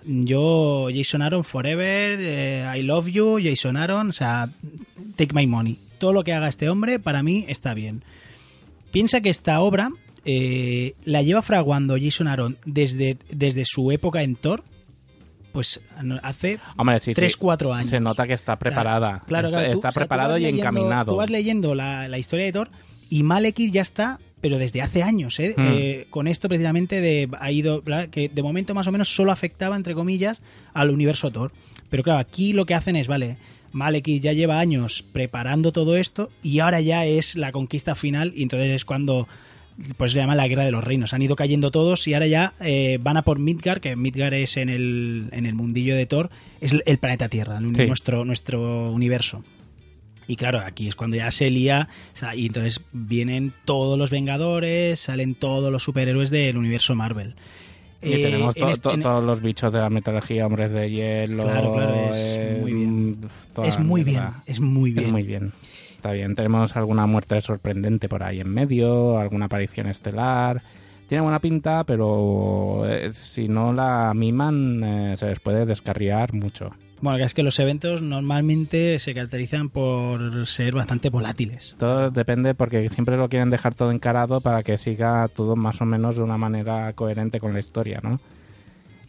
yo, 0.06 0.88
Jason 0.94 1.22
Aaron 1.22 1.44
forever, 1.44 2.18
eh, 2.22 2.66
I 2.76 2.82
love 2.82 3.08
you, 3.08 3.40
Jason 3.42 3.78
Aaron, 3.78 4.10
o 4.10 4.14
sea, 4.14 4.50
take 5.16 5.34
my 5.34 5.46
money. 5.48 5.78
Todo 6.00 6.12
lo 6.14 6.24
que 6.24 6.34
haga 6.34 6.50
este 6.50 6.70
hombre, 6.70 7.00
para 7.00 7.24
mí, 7.24 7.46
está 7.48 7.74
bien. 7.74 8.04
Piensa 8.92 9.22
que 9.22 9.30
esta 9.30 9.62
obra 9.62 9.92
eh, 10.26 10.96
la 11.06 11.22
lleva 11.22 11.42
fraguando 11.42 11.98
Jason 12.02 12.28
Aaron 12.28 12.58
desde, 12.66 13.18
desde 13.30 13.64
su 13.66 13.92
época 13.92 14.24
en 14.24 14.36
Thor, 14.36 14.64
pues 15.54 15.80
hace 16.24 16.60
Hombre, 16.76 17.00
sí, 17.00 17.12
sí. 17.12 17.14
3, 17.16 17.38
4 17.38 17.74
años. 17.74 17.90
Se 17.90 18.00
nota 18.02 18.28
que 18.28 18.34
está 18.34 18.58
preparada. 18.58 19.22
Claro, 19.28 19.48
está 19.48 19.60
claro, 19.60 19.72
tú- 19.72 19.78
está 19.78 19.90
o 19.90 19.92
sea, 19.92 19.92
tú 19.92 20.00
preparado 20.02 20.38
y 20.38 20.42
leyendo- 20.42 20.62
encaminado. 20.62 21.12
Tú 21.14 21.18
vas 21.18 21.30
leyendo 21.30 21.76
la, 21.76 22.08
la 22.10 22.18
historia 22.18 22.46
de 22.46 22.52
Thor 22.52 22.70
y 23.10 23.24
Malekith 23.24 23.72
ya 23.72 23.82
está, 23.82 24.20
pero 24.42 24.58
desde 24.58 24.82
hace 24.82 25.04
años, 25.04 25.40
¿eh? 25.40 25.54
Hmm. 25.56 25.68
Eh, 25.72 26.08
con 26.10 26.28
esto 26.28 26.50
precisamente 26.50 27.00
de, 27.00 27.30
ha 27.40 27.52
ido, 27.52 27.82
que 28.12 28.28
de 28.28 28.44
momento 28.44 28.74
más 28.74 28.88
o 28.88 28.92
menos 28.92 29.16
solo 29.16 29.32
afectaba, 29.32 29.76
entre 29.78 29.94
comillas, 29.94 30.42
al 30.74 30.90
universo 30.90 31.32
Thor. 31.32 31.52
Pero 31.90 32.04
claro, 32.04 32.20
aquí 32.20 32.52
lo 32.52 32.66
que 32.66 32.74
hacen 32.74 32.96
es, 32.96 33.08
vale, 33.08 33.38
Malekith 33.72 34.22
ya 34.22 34.34
lleva 34.34 34.60
años 34.60 35.04
preparando 35.14 35.72
todo 35.72 35.96
esto 35.96 36.30
y 36.42 36.60
ahora 36.60 36.82
ya 36.82 37.06
es 37.06 37.36
la 37.36 37.52
conquista 37.52 37.96
final 37.96 38.34
y 38.36 38.44
entonces 38.44 38.70
es 38.70 38.86
cuando 38.86 39.28
pues 39.98 40.12
se 40.12 40.18
llama 40.20 40.36
la 40.36 40.48
guerra 40.48 40.66
de 40.66 40.72
los 40.72 40.84
reinos. 40.84 41.14
Han 41.14 41.22
ido 41.22 41.36
cayendo 41.36 41.72
todos 41.72 42.08
y 42.08 42.14
ahora 42.14 42.28
ya 42.28 42.54
eh, 42.62 43.00
van 43.02 43.18
a 43.18 43.22
por 43.24 43.40
Midgar, 43.40 43.82
que 43.82 43.96
Midgar 43.96 44.34
es 44.34 44.58
en 44.58 44.70
el, 44.70 45.30
en 45.32 45.46
el 45.46 45.54
mundillo 45.56 45.96
de 45.96 46.06
Thor, 46.06 46.30
es 46.62 46.76
el, 46.86 46.98
planeta 46.98 47.30
Tierra, 47.30 47.60
Sí. 47.60 47.86
nuestro, 47.88 48.26
nuestro 48.26 48.92
universo. 48.92 49.44
Y 50.28 50.38
claro, 50.38 50.60
aquí 50.66 50.88
es 50.88 50.96
cuando 50.96 51.18
ya 51.18 51.30
se 51.32 51.50
lía, 51.50 51.90
o 52.14 52.16
sea, 52.16 52.34
y 52.36 52.46
entonces 52.46 52.80
vienen 52.94 53.52
todos 53.66 53.98
los 54.00 54.10
Vengadores, 54.10 55.00
salen 55.02 55.36
todos 55.36 55.70
los 55.72 55.84
superhéroes 55.84 56.30
del 56.30 56.56
universo 56.58 56.96
Marvel. 56.96 57.36
Y 58.02 58.14
Eh, 58.14 58.24
tenemos 58.24 58.56
to- 58.56 58.70
este- 58.70 58.82
to- 58.84 58.94
en- 58.94 59.02
todos 59.02 59.24
los 59.24 59.42
bichos 59.42 59.72
de 59.74 59.80
la 59.80 59.90
mitología, 59.90 60.46
hombres 60.46 60.72
de 60.72 60.90
hielo. 60.92 61.44
Claro, 61.44 61.74
claro, 61.74 61.94
es 62.14 62.18
eh, 62.18 62.58
muy 62.62 62.74
bien. 62.74 63.12
mm, 63.12 63.64
es 63.66 63.80
muy 63.80 64.04
bien, 64.04 64.24
es 64.46 64.60
muy 64.60 64.92
bien. 64.92 65.06
Es 65.06 65.12
muy 65.12 65.24
bien. 65.24 65.52
Está 66.04 66.12
bien. 66.12 66.36
Tenemos 66.36 66.76
alguna 66.76 67.08
muerte 67.08 67.40
sorprendente 67.40 68.10
por 68.10 68.24
ahí 68.24 68.42
en 68.42 68.50
medio, 68.50 69.18
alguna 69.18 69.46
aparición 69.46 69.88
estelar. 69.88 70.62
Tiene 71.08 71.22
buena 71.22 71.40
pinta, 71.40 71.86
pero 71.86 72.84
eh, 72.86 73.14
si 73.14 73.48
no 73.48 73.72
la 73.72 74.12
miman, 74.14 74.84
eh, 74.84 75.16
se 75.16 75.28
les 75.28 75.40
puede 75.40 75.66
descarriar 75.66 76.34
mucho. 76.34 76.72
Bueno, 77.00 77.24
es 77.24 77.34
que 77.34 77.42
los 77.42 77.58
eventos 77.58 78.02
normalmente 78.02 79.00
se 79.00 79.14
caracterizan 79.14 79.70
por 79.70 80.46
ser 80.46 80.76
bastante 80.76 81.10
volátiles. 81.10 81.74
Todo 81.80 82.12
depende 82.12 82.54
porque 82.54 82.90
siempre 82.90 83.16
lo 83.16 83.30
quieren 83.30 83.50
dejar 83.50 83.74
todo 83.74 83.90
encarado 83.94 84.42
para 84.42 84.62
que 84.62 84.78
siga 84.78 85.30
todo 85.30 85.56
más 85.56 85.80
o 85.80 85.86
menos 85.86 86.18
de 86.18 86.24
una 86.24 86.38
manera 86.38 86.92
coherente 86.92 87.40
con 87.40 87.54
la 87.54 87.62
historia, 87.62 88.02
¿no? 88.04 88.20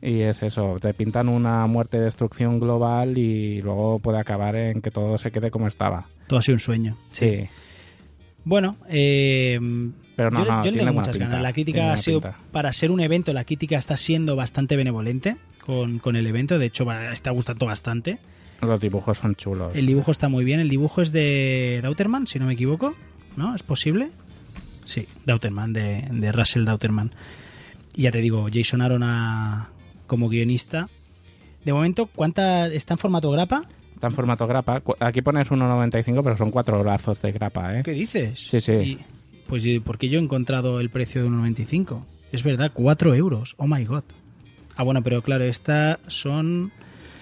Y 0.07 0.21
es 0.21 0.43
eso, 0.43 0.77
te 0.81 0.93
pintan 0.93 1.29
una 1.31 1.67
muerte 1.67 1.97
de 1.99 2.05
destrucción 2.05 2.61
global 2.61 3.17
y 3.17 3.63
luego 3.63 3.99
puede 4.01 4.19
acabar 4.19 4.55
en 4.55 4.83
que 4.83 4.91
todo 4.91 5.17
se 5.17 5.31
quede 5.31 5.51
como 5.51 5.67
estaba. 5.67 6.07
Todo 6.27 6.41
ha 6.41 6.43
sido 6.43 6.57
un 6.57 6.61
sueño. 6.61 6.97
Sí, 7.11 7.49
Bueno, 8.45 8.77
eh, 8.91 9.59
pero 10.17 10.31
no, 10.31 10.45
yo, 10.45 10.53
no, 10.53 10.65
yo 10.65 10.71
le 10.73 10.79
tengo 10.79 10.93
muchas 10.93 11.17
pinta, 11.17 11.29
ganas. 11.29 11.43
La 11.43 11.53
crítica 11.55 11.93
ha 11.95 11.97
sido, 11.97 12.21
pinta. 12.21 12.37
para 12.53 12.71
ser 12.75 12.91
un 12.91 13.01
evento, 13.01 13.33
la 13.33 13.45
crítica 13.45 13.79
está 13.79 13.97
siendo 13.97 14.37
bastante 14.37 14.77
benevolente 14.77 15.37
con, 15.65 15.99
con 16.01 16.17
el 16.17 16.27
evento. 16.27 16.59
De 16.59 16.67
hecho, 16.67 16.85
va- 16.85 17.11
está 17.11 17.31
gustando 17.31 17.65
bastante. 17.65 18.19
Los 18.61 18.81
dibujos 18.83 19.17
son 19.19 19.35
chulos. 19.37 19.75
El 19.75 19.87
dibujo 19.87 20.11
está 20.11 20.29
muy 20.29 20.45
bien. 20.45 20.61
El 20.61 20.69
dibujo 20.69 21.01
es 21.01 21.13
de 21.13 21.81
Dauterman, 21.83 22.27
si 22.27 22.39
no 22.39 22.45
me 22.47 22.53
equivoco. 22.53 22.95
¿No? 23.37 23.55
¿Es 23.55 23.63
posible? 23.63 24.11
Sí, 24.85 25.09
Dauterman, 25.25 25.73
de, 25.73 26.07
de 26.11 26.31
Russell 26.31 26.65
Dauterman. 26.67 27.11
Y 27.97 28.03
ya 28.03 28.13
te 28.13 28.19
digo, 28.19 28.47
Jason 28.53 28.83
Aaron 28.83 29.03
a- 29.03 29.71
como 30.15 30.29
guionista. 30.29 30.89
De 31.65 31.73
momento, 31.73 32.07
¿cuánta 32.07 32.69
está 32.69 32.95
en 32.95 32.99
formato 32.99 33.33
grapa? 33.33 33.65
Está 33.97 34.07
en 34.07 34.13
formato 34.15 34.47
grapa. 34.47 34.81
Aquí 35.01 35.23
pones 35.23 35.51
1.95, 35.51 36.23
pero 36.23 36.37
son 36.37 36.53
cuatro 36.53 36.81
brazos 36.85 37.21
de 37.21 37.33
grapa, 37.33 37.77
¿eh? 37.77 37.83
¿Qué 37.83 37.91
dices? 37.91 38.39
Sí, 38.39 38.61
sí. 38.61 38.73
Y- 38.73 38.99
pues 39.49 39.67
¿y 39.67 39.81
¿por 39.81 39.99
qué 39.99 40.09
yo 40.09 40.21
he 40.21 40.23
encontrado 40.23 40.79
el 40.79 40.89
precio 40.89 41.21
de 41.23 41.29
1,95? 41.29 42.05
Es 42.31 42.45
verdad, 42.45 42.71
4 42.73 43.13
euros. 43.17 43.55
Oh 43.59 43.67
my 43.67 43.85
god. 43.85 44.05
Ah, 44.77 44.85
bueno, 44.85 45.03
pero 45.03 45.21
claro, 45.21 45.43
esta 45.45 45.99
son, 46.07 46.71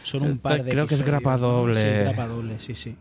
son 0.02 0.22
un 0.24 0.38
par 0.38 0.62
de 0.64 0.70
creo 0.70 0.86
que 0.86 0.96
es 0.96 1.02
grapa 1.02 1.38
doble. 1.38 1.80
Sí, 1.80 1.98
grapa 2.04 2.26
doble, 2.28 2.58
sí, 2.58 2.74
sí. 2.74 2.94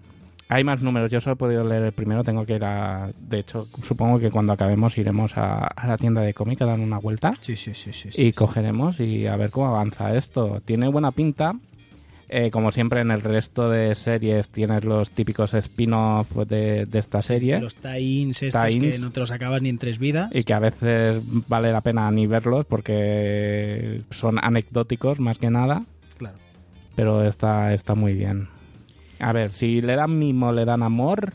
Hay 0.53 0.63
más 0.65 0.81
números. 0.81 1.09
Yo 1.09 1.21
solo 1.21 1.35
he 1.35 1.37
podido 1.37 1.63
leer 1.63 1.83
el 1.83 1.91
primero. 1.93 2.23
Tengo 2.25 2.45
que 2.45 2.55
ir 2.55 2.63
a... 2.65 3.09
De 3.17 3.39
hecho, 3.39 3.67
supongo 3.83 4.19
que 4.19 4.29
cuando 4.29 4.51
acabemos 4.51 4.97
iremos 4.97 5.37
a, 5.37 5.65
a 5.65 5.87
la 5.87 5.97
tienda 5.97 6.21
de 6.21 6.33
cómic 6.33 6.61
a 6.61 6.65
dar 6.65 6.79
una 6.79 6.97
vuelta. 6.99 7.33
Sí, 7.39 7.55
sí, 7.55 7.73
sí, 7.73 7.93
sí. 7.93 8.09
sí. 8.11 8.21
y 8.21 8.33
cogeremos 8.33 8.99
y 8.99 9.27
a 9.27 9.37
ver 9.37 9.49
cómo 9.49 9.67
avanza 9.67 10.13
esto. 10.17 10.61
Tiene 10.65 10.89
buena 10.89 11.11
pinta. 11.11 11.53
Eh, 12.27 12.49
como 12.51 12.71
siempre 12.71 12.99
en 13.01 13.11
el 13.11 13.21
resto 13.21 13.69
de 13.69 13.93
series 13.95 14.49
tienes 14.49 14.83
los 14.85 15.11
típicos 15.11 15.53
spin-off 15.53 16.31
de, 16.47 16.85
de 16.85 16.99
esta 16.99 17.21
serie 17.21 17.59
Los 17.59 17.75
tie-ins 17.75 18.41
estos 18.43 18.63
que 18.67 18.99
no 18.99 19.11
te 19.11 19.19
los 19.19 19.31
acabas 19.31 19.61
ni 19.61 19.67
en 19.67 19.77
tres 19.77 19.99
vidas. 19.99 20.29
y 20.33 20.45
que 20.45 20.53
a 20.53 20.59
veces 20.59 21.21
vale 21.49 21.73
la 21.73 21.81
pena 21.81 22.09
ni 22.09 22.27
verlos 22.27 22.65
porque 22.65 24.01
son 24.11 24.37
anecdóticos 24.41 25.19
más 25.19 25.37
que 25.39 25.49
nada, 25.49 25.83
Claro. 26.17 26.37
pero 26.95 27.25
está, 27.25 27.73
está 27.73 27.95
muy 27.95 28.13
bien. 28.13 28.47
A 29.21 29.33
ver, 29.33 29.51
si 29.51 29.81
le 29.81 29.95
dan 29.95 30.17
mimo, 30.17 30.51
le 30.51 30.65
dan 30.65 30.81
amor, 30.81 31.33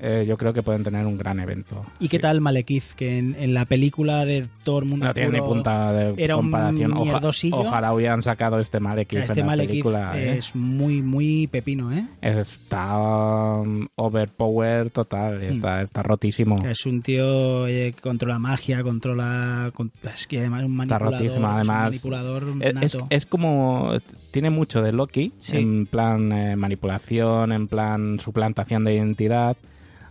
eh, 0.00 0.24
yo 0.28 0.36
creo 0.36 0.52
que 0.52 0.62
pueden 0.62 0.84
tener 0.84 1.04
un 1.06 1.18
gran 1.18 1.40
evento. 1.40 1.82
¿Y 2.00 2.08
qué 2.08 2.18
tal 2.18 2.40
Malekith? 2.40 2.92
Que 2.96 3.18
en, 3.18 3.34
en 3.38 3.52
la 3.54 3.64
película 3.64 4.24
de 4.24 4.46
Thor 4.64 4.84
Mundo 4.84 5.06
No 5.06 5.14
tiene 5.14 5.30
ni 5.30 5.40
punta 5.40 5.92
de 5.92 6.28
comparación. 6.30 6.92
Oja- 6.92 7.20
ojalá 7.52 7.92
hubieran 7.92 8.22
sacado 8.22 8.60
este 8.60 8.78
Malekith 8.80 9.18
Este 9.20 9.32
en 9.32 9.38
la 9.40 9.44
Malekith 9.46 9.70
película. 9.70 10.18
¿eh? 10.20 10.38
es 10.38 10.54
muy, 10.54 11.02
muy 11.02 11.46
pepino, 11.48 11.92
¿eh? 11.92 12.06
Está 12.22 12.96
um, 12.98 13.86
overpower 13.96 14.90
total, 14.90 15.38
Hmm. 15.38 15.52
está, 15.52 15.82
está 15.82 16.02
rotísimo. 16.02 16.64
Es 16.66 16.86
un 16.86 17.02
tío 17.02 17.66
eh, 17.66 17.92
que 17.94 18.00
controla 18.00 18.38
magia, 18.38 18.82
controla... 18.82 19.70
con- 19.74 19.90
Es 20.14 20.26
que 20.26 20.38
además 20.38 20.62
es 20.62 20.66
un 20.68 20.80
Está 20.82 20.98
manipulador. 20.98 21.60
es 21.60 21.66
manipulador 21.66 22.44
Es, 22.60 22.66
es- 22.82 22.94
nato. 22.94 23.06
es 23.10 23.26
como. 23.26 23.92
Tiene 24.30 24.50
mucho 24.50 24.82
de 24.82 24.92
Loki, 24.92 25.32
Sí. 25.38 25.56
en 25.56 25.86
plan 25.86 26.30
eh, 26.32 26.54
manipulación, 26.54 27.50
en 27.52 27.66
plan 27.66 28.18
suplantación 28.20 28.84
de 28.84 28.94
identidad. 28.94 29.56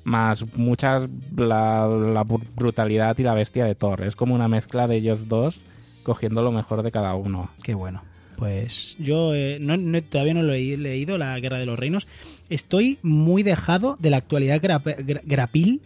Más 0.07 0.45
muchas 0.55 1.09
la, 1.35 1.85
la 1.87 2.23
br- 2.23 2.41
brutalidad 2.55 3.17
y 3.19 3.23
la 3.23 3.33
bestia 3.33 3.65
de 3.65 3.75
Thor. 3.75 4.03
Es 4.03 4.15
como 4.15 4.33
una 4.33 4.47
mezcla 4.47 4.87
de 4.87 4.95
ellos 4.95 5.27
dos 5.27 5.59
cogiendo 6.03 6.41
lo 6.41 6.51
mejor 6.51 6.81
de 6.83 6.91
cada 6.91 7.13
uno. 7.15 7.49
Qué 7.61 7.73
bueno. 7.73 8.01
Pues 8.37 8.95
yo 8.99 9.33
eh, 9.35 9.57
no, 9.59 9.75
no- 9.77 10.01
todavía 10.03 10.33
no 10.35 10.43
lo 10.43 10.53
he 10.53 10.77
leído, 10.77 11.17
La 11.17 11.37
Guerra 11.39 11.57
de 11.59 11.65
los 11.65 11.77
Reinos. 11.77 12.07
Estoy 12.49 12.99
muy 13.03 13.43
dejado 13.43 13.97
de 13.99 14.09
la 14.09 14.17
actualidad 14.17 14.61
gra- 14.61 15.21
grapil. 15.25 15.81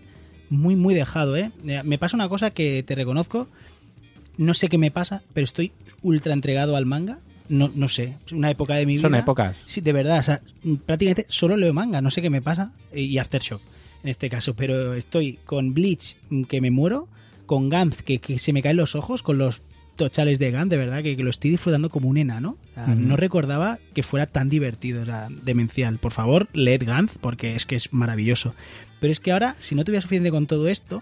Muy, 0.50 0.76
muy 0.76 0.94
dejado, 0.94 1.38
¿eh? 1.38 1.50
Eh, 1.66 1.82
Me 1.86 1.98
pasa 1.98 2.16
una 2.18 2.28
cosa 2.30 2.52
que 2.52 2.84
te 2.84 2.94
reconozco. 2.94 3.48
No 4.38 4.54
sé 4.54 4.68
qué 4.70 4.78
me 4.78 4.92
pasa, 4.92 5.22
pero 5.34 5.46
estoy 5.46 5.72
ultra 6.04 6.34
entregado 6.34 6.76
al 6.76 6.86
manga. 6.86 7.20
No, 7.50 7.72
no 7.74 7.88
sé, 7.88 8.16
una 8.32 8.52
época 8.52 8.76
de 8.76 8.86
mi 8.86 8.94
vida. 8.94 9.02
Son 9.04 9.16
épocas. 9.16 9.58
Sí, 9.66 9.82
de 9.82 9.94
verdad, 9.94 10.20
o 10.20 10.24
sea, 10.24 10.42
prácticamente 10.86 11.26
solo 11.30 11.58
leo 11.58 11.74
manga, 11.74 12.00
no 12.02 12.12
sé 12.12 12.22
qué 12.22 12.30
me 12.30 12.42
pasa. 12.42 12.72
Y 12.94 13.18
Aftershock, 13.18 13.62
en 14.04 14.10
este 14.10 14.30
caso. 14.30 14.56
Pero 14.56 14.94
estoy 14.94 15.40
con 15.46 15.74
Bleach, 15.74 16.16
que 16.48 16.62
me 16.62 16.72
muero. 16.72 17.08
Con 17.46 17.70
Gantz, 17.70 18.02
que, 18.02 18.20
que 18.20 18.40
se 18.40 18.54
me 18.54 18.62
caen 18.62 18.78
los 18.78 18.96
ojos. 18.96 19.24
Con 19.24 19.38
los 19.38 19.62
tochales 19.96 20.40
de 20.40 20.52
Gantz, 20.52 20.72
de 20.72 20.78
verdad, 20.78 21.04
que, 21.04 21.16
que 21.16 21.24
lo 21.24 21.30
estoy 21.30 21.52
disfrutando 21.52 21.90
como 21.90 22.10
un 22.10 22.18
enano. 22.18 22.58
O 22.72 22.74
sea. 22.74 22.88
No 22.88 23.18
recordaba 23.18 23.80
que 23.94 24.04
fuera 24.04 24.26
tan 24.26 24.50
divertido, 24.50 25.04
o 25.04 25.06
sea, 25.06 25.28
demencial. 25.30 25.98
Por 25.98 26.12
favor, 26.12 26.48
leed 26.54 26.84
Gantz, 26.86 27.18
porque 27.20 27.56
es 27.56 27.66
que 27.66 27.76
es 27.76 27.92
maravilloso. 27.94 28.56
Pero 29.00 29.12
es 29.12 29.20
que 29.20 29.32
ahora, 29.32 29.56
si 29.60 29.76
no 29.76 29.84
tuviera 29.84 30.02
suficiente 30.02 30.32
con 30.32 30.48
todo 30.48 30.68
esto, 30.68 31.02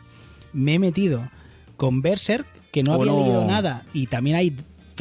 me 0.54 0.76
he 0.76 0.80
metido 0.80 1.30
con 1.78 2.02
Berserk, 2.02 2.47
que 2.72 2.84
no 2.84 2.93
había 2.93 3.14
leído 3.14 3.45
nada. 3.45 3.84
Y 3.93 4.08
también 4.08 4.36
hay 4.36 4.56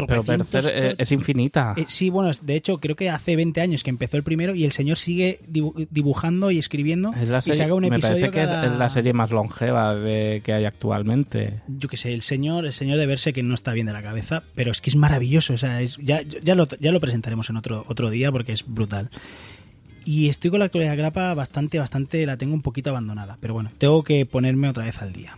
Pero 0.06 0.22
eh, 0.68 0.94
es 0.98 1.12
infinita. 1.12 1.74
Eh, 1.76 1.84
sí, 1.88 2.10
bueno, 2.10 2.30
de 2.42 2.54
hecho 2.54 2.78
creo 2.78 2.94
que 2.96 3.10
hace 3.10 3.34
20 3.36 3.60
años 3.60 3.82
que 3.82 3.90
empezó 3.90 4.16
el 4.16 4.22
primero 4.22 4.54
y 4.54 4.64
el 4.64 4.72
señor 4.72 4.96
sigue 4.98 5.40
dibu- 5.50 5.86
dibujando 5.90 6.50
y 6.50 6.58
escribiendo 6.58 7.12
Es 7.14 7.28
la 7.28 7.38
y 7.38 7.42
serie- 7.42 7.58
saca 7.58 7.74
un 7.74 7.80
me 7.82 7.88
episodio 7.88 8.30
parece 8.30 8.30
que 8.30 8.42
es 8.42 8.78
la 8.78 8.90
serie 8.90 9.12
más 9.12 9.30
longeva 9.30 9.94
de, 9.94 10.40
que 10.44 10.52
hay 10.52 10.64
actualmente. 10.64 11.60
Yo 11.68 11.88
qué 11.88 11.96
sé, 11.96 12.12
el 12.14 12.22
señor, 12.22 12.66
el 12.66 12.72
señor 12.72 12.98
de 12.98 13.06
verse 13.06 13.32
que 13.32 13.42
no 13.42 13.54
está 13.54 13.72
bien 13.72 13.86
de 13.86 13.92
la 13.92 14.02
cabeza, 14.02 14.42
pero 14.54 14.70
es 14.70 14.80
que 14.80 14.90
es 14.90 14.96
maravilloso, 14.96 15.54
o 15.54 15.58
sea, 15.58 15.80
es, 15.82 15.96
ya, 16.02 16.22
ya, 16.22 16.54
lo, 16.54 16.66
ya 16.80 16.92
lo 16.92 17.00
presentaremos 17.00 17.50
en 17.50 17.56
otro, 17.56 17.84
otro 17.88 18.10
día 18.10 18.30
porque 18.32 18.52
es 18.52 18.64
brutal. 18.66 19.10
Y 20.04 20.28
estoy 20.30 20.50
con 20.50 20.60
la 20.60 20.64
actualidad 20.66 20.96
grapa 20.96 21.34
bastante, 21.34 21.78
bastante, 21.78 22.24
la 22.24 22.36
tengo 22.38 22.54
un 22.54 22.62
poquito 22.62 22.90
abandonada, 22.90 23.36
pero 23.40 23.52
bueno, 23.54 23.70
tengo 23.76 24.02
que 24.04 24.24
ponerme 24.24 24.68
otra 24.68 24.84
vez 24.84 25.02
al 25.02 25.12
día. 25.12 25.36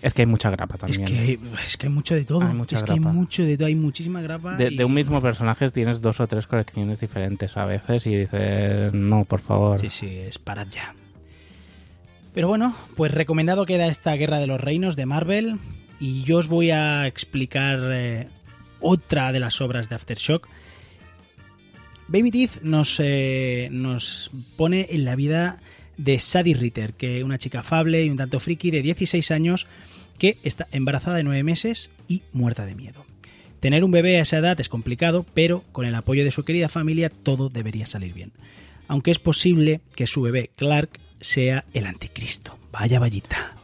Es 0.00 0.14
que 0.14 0.22
hay 0.22 0.26
mucha 0.26 0.48
grapa 0.50 0.74
Es 0.86 0.96
también. 0.98 1.04
que, 1.06 1.38
es 1.64 1.76
que 1.76 1.86
hay 1.88 1.92
mucho 1.92 2.14
de 2.14 2.24
todo, 2.24 2.46
Hay 2.46 2.54
mucha 2.54 2.76
es 2.76 2.82
que 2.84 2.92
hay 2.92 3.00
mucho 3.00 3.42
de 3.44 3.56
todo, 3.56 3.66
hay 3.66 3.74
muchísima 3.74 4.20
grapa. 4.22 4.56
de, 4.56 4.68
y- 4.72 4.76
de 4.76 4.84
un 4.84 4.94
mismo 4.94 5.20
personaje 5.20 5.68
tienes 5.70 6.00
dos 6.00 6.20
o 6.20 6.26
tres 6.28 6.46
colecciones 6.46 7.00
diferentes 7.00 7.56
a 7.56 7.64
veces 7.64 8.06
y 8.06 8.14
dices, 8.14 8.92
no, 8.94 9.24
por 9.24 9.40
favor. 9.40 9.78
Sí, 9.80 9.90
sí, 9.90 10.06
es 10.06 10.38
parad 10.38 10.68
ya. 10.70 10.94
Pero 12.32 12.46
bueno, 12.46 12.74
pues 12.96 13.10
recomendado 13.12 13.66
queda 13.66 13.88
esta 13.88 14.14
Guerra 14.14 14.38
de 14.38 14.46
los 14.46 14.60
Reinos 14.60 14.94
de 14.94 15.06
Marvel 15.06 15.56
y 15.98 16.22
yo 16.22 16.38
os 16.38 16.46
voy 16.46 16.70
a 16.70 17.06
explicar 17.08 17.80
eh, 17.90 18.28
otra 18.78 19.32
de 19.32 19.40
las 19.40 19.60
obras 19.60 19.88
de 19.88 19.96
Aftershock. 19.96 20.46
Baby 22.06 22.30
Teeth 22.30 22.62
nos, 22.62 22.96
eh, 23.00 23.68
nos 23.72 24.30
pone 24.56 24.86
en 24.90 25.04
la 25.04 25.16
vida 25.16 25.58
de 25.98 26.18
Sadie 26.18 26.54
Ritter, 26.54 26.94
que 26.94 27.22
una 27.22 27.38
chica 27.38 27.60
afable 27.60 28.04
y 28.04 28.08
un 28.10 28.16
tanto 28.16 28.40
friki 28.40 28.70
de 28.70 28.82
16 28.82 29.30
años 29.30 29.66
que 30.18 30.38
está 30.42 30.66
embarazada 30.72 31.18
de 31.18 31.24
9 31.24 31.42
meses 31.42 31.90
y 32.08 32.22
muerta 32.32 32.64
de 32.64 32.74
miedo. 32.74 33.04
Tener 33.60 33.84
un 33.84 33.90
bebé 33.90 34.18
a 34.18 34.22
esa 34.22 34.38
edad 34.38 34.58
es 34.60 34.68
complicado, 34.68 35.26
pero 35.34 35.64
con 35.72 35.84
el 35.84 35.94
apoyo 35.94 36.24
de 36.24 36.30
su 36.30 36.44
querida 36.44 36.68
familia 36.68 37.10
todo 37.10 37.48
debería 37.48 37.86
salir 37.86 38.14
bien. 38.14 38.32
Aunque 38.86 39.10
es 39.10 39.18
posible 39.18 39.80
que 39.94 40.06
su 40.06 40.22
bebé 40.22 40.50
Clark 40.56 40.90
sea 41.20 41.64
el 41.74 41.86
anticristo. 41.86 42.56
Vaya 42.70 43.00
vallita. 43.00 43.56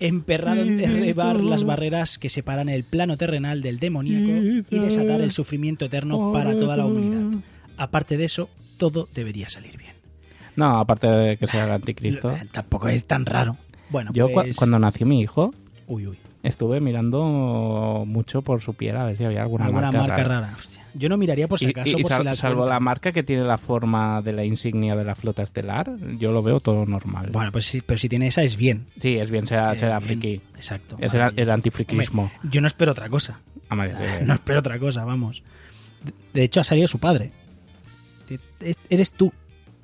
Emperrado 0.00 0.62
en 0.62 0.76
derribar 0.76 1.40
las 1.40 1.64
barreras 1.64 2.18
que 2.18 2.28
separan 2.28 2.68
el 2.68 2.82
plano 2.82 3.16
terrenal 3.16 3.62
del 3.62 3.78
demoníaco 3.78 4.66
y 4.70 4.78
desatar 4.78 5.20
el 5.20 5.30
sufrimiento 5.30 5.84
eterno 5.84 6.32
para 6.32 6.58
toda 6.58 6.76
la 6.76 6.86
humanidad. 6.86 7.40
Aparte 7.76 8.16
de 8.16 8.24
eso, 8.24 8.50
todo 8.78 9.08
debería 9.14 9.48
salir 9.48 9.76
bien. 9.76 9.87
No, 10.58 10.78
aparte 10.78 11.06
de 11.06 11.36
que 11.36 11.46
sea 11.46 11.64
el 11.66 11.70
anticristo. 11.70 12.30
Eh, 12.32 12.42
Tampoco 12.50 12.88
es 12.88 13.06
tan 13.06 13.24
raro. 13.24 13.56
Bueno, 13.90 14.10
Yo 14.12 14.28
pues... 14.32 14.56
cuando 14.56 14.78
nació 14.78 15.06
mi 15.06 15.20
hijo 15.20 15.52
Uy, 15.86 16.06
uy. 16.08 16.18
estuve 16.42 16.80
mirando 16.80 18.04
mucho 18.06 18.42
por 18.42 18.60
su 18.60 18.74
piel 18.74 18.96
a 18.96 19.04
ver 19.04 19.16
si 19.16 19.24
había 19.24 19.42
alguna, 19.42 19.66
Alguna 19.66 19.90
marca, 19.92 19.98
marca 20.00 20.16
rara. 20.24 20.40
rara. 20.42 20.54
Hostia. 20.58 20.84
Yo 20.94 21.08
no 21.08 21.16
miraría 21.16 21.46
por 21.46 21.58
si 21.60 21.66
Y- 21.66 21.70
acaso, 21.70 21.96
y 21.98 22.02
por 22.02 22.10
sal- 22.10 22.18
si 22.20 22.24
la 22.24 22.34
salvo 22.34 22.56
cuenta. 22.62 22.74
la 22.74 22.80
marca 22.80 23.12
que 23.12 23.22
tiene 23.22 23.44
la 23.44 23.56
forma 23.56 24.20
de 24.20 24.32
la 24.32 24.44
insignia 24.44 24.96
de 24.96 25.04
la 25.04 25.14
flota 25.14 25.42
estelar, 25.44 25.90
yo 26.18 26.32
lo 26.32 26.42
veo 26.42 26.58
todo 26.60 26.84
normal. 26.86 27.28
Bueno, 27.32 27.52
pues 27.52 27.66
sí, 27.66 27.80
pero 27.80 27.98
si 27.98 28.08
tiene 28.08 28.26
esa 28.26 28.42
es 28.42 28.56
bien. 28.56 28.86
Sí, 28.98 29.16
es 29.16 29.30
bien, 29.30 29.46
será, 29.46 29.66
Bien, 29.66 29.76
será 29.76 29.98
bien. 30.00 30.20
friki. 30.20 30.40
Exacto. 30.56 30.96
Es 30.98 31.14
el, 31.14 31.20
el 31.36 31.50
antifriquismo. 31.50 32.22
Hombre, 32.22 32.38
yo 32.50 32.60
no 32.60 32.66
espero 32.66 32.92
otra 32.92 33.08
cosa. 33.08 33.38
Hombre, 33.70 33.92
eh, 34.00 34.22
No 34.26 34.34
espero 34.34 34.58
otra 34.58 34.78
cosa, 34.80 35.04
vamos. 35.04 35.42
De- 36.34 36.42
hecho, 36.42 36.60
ha 36.60 36.64
salido 36.64 36.88
su 36.88 36.98
padre. 36.98 37.30
Eres 38.90 39.12
tú, 39.12 39.32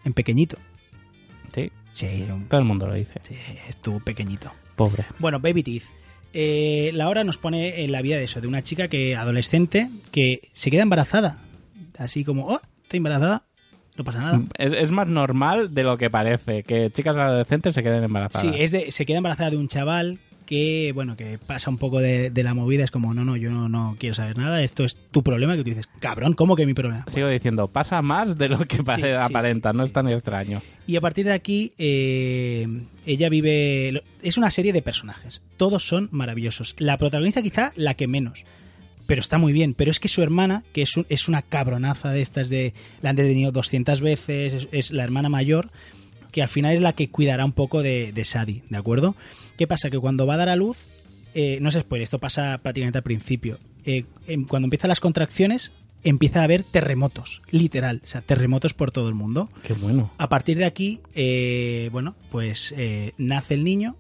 en 0.05 0.13
pequeñito. 0.13 0.59
sí, 1.55 1.71
Sí, 1.93 2.25
todo 2.49 2.61
el 2.61 2.67
mundo 2.67 2.87
lo 2.89 2.95
dice. 2.95 3.21
sí, 3.23 3.37
es 3.69 3.77
tú 3.77 4.01
pequeñito. 4.01 4.51
Pobre. 4.75 5.05
Bueno, 5.21 5.39
Baby 5.39 5.63
Teeth. 5.63 5.85
Eh, 6.33 6.91
la 6.93 7.09
hora 7.09 7.23
nos 7.23 7.39
pone 7.39 7.85
en 7.85 7.93
la 7.93 8.03
vida 8.03 8.17
de 8.17 8.25
eso, 8.25 8.41
de 8.41 8.49
una 8.49 8.63
chica 8.63 8.89
que 8.89 9.15
adolescente 9.15 9.89
que 10.11 10.49
se 10.53 10.73
queda 10.73 10.83
embarazada. 10.83 11.39
Así 11.97 12.25
como, 12.25 12.49
oh, 12.49 12.61
estoy 12.83 12.97
embarazada, 12.97 13.45
no 13.97 14.03
pasa 14.03 14.19
nada. 14.19 14.41
Es, 14.59 14.73
es 14.73 14.91
más 14.91 15.07
normal 15.07 15.73
de 15.73 15.85
lo 15.85 15.97
que 15.97 16.11
parece, 16.11 16.65
que 16.65 16.91
chicas 16.91 17.17
adolescentes 17.17 17.77
se 17.77 17.85
queden 17.85 18.03
embarazadas. 18.03 18.53
Sí, 18.53 18.61
es 18.61 18.73
de, 18.73 18.91
se 18.91 19.07
queda 19.07 19.19
embarazada 19.19 19.51
de 19.51 19.57
un 19.57 19.69
chaval 19.69 20.19
que, 20.47 20.93
bueno, 20.95 21.17
que 21.17 21.39
pasa 21.39 21.71
un 21.71 21.79
poco 21.79 22.01
de, 22.01 22.31
de 22.31 22.43
la 22.43 22.55
movida. 22.55 22.85
Es 22.85 22.91
como, 22.91 23.15
no, 23.15 23.25
no, 23.25 23.37
yo 23.37 23.51
no, 23.51 23.69
no 23.69 23.97
quiero 23.99 24.15
saber 24.15 24.37
nada. 24.39 24.63
Esto 24.63 24.85
es 24.85 24.97
tu 25.11 25.23
problema. 25.23 25.57
Que 25.57 25.65
tú 25.65 25.71
dices, 25.71 25.89
cabrón, 26.01 26.35
¿cómo 26.35 26.57
que 26.57 26.67
mi 26.67 26.75
problema? 26.75 27.05
Sigo 27.09 27.29
diciendo, 27.29 27.69
pasa 27.69 28.01
más 28.03 28.37
de 28.39 28.49
lo 28.49 28.59
que 28.67 28.77
sí, 28.77 29.03
aparenta, 29.19 29.71
sí, 29.73 29.77
no 29.79 29.85
es 29.85 29.93
tan 29.93 30.09
extraño. 30.09 30.63
Y 30.87 30.97
a 30.97 31.01
partir 31.01 31.25
de 31.27 31.33
aquí, 31.33 31.73
eh, 31.79 32.67
ella 33.07 33.29
vive. 33.29 34.03
Es 34.23 34.37
una 34.37 34.51
serie 34.51 34.73
de 34.73 34.83
personajes. 34.83 35.41
Todos 35.57 35.87
son 35.87 36.09
maravillosos. 36.13 36.75
La 36.79 36.99
protagonista, 36.99 37.43
quizá 37.43 37.73
la 37.77 37.95
que 37.95 38.07
menos. 38.07 38.45
Pero 39.07 39.21
está 39.21 39.37
muy 39.39 39.53
bien. 39.53 39.75
Pero 39.75 39.91
es 39.91 40.01
que 40.01 40.09
su 40.09 40.23
hermana, 40.23 40.63
que 40.73 40.83
es, 40.83 40.97
un- 40.97 41.07
es 41.11 41.29
una 41.29 41.43
cabronaza 41.43 42.11
de 42.11 42.23
estas 42.23 42.49
de. 42.49 42.73
La 43.03 43.11
han 43.11 43.17
detenido 43.17 43.53
200 43.53 44.01
veces. 44.01 44.53
Es, 44.55 44.69
es 44.73 44.91
la 44.93 45.05
hermana 45.05 45.29
mayor. 45.29 45.71
Que 46.35 46.43
al 46.43 46.49
final 46.49 46.75
es 46.75 46.81
la 46.83 46.95
que 46.95 47.09
cuidará 47.11 47.45
un 47.45 47.53
poco 47.53 47.81
de, 47.81 48.11
de 48.13 48.25
Sadie, 48.25 48.65
¿de 48.69 48.77
acuerdo? 48.77 49.15
¿Qué 49.57 49.69
pasa? 49.69 49.89
Que 49.89 50.01
cuando 50.01 50.27
va 50.27 50.35
a 50.35 50.39
dar 50.39 50.49
a 50.49 50.57
luz. 50.57 50.77
eh, 51.33 51.59
no 51.61 51.71
se 51.71 51.81
spoiler, 51.81 52.03
esto 52.03 52.19
pasa 52.19 52.59
prácticamente 52.61 52.99
al 52.99 53.05
principio. 53.05 53.59
Eh, 53.87 54.05
cuando 54.49 54.67
empiezan 54.67 54.89
las 54.89 54.99
contracciones, 54.99 55.71
empieza 56.03 56.41
a 56.41 56.45
haber 56.45 56.65
terremotos, 56.65 57.41
literal, 57.53 58.01
o 58.03 58.07
sea, 58.09 58.21
terremotos 58.21 58.75
por 58.75 58.91
todo 58.91 59.09
el 59.09 59.15
mundo. 59.15 59.49
Qué 59.63 59.75
bueno. 59.75 60.11
A 60.19 60.29
partir 60.29 60.59
de 60.59 60.65
aquí, 60.65 60.99
eh, 61.15 61.89
bueno, 61.93 62.17
pues 62.33 62.75
eh, 62.77 63.13
nace 63.17 63.55
el 63.55 63.63
niño 63.63 63.95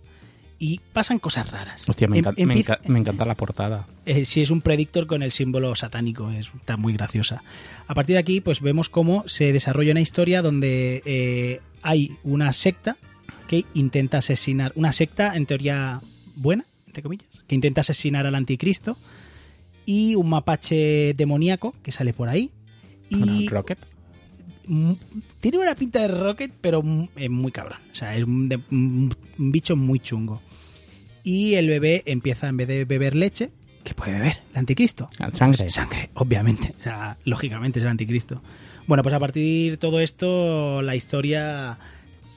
y 0.58 0.80
pasan 0.92 1.18
cosas 1.20 1.50
raras. 1.52 1.88
Hostia, 1.88 2.08
me, 2.08 2.18
Em- 2.18 2.24
encan- 2.24 2.34
me 2.36 2.42
empieza- 2.54 2.78
enca- 2.82 2.88
me 2.88 2.98
encanta 2.98 3.24
la 3.24 3.34
portada. 3.36 3.86
eh, 4.06 4.24
sí, 4.24 4.42
es 4.42 4.50
un 4.50 4.60
predictor 4.60 5.06
con 5.06 5.22
el 5.22 5.30
símbolo 5.32 5.74
satánico, 5.76 6.30
es, 6.30 6.50
está 6.56 6.76
muy 6.76 6.92
graciosa. 6.94 7.42
A 7.86 7.94
partir 7.94 8.14
de 8.14 8.20
aquí, 8.20 8.40
pues 8.40 8.60
vemos 8.60 8.88
cómo 8.88 9.22
se 9.28 9.52
desarrolla 9.52 9.92
una 9.92 10.00
historia 10.00 10.40
donde 10.42 11.60
hay 11.84 12.16
una 12.24 12.52
secta 12.52 12.96
que 13.46 13.64
intenta 13.74 14.18
asesinar, 14.18 14.72
una 14.74 14.92
secta 14.92 15.36
en 15.36 15.46
teoría 15.46 16.00
buena, 16.34 16.64
entre 16.88 17.02
comillas, 17.04 17.28
que 17.46 17.54
intenta 17.54 17.82
asesinar 17.82 18.26
al 18.26 18.34
anticristo 18.34 18.96
y 19.86 20.14
un 20.16 20.28
mapache 20.30 21.14
demoníaco 21.14 21.74
que 21.82 21.92
sale 21.92 22.12
por 22.12 22.28
ahí. 22.28 22.50
Y 23.10 23.46
Rocket. 23.48 23.78
mm, 24.66 24.92
tiene 25.40 25.58
una 25.58 25.74
pinta 25.74 26.00
de 26.00 26.08
Rocket, 26.08 26.50
pero 26.60 26.82
mm, 26.82 27.08
es 27.16 27.30
muy 27.30 27.52
cabrón. 27.52 27.78
O 27.92 27.94
sea, 27.94 28.16
es 28.16 28.24
un, 28.24 28.48
de- 28.48 28.60
un- 28.70 29.14
bicho 29.36 29.76
muy 29.76 30.00
chungo. 30.00 30.40
Y 31.22 31.54
el 31.54 31.68
bebé 31.68 32.02
empieza, 32.06 32.48
en 32.48 32.56
vez 32.56 32.68
de 32.68 32.84
beber 32.86 33.14
leche, 33.14 33.50
¿qué 33.82 33.94
puede 33.94 34.12
beber? 34.12 34.42
El 34.52 34.58
anticristo. 34.60 35.08
Sangre. 35.34 35.68
Sangre, 35.70 36.10
obviamente. 36.14 36.74
O 36.80 36.82
sea, 36.82 37.16
lógicamente 37.24 37.78
es 37.78 37.84
el 37.84 37.90
anticristo. 37.90 38.42
Bueno, 38.86 39.02
pues 39.02 39.14
a 39.14 39.18
partir 39.18 39.72
de 39.72 39.76
todo 39.78 40.00
esto, 40.00 40.82
la 40.82 40.94
historia 40.96 41.78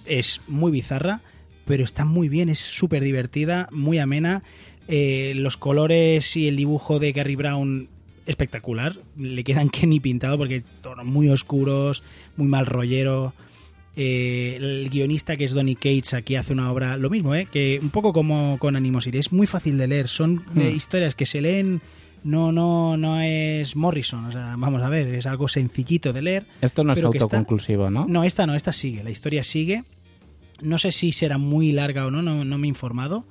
es 0.05 0.41
muy 0.47 0.71
bizarra, 0.71 1.21
pero 1.65 1.83
está 1.83 2.05
muy 2.05 2.29
bien, 2.29 2.49
es 2.49 2.59
súper 2.59 3.03
divertida, 3.03 3.67
muy 3.71 3.99
amena. 3.99 4.43
Eh, 4.87 5.33
los 5.35 5.57
colores 5.57 6.37
y 6.37 6.47
el 6.47 6.55
dibujo 6.55 6.99
de 6.99 7.11
Gary 7.11 7.35
Brown 7.35 7.89
espectacular. 8.25 8.95
Le 9.17 9.43
quedan 9.43 9.69
que 9.71 9.87
ni 9.87 9.99
pintado 9.99 10.37
porque 10.37 10.63
tonos 10.81 11.05
muy 11.05 11.29
oscuros, 11.29 12.03
muy 12.35 12.47
mal 12.47 12.65
rollero. 12.65 13.33
Eh, 13.99 14.57
el 14.57 14.89
guionista 14.91 15.35
que 15.37 15.43
es 15.43 15.53
Donny 15.53 15.75
Cates 15.75 16.13
aquí 16.13 16.35
hace 16.35 16.53
una 16.53 16.71
obra, 16.71 16.97
lo 16.97 17.09
mismo, 17.09 17.33
¿eh? 17.33 17.47
que 17.51 17.79
un 17.81 17.89
poco 17.89 18.13
como 18.13 18.59
con 18.59 18.75
Animosity, 18.75 19.17
es 19.17 19.31
muy 19.31 19.47
fácil 19.47 19.77
de 19.79 19.87
leer, 19.87 20.07
son 20.07 20.45
eh, 20.55 20.69
Hmm. 20.69 20.75
historias 20.75 21.15
que 21.15 21.25
se 21.25 21.41
leen, 21.41 21.81
no, 22.23 22.51
no, 22.51 22.97
no 22.97 23.21
es 23.21 23.75
Morrison, 23.75 24.25
o 24.25 24.31
sea, 24.31 24.55
vamos 24.57 24.81
a 24.81 24.89
ver, 24.89 25.07
es 25.07 25.25
algo 25.25 25.47
sencillito 25.47 26.13
de 26.13 26.21
leer. 26.21 26.45
Esto 26.61 26.83
no 26.83 26.93
es 26.93 27.03
autoconclusivo, 27.03 27.89
¿no? 27.89 28.05
No, 28.07 28.23
esta 28.23 28.45
no, 28.45 28.55
esta 28.55 28.73
sigue, 28.73 29.03
la 29.03 29.09
historia 29.09 29.43
sigue 29.43 29.83
No 30.61 30.77
sé 30.77 30.91
si 30.91 31.11
será 31.11 31.37
muy 31.37 31.71
larga 31.71 32.05
o 32.05 32.11
no, 32.11 32.21
no, 32.21 32.43
no 32.43 32.57
me 32.57 32.67
he 32.67 32.69
informado. 32.69 33.25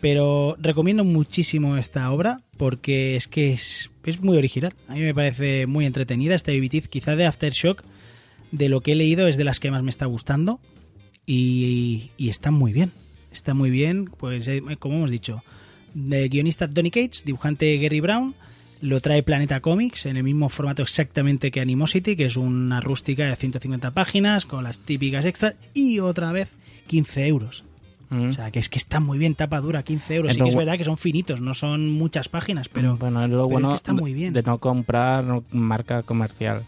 Pero 0.00 0.56
recomiendo 0.60 1.02
muchísimo 1.02 1.76
esta 1.76 2.10
obra 2.12 2.42
porque 2.56 3.16
es 3.16 3.26
que 3.26 3.52
es, 3.52 3.90
es 4.04 4.20
muy 4.20 4.36
original. 4.36 4.74
A 4.86 4.94
mí 4.94 5.00
me 5.00 5.14
parece 5.14 5.66
muy 5.66 5.86
entretenida. 5.86 6.34
Este 6.34 6.58
BBT, 6.58 6.86
quizá 6.88 7.16
de 7.16 7.26
Aftershock, 7.26 7.82
de 8.52 8.68
lo 8.68 8.80
que 8.80 8.92
he 8.92 8.94
leído, 8.94 9.26
es 9.26 9.36
de 9.36 9.44
las 9.44 9.58
que 9.58 9.70
más 9.70 9.82
me 9.82 9.90
está 9.90 10.06
gustando. 10.06 10.60
Y, 11.26 12.10
y 12.16 12.28
está 12.28 12.50
muy 12.50 12.72
bien. 12.72 12.92
Está 13.32 13.54
muy 13.54 13.70
bien, 13.70 14.06
pues 14.06 14.48
eh, 14.48 14.62
como 14.78 14.96
hemos 14.96 15.10
dicho, 15.10 15.42
de 15.98 16.28
guionista 16.28 16.66
Donny 16.66 16.90
Cates, 16.90 17.24
dibujante 17.24 17.76
Gary 17.78 18.00
Brown, 18.00 18.34
lo 18.80 19.00
trae 19.00 19.22
Planeta 19.22 19.60
Comics 19.60 20.06
en 20.06 20.16
el 20.16 20.22
mismo 20.22 20.48
formato 20.48 20.82
exactamente 20.82 21.50
que 21.50 21.60
Animosity, 21.60 22.14
que 22.14 22.26
es 22.26 22.36
una 22.36 22.80
rústica 22.80 23.26
de 23.26 23.34
150 23.34 23.90
páginas 23.90 24.46
con 24.46 24.62
las 24.62 24.78
típicas 24.78 25.24
extras 25.24 25.54
y 25.74 25.98
otra 25.98 26.30
vez 26.30 26.50
15 26.86 27.26
euros. 27.26 27.64
Mm. 28.10 28.28
O 28.28 28.32
sea, 28.32 28.50
que 28.50 28.60
es 28.60 28.68
que 28.68 28.78
está 28.78 29.00
muy 29.00 29.18
bien, 29.18 29.34
tapa 29.34 29.60
dura, 29.60 29.82
15 29.82 30.14
euros. 30.14 30.30
Es 30.30 30.36
Sí 30.36 30.42
que 30.42 30.48
es 30.48 30.56
verdad 30.56 30.78
que 30.78 30.84
son 30.84 30.96
finitos, 30.96 31.40
no 31.40 31.52
son 31.52 31.90
muchas 31.90 32.28
páginas, 32.28 32.68
pero, 32.68 32.96
bueno, 32.96 33.24
es 33.24 33.30
lo 33.30 33.36
pero 33.36 33.44
es 33.44 33.52
bueno 33.52 33.68
que 33.70 33.74
está 33.74 33.92
muy 33.92 34.14
bien. 34.14 34.32
de 34.32 34.42
no 34.42 34.58
comprar 34.58 35.24
marca 35.50 36.02
comercial. 36.04 36.62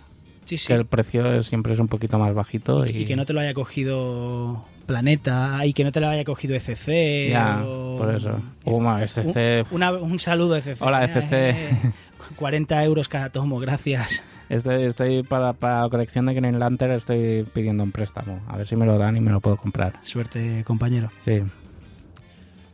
sí, 0.44 0.58
sí. 0.58 0.66
Que 0.66 0.74
el 0.74 0.86
precio 0.86 1.42
siempre 1.44 1.72
es 1.72 1.78
un 1.78 1.88
poquito 1.88 2.18
más 2.18 2.34
bajito 2.34 2.84
y, 2.84 2.90
Y 2.90 3.04
que 3.06 3.16
no 3.16 3.24
te 3.24 3.32
lo 3.32 3.40
haya 3.40 3.54
cogido 3.54 4.64
Planeta 4.94 5.64
y 5.64 5.72
que 5.72 5.84
no 5.84 5.92
te 5.92 6.00
lo 6.00 6.08
haya 6.08 6.24
cogido 6.24 6.56
ECC. 6.56 7.30
Ya, 7.30 7.62
o- 7.64 7.96
por 7.96 8.12
eso. 8.12 8.40
Uma, 8.64 9.04
SC. 9.04 9.64
Un, 9.70 9.76
una- 9.76 9.92
un 9.92 10.18
saludo 10.18 10.56
ECC. 10.56 10.82
Hola, 10.82 11.04
Eh, 11.04 11.10
ECC. 11.14 11.32
eh, 11.32 11.92
40 12.34 12.82
euros 12.84 13.08
cada 13.08 13.30
tomo, 13.30 13.60
gracias. 13.60 14.24
Estoy, 14.48 14.82
estoy 14.86 15.22
para, 15.22 15.52
para 15.52 15.82
la 15.82 15.88
colección 15.88 16.26
de 16.26 16.34
Green 16.34 16.58
Lantern 16.58 16.94
estoy 16.94 17.44
pidiendo 17.54 17.84
un 17.84 17.92
préstamo. 17.92 18.40
A 18.48 18.56
ver 18.56 18.66
si 18.66 18.74
me 18.74 18.84
lo 18.84 18.98
dan 18.98 19.16
y 19.16 19.20
me 19.20 19.30
lo 19.30 19.38
puedo 19.40 19.56
comprar. 19.58 19.92
Suerte, 20.02 20.64
compañero. 20.64 21.10
Sí. 21.24 21.38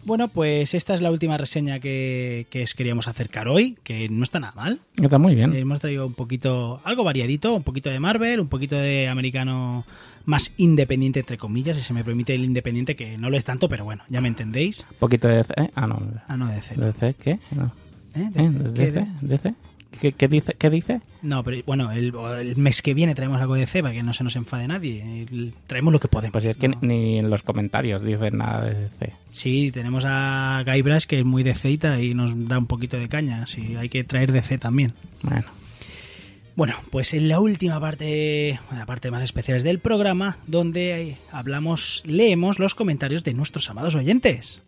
Bueno, 0.05 0.29
pues 0.29 0.73
esta 0.73 0.95
es 0.95 1.03
la 1.03 1.11
última 1.11 1.37
reseña 1.37 1.81
que, 1.81 2.47
que 2.49 2.63
os 2.63 2.73
queríamos 2.75 3.09
acercar 3.09 3.49
hoy, 3.49 3.77
que 3.83 4.09
no 4.09 4.23
está 4.25 4.39
nada 4.41 4.55
mal. 4.55 4.81
Está 5.03 5.19
muy 5.19 5.35
bien. 5.35 5.53
Eh, 5.53 5.59
Hemos 5.61 5.81
traído 5.81 6.07
un 6.07 6.15
poquito, 6.15 6.81
algo 6.85 7.03
variadito, 7.05 7.53
un 7.53 7.65
poquito 7.65 7.91
de 7.91 7.99
Marvel, 8.01 8.41
un 8.41 8.49
poquito 8.49 8.77
de 8.77 9.09
americano 9.09 9.85
más 10.27 10.53
independiente, 10.59 11.21
entre 11.21 11.39
comillas, 11.39 11.77
si 11.77 11.83
se 11.83 11.93
me 11.95 12.05
permite 12.05 12.35
el 12.35 12.45
independiente, 12.45 12.95
que 12.97 13.17
no 13.17 13.31
lo 13.31 13.39
es 13.39 13.45
tanto, 13.45 13.69
pero 13.69 13.85
bueno, 13.85 14.03
ya 14.09 14.21
me 14.21 14.29
entendéis. 14.29 14.81
Un 14.91 14.97
poquito 14.99 15.29
de 15.29 15.37
DC. 15.37 15.55
¿eh? 15.57 15.71
Ah, 15.75 15.87
no. 15.87 16.01
Ah, 16.29 16.37
no, 16.37 16.47
de 16.49 16.57
DC. 16.57 16.77
no. 16.77 16.87
¿DC 16.87 17.15
qué? 17.15 17.39
No. 17.53 17.73
¿Eh? 18.15 18.31
¿Eh? 18.35 18.51
DC, 18.51 18.73
¿qué 18.75 18.91
¿DC? 18.91 19.07
¿DC? 19.23 19.55
¿Qué, 20.01 20.13
qué 20.13 20.29
dice? 20.29 20.55
¿Qué 20.59 20.69
dice? 20.69 21.01
No, 21.23 21.43
pero 21.43 21.63
bueno, 21.65 21.91
el, 21.91 22.13
el 22.41 22.57
mes 22.57 22.83
que 22.83 22.93
viene 22.93 23.15
traemos 23.15 23.41
algo 23.41 23.55
de 23.55 23.67
C 23.67 23.81
para 23.83 23.95
que 23.95 24.03
no 24.03 24.13
se 24.13 24.25
nos 24.25 24.37
enfade 24.37 24.69
nadie. 24.69 25.01
El- 25.31 25.55
traemos 25.67 25.91
lo 25.91 26.01
que 26.01 26.09
podemos. 26.09 26.33
Pues 26.33 26.45
si 26.45 26.51
es 26.51 26.57
que 26.59 26.69
¿no? 26.69 26.77
ni 26.83 27.19
en 27.19 27.31
los 27.31 27.43
comentarios 27.43 28.03
dicen 28.03 28.37
nada 28.37 28.67
de 28.67 28.75
DC. 28.75 29.13
Sí, 29.33 29.71
tenemos 29.73 30.05
a 30.07 30.63
Guybrush 30.67 31.05
que 31.07 31.21
es 31.21 31.25
muy 31.25 31.45
de 31.45 31.55
Zeta 31.55 31.99
y 32.03 32.13
nos 32.13 32.33
da 32.47 32.59
un 32.59 32.67
poquito 32.67 32.99
de 32.99 33.09
caña. 33.09 33.47
Sí, 33.47 33.75
hay 33.77 33.89
que 33.89 34.05
traer 34.05 34.33
de 34.33 34.43
C 34.43 34.59
también. 34.59 34.93
Bueno. 35.23 35.45
Bueno, 36.57 36.73
pues 36.91 37.13
en 37.13 37.29
la 37.29 37.39
última 37.39 37.79
parte, 37.81 38.59
la 38.73 38.87
parte 38.87 39.11
más 39.11 39.23
especial 39.23 39.63
del 39.63 39.79
programa, 39.79 40.39
donde 40.47 41.19
hablamos, 41.31 42.03
leemos 42.07 42.59
los 42.59 42.75
comentarios 42.75 43.25
de 43.25 43.35
nuestros 43.35 43.69
amados 43.69 43.95
oyentes. 43.95 44.63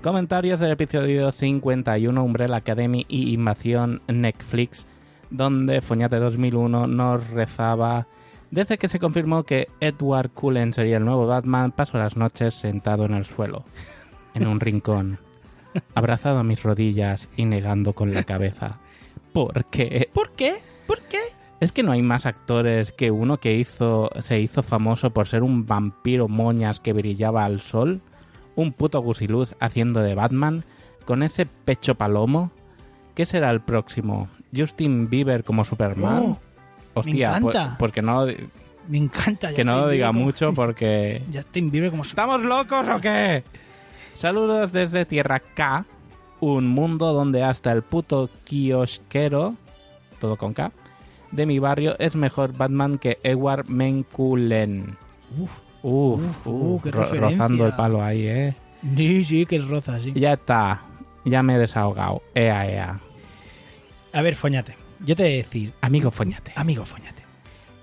Comentarios 0.00 0.60
del 0.60 0.70
episodio 0.70 1.32
51 1.32 2.22
Umbrella 2.22 2.54
Academy 2.54 3.06
y 3.08 3.34
Invasión 3.34 4.02
Netflix, 4.06 4.86
donde 5.30 5.80
Foñate 5.80 6.20
2001 6.20 6.86
nos 6.86 7.28
rezaba 7.30 8.06
desde 8.50 8.78
que 8.78 8.88
se 8.88 8.98
confirmó 8.98 9.44
que 9.44 9.68
Edward 9.80 10.30
Cullen 10.30 10.72
sería 10.72 10.96
el 10.96 11.04
nuevo 11.04 11.26
Batman, 11.26 11.72
paso 11.72 11.98
las 11.98 12.16
noches 12.16 12.54
sentado 12.54 13.04
en 13.04 13.14
el 13.14 13.24
suelo, 13.24 13.64
en 14.34 14.46
un 14.46 14.60
rincón, 14.60 15.18
abrazado 15.94 16.38
a 16.38 16.44
mis 16.44 16.62
rodillas 16.62 17.28
y 17.36 17.44
negando 17.44 17.92
con 17.92 18.12
la 18.12 18.24
cabeza. 18.24 18.80
¿Por 19.32 19.64
qué? 19.66 20.08
¿Por 20.12 20.32
qué? 20.32 20.56
¿Por 20.86 21.00
qué? 21.02 21.18
Es 21.60 21.72
que 21.72 21.82
no 21.82 21.92
hay 21.92 22.02
más 22.02 22.26
actores 22.26 22.90
que 22.90 23.10
uno 23.10 23.38
que 23.38 23.54
hizo 23.54 24.10
se 24.20 24.40
hizo 24.40 24.62
famoso 24.62 25.10
por 25.10 25.28
ser 25.28 25.42
un 25.42 25.66
vampiro 25.66 26.26
moñas 26.26 26.80
que 26.80 26.94
brillaba 26.94 27.44
al 27.44 27.60
sol, 27.60 28.00
un 28.56 28.72
puto 28.72 29.00
gusiluz 29.00 29.54
haciendo 29.60 30.00
de 30.00 30.14
Batman, 30.14 30.64
con 31.04 31.22
ese 31.22 31.46
pecho 31.46 31.94
palomo. 31.94 32.50
¿Qué 33.14 33.26
será 33.26 33.50
el 33.50 33.60
próximo? 33.60 34.28
¿Justin 34.56 35.10
Bieber 35.10 35.44
como 35.44 35.64
Superman? 35.64 36.22
Oh, 36.22 36.38
Hostia, 36.94 37.32
me 37.34 37.40
pues, 37.42 37.54
encanta. 37.56 37.78
pues 37.78 37.92
que 37.92 38.02
no, 38.02 38.26
Me 38.88 38.98
encanta. 38.98 39.52
que 39.54 39.64
no 39.64 39.80
lo 39.82 39.88
diga 39.88 40.08
como- 40.08 40.20
mucho 40.20 40.52
porque... 40.54 41.22
Justin 41.32 41.70
Bieber 41.70 41.90
como... 41.90 42.02
¿Estamos 42.02 42.42
locos 42.42 42.86
o 42.88 43.00
qué? 43.00 43.44
Saludos 44.14 44.72
desde 44.72 45.04
Tierra 45.06 45.40
K, 45.40 45.84
un 46.40 46.66
mundo 46.66 47.12
donde 47.12 47.42
hasta 47.44 47.72
el 47.72 47.82
puto 47.82 48.28
kiosquero, 48.44 49.54
todo 50.18 50.36
con 50.36 50.52
K, 50.52 50.72
de 51.30 51.46
mi 51.46 51.58
barrio 51.58 51.96
es 51.98 52.16
mejor 52.16 52.52
Batman 52.56 52.98
que 52.98 53.18
Edward 53.22 53.68
Menkulen. 53.68 54.96
Uf, 55.38 55.50
Uf, 55.82 56.20
Uf, 56.20 56.46
uf, 56.46 56.46
uh, 56.46 56.80
qué 56.82 56.90
ro- 56.90 57.00
referencia. 57.04 57.38
rozando 57.38 57.66
el 57.66 57.72
palo 57.74 58.02
ahí, 58.02 58.26
eh. 58.26 58.54
sí, 58.96 59.24
sí, 59.24 59.46
que 59.46 59.58
roza, 59.60 59.98
sí. 60.00 60.12
Ya 60.14 60.34
está, 60.34 60.82
ya 61.24 61.42
me 61.42 61.54
he 61.54 61.58
desahogado. 61.58 62.20
Ea, 62.34 62.68
ea. 62.70 63.00
A 64.12 64.20
ver, 64.20 64.34
Foñate, 64.34 64.74
yo 65.04 65.16
te 65.16 65.22
voy 65.22 65.32
a 65.32 65.36
decir, 65.36 65.72
Amigo, 65.80 66.10
foñate. 66.10 66.52
amigo 66.56 66.84
Foñate, 66.84 67.22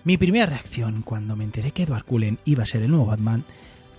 mi 0.03 0.17
primera 0.17 0.45
reacción 0.45 1.01
cuando 1.01 1.35
me 1.35 1.43
enteré 1.43 1.71
que 1.71 1.83
Edward 1.83 2.05
Cullen 2.05 2.39
iba 2.45 2.63
a 2.63 2.65
ser 2.65 2.83
el 2.83 2.89
nuevo 2.91 3.05
Batman 3.05 3.43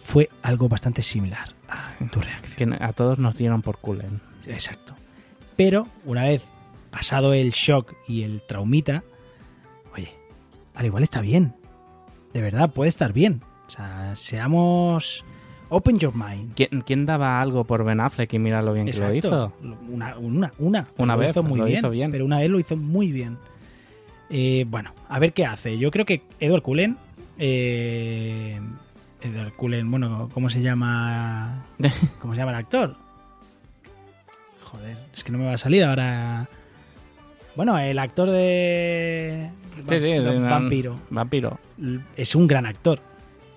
fue 0.04 0.30
algo 0.42 0.68
bastante 0.68 1.02
similar 1.02 1.54
a 1.68 1.94
tu 2.10 2.20
reacción. 2.20 2.70
Que 2.78 2.84
a 2.84 2.92
todos 2.94 3.18
nos 3.18 3.36
dieron 3.36 3.60
por 3.60 3.78
culen. 3.78 4.22
Exacto. 4.46 4.94
Pero 5.56 5.86
una 6.04 6.24
vez 6.24 6.42
pasado 6.90 7.34
el 7.34 7.50
shock 7.50 7.94
y 8.06 8.22
el 8.22 8.40
traumita, 8.40 9.04
oye, 9.94 10.14
al 10.74 10.86
igual 10.86 11.02
está 11.02 11.20
bien. 11.20 11.54
De 12.32 12.40
verdad, 12.40 12.70
puede 12.72 12.88
estar 12.88 13.12
bien. 13.12 13.42
O 13.66 13.70
sea, 13.70 14.16
seamos... 14.16 15.24
Open 15.70 15.98
your 15.98 16.14
mind. 16.14 16.54
¿Quién, 16.54 16.82
quién 16.86 17.04
daba 17.04 17.40
algo 17.40 17.64
por 17.64 17.84
Ben 17.84 18.00
Affleck 18.00 18.32
y 18.32 18.38
mira 18.38 18.62
lo 18.62 18.72
bien 18.72 18.86
que 18.86 18.98
lo 18.98 19.14
hizo? 19.14 19.52
Una, 19.90 20.16
una, 20.16 20.52
una. 20.58 20.86
Una 20.96 21.14
Lo 21.14 21.20
vez, 21.20 21.30
hizo 21.30 21.42
muy 21.42 21.58
lo 21.58 21.66
bien, 21.66 21.78
hizo 21.80 21.90
bien. 21.90 22.10
Pero 22.10 22.24
una 22.24 22.38
vez 22.38 22.48
lo 22.48 22.58
hizo 22.58 22.76
muy 22.76 23.12
bien. 23.12 23.36
Eh, 24.30 24.64
bueno, 24.68 24.92
a 25.08 25.18
ver 25.18 25.32
qué 25.32 25.44
hace. 25.44 25.78
Yo 25.78 25.90
creo 25.90 26.06
que 26.06 26.22
Edward 26.40 26.62
Cullen... 26.62 26.96
Eh, 27.38 28.58
Edward 29.20 29.52
Cullen, 29.54 29.90
bueno, 29.90 30.28
¿cómo 30.32 30.48
se 30.48 30.62
llama? 30.62 31.64
¿Cómo 32.20 32.34
se 32.34 32.40
llama 32.40 32.52
el 32.52 32.58
actor? 32.58 32.96
Joder, 34.62 34.96
es 35.12 35.24
que 35.24 35.32
no 35.32 35.38
me 35.38 35.46
va 35.46 35.54
a 35.54 35.58
salir 35.58 35.84
ahora. 35.84 36.48
Bueno, 37.56 37.78
el 37.78 37.98
actor 37.98 38.30
de. 38.30 39.50
Sí, 39.88 40.00
sí, 40.00 40.18
Vampiro. 40.40 41.00
Vampiro. 41.10 41.58
Es 42.16 42.34
un 42.34 42.46
gran 42.46 42.66
actor. 42.66 43.00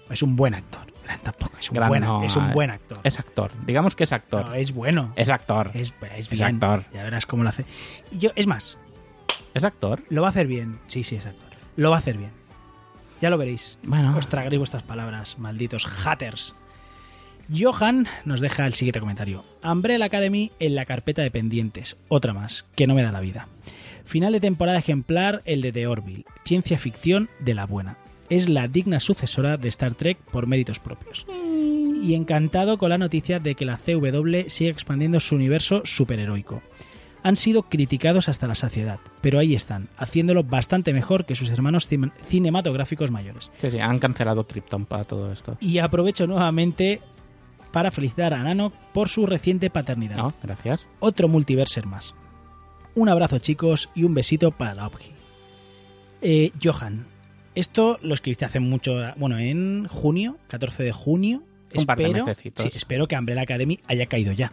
Es 0.09 0.23
un 0.23 0.35
buen 0.35 0.55
actor. 0.55 0.80
Tampoco, 1.23 1.57
es 1.59 1.69
un, 1.69 1.75
Gran 1.75 1.89
buen, 1.89 2.03
no, 2.03 2.23
es 2.23 2.35
un 2.35 2.51
buen 2.53 2.69
actor. 2.69 2.99
Es 3.03 3.19
actor. 3.19 3.51
Digamos 3.65 3.95
que 3.95 4.03
es 4.03 4.11
actor. 4.11 4.45
No, 4.45 4.53
es 4.53 4.73
bueno. 4.73 5.13
Es 5.15 5.29
actor. 5.29 5.71
Es, 5.73 5.93
es 6.15 6.19
Es 6.19 6.29
bien. 6.29 6.43
actor. 6.43 6.85
Ya 6.93 7.03
verás 7.03 7.25
cómo 7.25 7.43
lo 7.43 7.49
hace. 7.49 7.65
Yo, 8.11 8.31
es 8.35 8.47
más, 8.47 8.77
¿Es 9.53 9.63
actor? 9.63 10.03
lo 10.09 10.21
va 10.21 10.27
a 10.29 10.31
hacer 10.31 10.47
bien. 10.47 10.79
Sí, 10.87 11.03
sí, 11.03 11.15
es 11.15 11.25
actor. 11.25 11.49
Lo 11.75 11.89
va 11.89 11.97
a 11.97 11.99
hacer 11.99 12.17
bien. 12.17 12.31
Ya 13.21 13.29
lo 13.29 13.37
veréis. 13.37 13.77
Bueno. 13.83 14.15
Os 14.17 14.27
tragaréis 14.27 14.59
vuestras 14.59 14.83
palabras, 14.83 15.37
malditos 15.37 15.85
haters. 15.85 16.55
Johan 17.53 18.07
nos 18.25 18.39
deja 18.39 18.65
el 18.65 18.73
siguiente 18.73 18.99
comentario. 18.99 19.43
Umbrella 19.63 20.05
Academy 20.05 20.51
en 20.59 20.75
la 20.75 20.85
carpeta 20.85 21.21
de 21.21 21.31
pendientes. 21.31 21.97
Otra 22.07 22.33
más, 22.33 22.65
que 22.75 22.87
no 22.87 22.95
me 22.95 23.03
da 23.03 23.11
la 23.11 23.19
vida. 23.19 23.47
Final 24.05 24.33
de 24.33 24.39
temporada 24.39 24.79
ejemplar, 24.79 25.41
el 25.45 25.61
de 25.61 25.71
The 25.71 25.87
Orville. 25.87 26.25
Ciencia 26.45 26.77
ficción 26.77 27.29
de 27.39 27.53
la 27.53 27.65
buena. 27.65 27.97
Es 28.31 28.49
la 28.49 28.67
digna 28.67 28.99
sucesora 28.99 29.57
de 29.57 29.67
Star 29.69 29.93
Trek 29.93 30.17
por 30.31 30.47
méritos 30.47 30.79
propios. 30.79 31.25
Y 32.03 32.15
encantado 32.15 32.77
con 32.79 32.89
la 32.89 32.97
noticia 32.97 33.39
de 33.39 33.53
que 33.55 33.65
la 33.65 33.77
CW 33.77 34.47
sigue 34.49 34.69
expandiendo 34.71 35.19
su 35.19 35.35
universo 35.35 35.81
superheroico. 35.85 36.63
Han 37.23 37.37
sido 37.37 37.63
criticados 37.63 38.27
hasta 38.29 38.47
la 38.47 38.55
saciedad, 38.55 38.99
pero 39.21 39.37
ahí 39.37 39.53
están, 39.53 39.89
haciéndolo 39.97 40.43
bastante 40.43 40.91
mejor 40.93 41.25
que 41.25 41.35
sus 41.35 41.51
hermanos 41.51 41.87
cin- 41.91 42.11
cinematográficos 42.29 43.11
mayores. 43.11 43.51
Sí, 43.59 43.69
sí, 43.69 43.79
han 43.79 43.99
cancelado 43.99 44.47
Krypton 44.47 44.85
para 44.87 45.03
todo 45.03 45.31
esto. 45.31 45.55
Y 45.59 45.77
aprovecho 45.77 46.25
nuevamente 46.25 46.99
para 47.71 47.91
felicitar 47.91 48.33
a 48.33 48.41
Nano 48.41 48.71
por 48.93 49.07
su 49.09 49.27
reciente 49.27 49.69
paternidad. 49.69 50.17
No, 50.17 50.33
gracias. 50.41 50.87
Otro 50.99 51.27
multiverser 51.27 51.85
más. 51.85 52.15
Un 52.95 53.07
abrazo 53.07 53.37
chicos 53.37 53.89
y 53.93 54.03
un 54.03 54.15
besito 54.15 54.49
para 54.51 54.73
la 54.73 54.87
OPGI. 54.87 55.11
Eh, 56.23 56.51
Johan, 56.63 57.05
esto 57.55 57.99
lo 58.01 58.13
escribiste 58.13 58.45
hace 58.45 58.59
mucho, 58.59 58.95
bueno, 59.17 59.37
en 59.39 59.87
junio, 59.87 60.37
14 60.47 60.83
de 60.83 60.91
junio. 60.91 61.43
Un 61.73 61.85
par 61.85 61.97
de 61.97 62.05
espero, 62.05 62.25
sí, 62.35 62.69
espero 62.75 63.07
que 63.07 63.15
Umbrella 63.17 63.43
Academy 63.43 63.79
haya 63.87 64.05
caído 64.07 64.33
ya. 64.33 64.51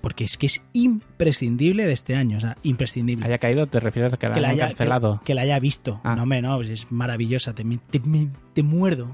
porque 0.00 0.24
es 0.24 0.36
que 0.36 0.46
es 0.46 0.62
imprescindible 0.72 1.86
de 1.86 1.92
este 1.92 2.14
año, 2.16 2.38
o 2.38 2.40
sea, 2.40 2.56
imprescindible. 2.64 3.24
¿Haya 3.24 3.38
caído? 3.38 3.66
¿Te 3.66 3.78
refieres 3.80 4.12
a 4.12 4.16
que 4.16 4.28
la 4.28 4.34
que 4.34 4.40
la 4.40 4.48
haya, 4.50 4.66
cancelado? 4.68 5.18
que, 5.20 5.26
que 5.26 5.34
la 5.34 5.42
haya 5.42 5.58
visto. 5.60 6.00
Ah. 6.04 6.14
No, 6.16 6.22
hombre, 6.24 6.42
no, 6.42 6.56
pues 6.56 6.70
es 6.70 6.90
maravillosa. 6.90 7.54
Te, 7.54 7.64
te, 7.90 8.00
me- 8.00 8.28
te 8.52 8.62
muerdo. 8.62 9.08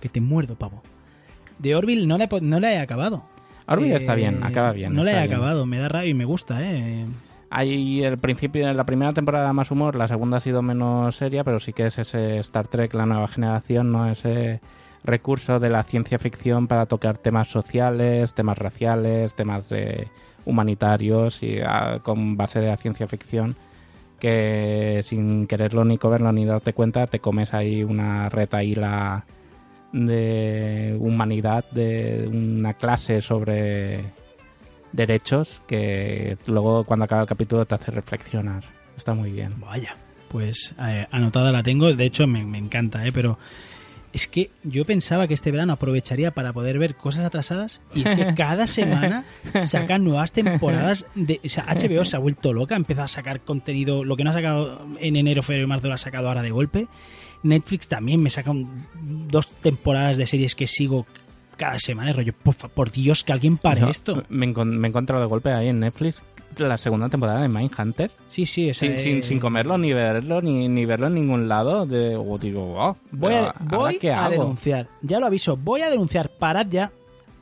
Que 0.00 0.08
te 0.08 0.20
muerdo, 0.20 0.56
pavo. 0.56 0.82
De 1.58 1.74
Orville 1.74 2.06
no 2.06 2.18
la 2.18 2.28
no 2.42 2.60
la 2.60 2.72
he 2.74 2.78
acabado. 2.78 3.24
Orville 3.66 3.94
Eh, 3.94 3.98
está 3.98 4.14
bien, 4.14 4.42
acaba 4.44 4.72
bien. 4.72 4.92
No 4.94 5.02
la 5.02 5.12
he 5.12 5.14
bien. 5.22 5.32
acabado, 5.34 5.66
me 5.66 5.78
da 5.78 5.88
rabia 5.88 6.10
y 6.10 6.14
me 6.14 6.24
gusta, 6.24 6.58
¿eh? 6.62 7.06
Hay 7.56 8.02
el 8.02 8.18
principio, 8.18 8.72
la 8.72 8.84
primera 8.84 9.12
temporada 9.12 9.52
más 9.52 9.70
humor, 9.70 9.94
la 9.94 10.08
segunda 10.08 10.38
ha 10.38 10.40
sido 10.40 10.60
menos 10.60 11.14
seria, 11.14 11.44
pero 11.44 11.60
sí 11.60 11.72
que 11.72 11.86
es 11.86 11.98
ese 11.98 12.38
Star 12.38 12.66
Trek, 12.66 12.92
la 12.94 13.06
nueva 13.06 13.28
generación, 13.28 13.92
¿no? 13.92 14.10
Ese 14.10 14.60
recurso 15.04 15.60
de 15.60 15.70
la 15.70 15.84
ciencia 15.84 16.18
ficción 16.18 16.66
para 16.66 16.86
tocar 16.86 17.16
temas 17.16 17.46
sociales, 17.46 18.34
temas 18.34 18.58
raciales, 18.58 19.34
temas 19.34 19.68
de 19.68 20.08
humanitarios 20.44 21.44
y 21.44 21.60
ah, 21.64 22.00
con 22.02 22.36
base 22.36 22.58
de 22.58 22.66
la 22.66 22.76
ciencia 22.76 23.06
ficción 23.06 23.54
que 24.18 25.02
sin 25.04 25.46
quererlo 25.46 25.84
ni 25.84 25.96
comerlo 25.96 26.32
ni 26.32 26.44
darte 26.44 26.72
cuenta 26.72 27.06
te 27.06 27.20
comes 27.20 27.54
ahí 27.54 27.84
una 27.84 28.30
retaíla 28.30 29.26
de 29.92 30.96
humanidad 30.98 31.64
de 31.70 32.28
una 32.32 32.74
clase 32.74 33.20
sobre 33.20 34.23
derechos 34.94 35.60
que 35.66 36.36
luego 36.46 36.84
cuando 36.84 37.04
acaba 37.04 37.22
el 37.22 37.28
capítulo 37.28 37.64
te 37.64 37.74
hace 37.74 37.90
reflexionar. 37.90 38.62
Está 38.96 39.12
muy 39.14 39.30
bien. 39.30 39.58
Vaya, 39.60 39.96
pues 40.28 40.74
eh, 40.80 41.06
anotada 41.10 41.50
la 41.52 41.62
tengo. 41.62 41.92
De 41.94 42.04
hecho, 42.04 42.26
me, 42.26 42.44
me 42.44 42.58
encanta, 42.58 43.04
¿eh? 43.06 43.10
Pero 43.12 43.38
es 44.12 44.28
que 44.28 44.50
yo 44.62 44.84
pensaba 44.84 45.26
que 45.26 45.34
este 45.34 45.50
verano 45.50 45.72
aprovecharía 45.72 46.30
para 46.30 46.52
poder 46.52 46.78
ver 46.78 46.94
cosas 46.94 47.24
atrasadas 47.24 47.80
y 47.92 48.06
es 48.06 48.14
que 48.14 48.34
cada 48.36 48.68
semana 48.68 49.24
sacan 49.64 50.04
nuevas 50.04 50.32
temporadas. 50.32 51.06
De, 51.16 51.40
o 51.44 51.48
sea, 51.48 51.64
HBO 51.66 52.04
se 52.04 52.14
ha 52.16 52.20
vuelto 52.20 52.52
loca, 52.52 52.76
empieza 52.76 53.02
a 53.04 53.08
sacar 53.08 53.40
contenido. 53.40 54.04
Lo 54.04 54.16
que 54.16 54.22
no 54.22 54.30
ha 54.30 54.34
sacado 54.34 54.86
en 55.00 55.16
enero, 55.16 55.42
febrero 55.42 55.64
y 55.64 55.68
marzo 55.68 55.88
lo 55.88 55.94
ha 55.94 55.98
sacado 55.98 56.28
ahora 56.28 56.42
de 56.42 56.52
golpe. 56.52 56.86
Netflix 57.42 57.88
también 57.88 58.22
me 58.22 58.30
saca 58.30 58.52
un- 58.52 58.86
dos 59.28 59.50
temporadas 59.60 60.16
de 60.16 60.26
series 60.26 60.54
que 60.54 60.66
sigo 60.68 61.04
cada 61.56 61.78
semana. 61.78 62.12
Rollo, 62.12 62.32
por, 62.42 62.54
por 62.56 62.90
Dios, 62.90 63.22
que 63.24 63.32
alguien 63.32 63.56
pare 63.56 63.88
esto. 63.88 64.22
Me, 64.28 64.46
me 64.46 64.86
he 64.86 64.90
encontrado 64.90 65.22
de 65.22 65.28
golpe 65.28 65.52
ahí 65.52 65.68
en 65.68 65.80
Netflix 65.80 66.22
la 66.56 66.78
segunda 66.78 67.08
temporada 67.08 67.40
de 67.42 67.48
Mindhunter 67.48 68.12
Sí, 68.28 68.46
sí, 68.46 68.72
sin, 68.74 68.92
es- 68.92 69.02
sin, 69.02 69.24
sin 69.24 69.40
comerlo 69.40 69.76
ni 69.76 69.92
verlo 69.92 70.40
ni, 70.40 70.68
ni 70.68 70.84
verlo 70.84 71.08
en 71.08 71.14
ningún 71.14 71.48
lado. 71.48 71.84
De, 71.84 72.14
o 72.16 72.38
digo, 72.38 72.64
wow, 72.74 72.96
Voy, 73.10 73.34
a, 73.34 73.52
voy 73.60 73.78
¿ahora 73.78 73.92
qué 74.00 74.12
a 74.12 74.24
hago? 74.26 74.30
denunciar. 74.42 74.88
Ya 75.02 75.18
lo 75.18 75.26
aviso. 75.26 75.56
Voy 75.56 75.80
a 75.82 75.90
denunciar. 75.90 76.28
Parad 76.30 76.66
ya. 76.68 76.92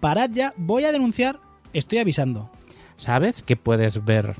Parad 0.00 0.30
ya. 0.30 0.54
Voy 0.56 0.84
a 0.84 0.92
denunciar. 0.92 1.38
Estoy 1.74 1.98
avisando. 1.98 2.50
¿Sabes 2.94 3.42
que 3.42 3.56
puedes 3.56 4.04
ver? 4.04 4.34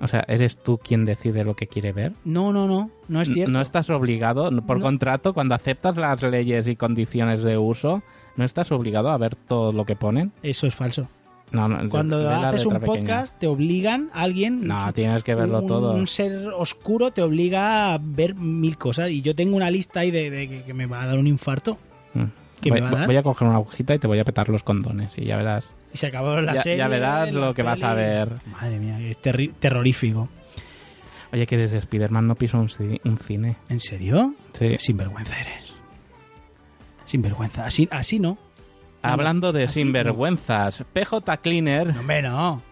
O 0.00 0.06
sea, 0.06 0.24
¿eres 0.28 0.56
tú 0.62 0.78
quien 0.78 1.04
decide 1.04 1.42
lo 1.44 1.56
que 1.56 1.66
quiere 1.66 1.92
ver? 1.92 2.12
No, 2.24 2.52
no, 2.52 2.66
no. 2.68 2.90
No 3.08 3.20
es 3.22 3.32
cierto. 3.32 3.50
No 3.50 3.60
estás 3.60 3.90
obligado, 3.90 4.50
por 4.62 4.76
No. 4.78 4.82
contrato, 4.84 5.34
cuando 5.34 5.54
aceptas 5.54 5.96
las 5.96 6.22
leyes 6.22 6.68
y 6.68 6.76
condiciones 6.76 7.42
de 7.42 7.58
uso, 7.58 8.02
no 8.38 8.44
estás 8.46 8.72
obligado 8.72 9.10
a 9.10 9.18
ver 9.18 9.36
todo 9.36 9.72
lo 9.72 9.84
que 9.84 9.94
ponen. 9.96 10.32
Eso 10.42 10.66
es 10.66 10.74
falso. 10.74 11.06
No, 11.50 11.66
no, 11.66 11.88
Cuando 11.88 12.28
haces 12.28 12.66
un 12.66 12.74
pequeña. 12.74 12.86
podcast, 12.86 13.38
te 13.38 13.46
obligan 13.46 14.10
a 14.12 14.22
alguien. 14.22 14.66
No, 14.66 14.92
tienes 14.92 15.22
que 15.22 15.34
verlo 15.34 15.60
un, 15.60 15.66
todo. 15.66 15.92
Un 15.94 16.06
ser 16.06 16.48
oscuro 16.48 17.10
te 17.10 17.22
obliga 17.22 17.94
a 17.94 17.98
ver 18.00 18.34
mil 18.34 18.76
cosas. 18.76 19.10
Y 19.10 19.22
yo 19.22 19.34
tengo 19.34 19.56
una 19.56 19.70
lista 19.70 20.00
ahí 20.00 20.10
de, 20.10 20.30
de 20.30 20.48
que, 20.48 20.62
que 20.64 20.74
me 20.74 20.86
va 20.86 21.02
a 21.02 21.06
dar 21.06 21.18
un 21.18 21.26
infarto. 21.26 21.78
Mm. 22.14 22.24
¿Qué 22.60 22.70
voy, 22.70 22.80
me 22.80 22.86
va 22.86 22.88
a 22.90 22.98
dar? 23.00 23.06
voy 23.06 23.16
a 23.16 23.22
coger 23.22 23.48
una 23.48 23.56
agujita 23.56 23.94
y 23.94 23.98
te 23.98 24.06
voy 24.06 24.18
a 24.18 24.24
petar 24.24 24.48
los 24.50 24.62
condones 24.62 25.10
y 25.16 25.24
ya 25.24 25.36
verás. 25.38 25.70
Y 25.94 25.96
se 25.96 26.08
acabó 26.08 26.38
la 26.42 26.54
Ya- 26.56 26.62
serie. 26.62 26.78
ya 26.78 26.88
verás 26.88 27.32
lo 27.32 27.54
que 27.54 27.62
vas 27.62 27.82
a 27.82 27.94
ver. 27.94 28.30
Madre 28.52 28.78
mía, 28.78 29.00
es 29.00 29.16
terrorífico. 29.58 30.28
Oye, 31.32 31.46
que 31.46 31.56
desde 31.56 31.78
Spider-Man 31.78 32.26
no 32.26 32.34
piso 32.34 32.58
un, 32.58 32.68
ci- 32.68 33.00
un 33.04 33.18
cine. 33.18 33.56
¿En 33.68 33.80
serio? 33.80 34.34
Sí. 34.52 34.76
Sinvergüenza 34.78 35.34
eres. 35.40 35.67
Sinvergüenza. 37.08 37.64
Así, 37.64 37.88
así 37.90 38.18
no. 38.20 38.36
Hablando 39.02 39.52
de 39.52 39.64
Así 39.64 39.80
sinvergüenzas, 39.80 40.84
PJ 40.92 41.36
Cleaner, 41.38 41.94
No, 41.94 42.00
hombre, 42.00 42.20
no. 42.22 42.62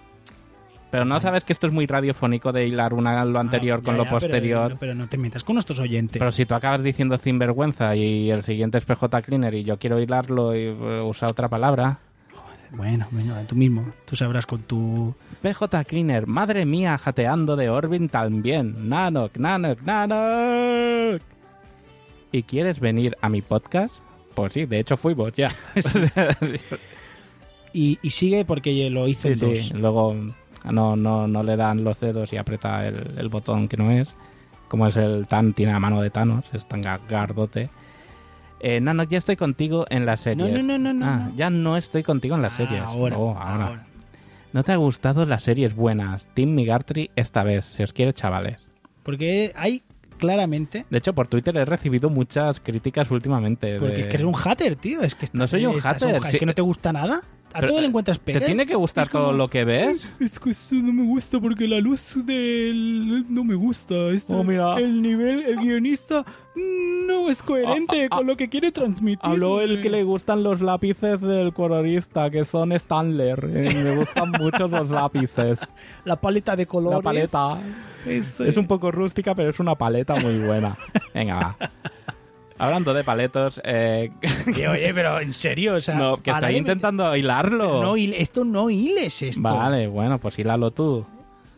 pero 0.90 1.04
no 1.04 1.20
sabes 1.20 1.44
que 1.44 1.52
esto 1.52 1.66
es 1.68 1.72
muy 1.72 1.86
radiofónico 1.86 2.50
de 2.52 2.66
hilar 2.66 2.94
una, 2.94 3.24
lo 3.24 3.38
anterior 3.38 3.78
Ah, 3.80 3.84
con 3.84 3.94
ya, 3.94 3.98
lo 3.98 4.04
ya, 4.04 4.10
pero- 4.10 4.20
posterior. 4.20 4.76
Pero, 4.80 4.94
no 4.94 5.08
te 5.08 5.16
metas 5.18 5.44
con 5.44 5.54
nuestros 5.54 5.78
oyentes. 5.78 6.18
Pero 6.18 6.32
si 6.32 6.44
tú 6.44 6.54
acabas 6.54 6.82
diciendo 6.82 7.16
sinvergüenza 7.16 7.94
y 7.96 8.30
el 8.30 8.42
siguiente 8.42 8.78
es 8.78 8.84
PJ 8.84 9.22
Cleaner 9.22 9.54
y 9.54 9.62
yo 9.64 9.78
quiero 9.78 10.00
hilarlo 10.00 10.54
y 10.54 10.64
eh, 10.64 11.00
usar 11.00 11.30
otra 11.30 11.48
palabra. 11.48 11.98
Bueno, 12.72 13.06
venga, 13.12 13.40
tú 13.44 13.54
mismo. 13.54 13.86
Tú 14.04 14.16
sabrás 14.16 14.44
con 14.44 14.60
tu... 14.62 15.14
PJ 15.40 15.84
Cleaner, 15.84 16.26
madre 16.26 16.66
mía, 16.66 16.98
jateando 16.98 17.54
de 17.54 17.70
Orbin 17.70 18.08
también. 18.08 18.88
Nanok, 18.88 19.36
Nanok, 19.38 19.80
Nanok. 19.82 21.22
¿Y 22.32 22.42
quieres 22.42 22.80
venir 22.80 23.16
a 23.22 23.28
mi 23.28 23.40
podcast? 23.42 23.94
Pues 24.36 24.52
sí, 24.52 24.66
de 24.66 24.78
hecho 24.78 24.96
fuimos 24.96 25.32
ya. 25.32 25.50
Y, 27.72 27.98
y 28.00 28.10
sigue 28.10 28.44
porque 28.44 28.88
lo 28.90 29.06
hizo 29.06 29.28
Sí. 29.34 29.72
Luego 29.74 30.14
no, 30.70 30.96
no, 30.96 31.28
no 31.28 31.42
le 31.42 31.56
dan 31.56 31.84
los 31.84 32.00
dedos 32.00 32.32
y 32.32 32.36
aprieta 32.38 32.86
el, 32.86 33.14
el 33.18 33.28
botón 33.28 33.68
que 33.68 33.76
no 33.76 33.90
es. 33.90 34.14
Como 34.68 34.86
es 34.86 34.96
el 34.96 35.26
tan, 35.26 35.52
tiene 35.52 35.72
la 35.72 35.80
mano 35.80 36.00
de 36.00 36.10
Thanos, 36.10 36.44
es 36.52 36.66
tan 36.66 36.82
ga- 36.82 37.00
gardote. 37.08 37.68
Eh, 38.60 38.80
Nano, 38.80 39.02
ya 39.02 39.18
estoy 39.18 39.36
contigo 39.36 39.84
en 39.90 40.06
las 40.06 40.20
series. 40.22 40.50
No, 40.52 40.62
no, 40.62 40.78
no, 40.78 40.92
no, 40.94 41.06
Ah, 41.06 41.28
no. 41.28 41.36
ya 41.36 41.50
no 41.50 41.76
estoy 41.76 42.02
contigo 42.02 42.34
en 42.34 42.42
las 42.42 42.54
series. 42.54 42.80
Ahora, 42.82 43.18
Oh, 43.18 43.36
ahora. 43.38 43.66
ahora. 43.66 43.86
¿No 44.54 44.62
te 44.64 44.72
ha 44.72 44.76
gustado 44.76 45.26
las 45.26 45.42
series 45.42 45.76
buenas? 45.76 46.26
Team 46.32 46.54
Migartry 46.54 47.10
esta 47.14 47.42
vez, 47.44 47.66
si 47.66 47.82
os 47.82 47.92
quiere, 47.92 48.14
chavales. 48.14 48.70
Porque 49.02 49.52
hay 49.54 49.82
claramente... 50.16 50.84
De 50.90 50.98
hecho, 50.98 51.12
por 51.14 51.28
Twitter 51.28 51.56
he 51.56 51.64
recibido 51.64 52.10
muchas 52.10 52.60
críticas 52.60 53.10
últimamente. 53.10 53.78
Porque 53.78 53.94
de- 53.94 54.00
es 54.02 54.06
que 54.08 54.16
eres 54.16 54.26
un 54.26 54.34
hater, 54.34 54.76
tío. 54.76 55.02
Es 55.02 55.14
que 55.14 55.26
No 55.32 55.46
soy 55.46 55.66
un 55.66 55.80
hater, 55.80 56.16
Es 56.16 56.24
sí. 56.30 56.38
que 56.38 56.46
no 56.46 56.54
te 56.54 56.62
gusta 56.62 56.92
nada. 56.92 57.22
A 57.56 57.60
Pero, 57.60 57.68
todo 57.72 57.80
le 57.80 57.86
encuentras 57.86 58.18
¿Te 58.20 58.24
pegas. 58.34 58.44
tiene 58.44 58.66
que 58.66 58.74
gustar 58.74 59.04
Es 59.04 59.10
como- 59.10 59.24
todo 59.24 59.32
lo 59.32 59.48
que 59.48 59.64
ves? 59.64 60.10
Es 60.20 60.38
que 60.38 60.50
eso 60.50 60.74
no 60.74 60.92
me 60.92 61.04
gusta 61.04 61.40
porque 61.40 61.66
la 61.66 61.78
luz 61.80 62.14
del... 62.26 63.24
no 63.32 63.44
me 63.44 63.54
gusta. 63.54 63.94
Este- 64.10 64.34
Oh, 64.34 64.44
mira. 64.44 64.76
El 64.78 65.00
nivel, 65.00 65.40
el 65.42 65.56
guionista 65.56 66.22
no 66.54 67.30
es 67.30 67.42
coherente 67.42 68.02
Ah, 68.04 68.08
ah, 68.10 68.16
con 68.18 68.26
lo 68.26 68.36
que 68.36 68.50
quiere 68.50 68.72
transmitir. 68.72 69.20
Habló 69.22 69.62
el 69.62 69.80
que 69.80 69.88
le 69.88 70.02
gustan 70.02 70.42
los 70.42 70.60
lápices 70.60 71.18
del 71.22 71.54
colorista, 71.54 72.28
que 72.28 72.44
son 72.44 72.78
Stanler. 72.78 73.42
Eh, 73.54 73.74
me 73.82 73.96
gustan 73.96 74.30
mucho 74.38 74.68
los 74.68 74.90
lápices. 74.90 75.60
La 76.04 76.16
paleta 76.20 76.56
de 76.56 76.66
colores. 76.66 76.98
La 76.98 77.02
paleta 77.02 77.58
Es, 78.06 78.38
es 78.38 78.56
un 78.58 78.66
poco 78.66 78.90
rústica, 78.90 79.34
pero 79.34 79.48
es 79.48 79.58
una 79.60 79.74
paleta 79.76 80.14
muy 80.16 80.38
buena. 80.40 80.76
Venga, 81.14 81.36
va. 81.36 81.70
Hablando 82.58 82.94
de 82.94 83.04
paletos, 83.04 83.60
eh, 83.64 84.10
Oye, 84.48 84.68
oye, 84.68 84.94
pero 84.94 85.20
en 85.20 85.32
serio, 85.32 85.74
o 85.74 85.80
sea... 85.80 85.94
no, 85.94 86.22
que 86.22 86.30
estoy 86.30 86.56
intentando 86.56 87.14
hilarlo. 87.14 87.82
No, 87.82 87.96
esto 87.96 88.44
no 88.44 88.70
hiles 88.70 89.22
esto. 89.22 89.42
vale, 89.42 89.86
bueno, 89.86 90.18
pues 90.18 90.38
hilalo 90.38 90.70
tú. 90.70 91.06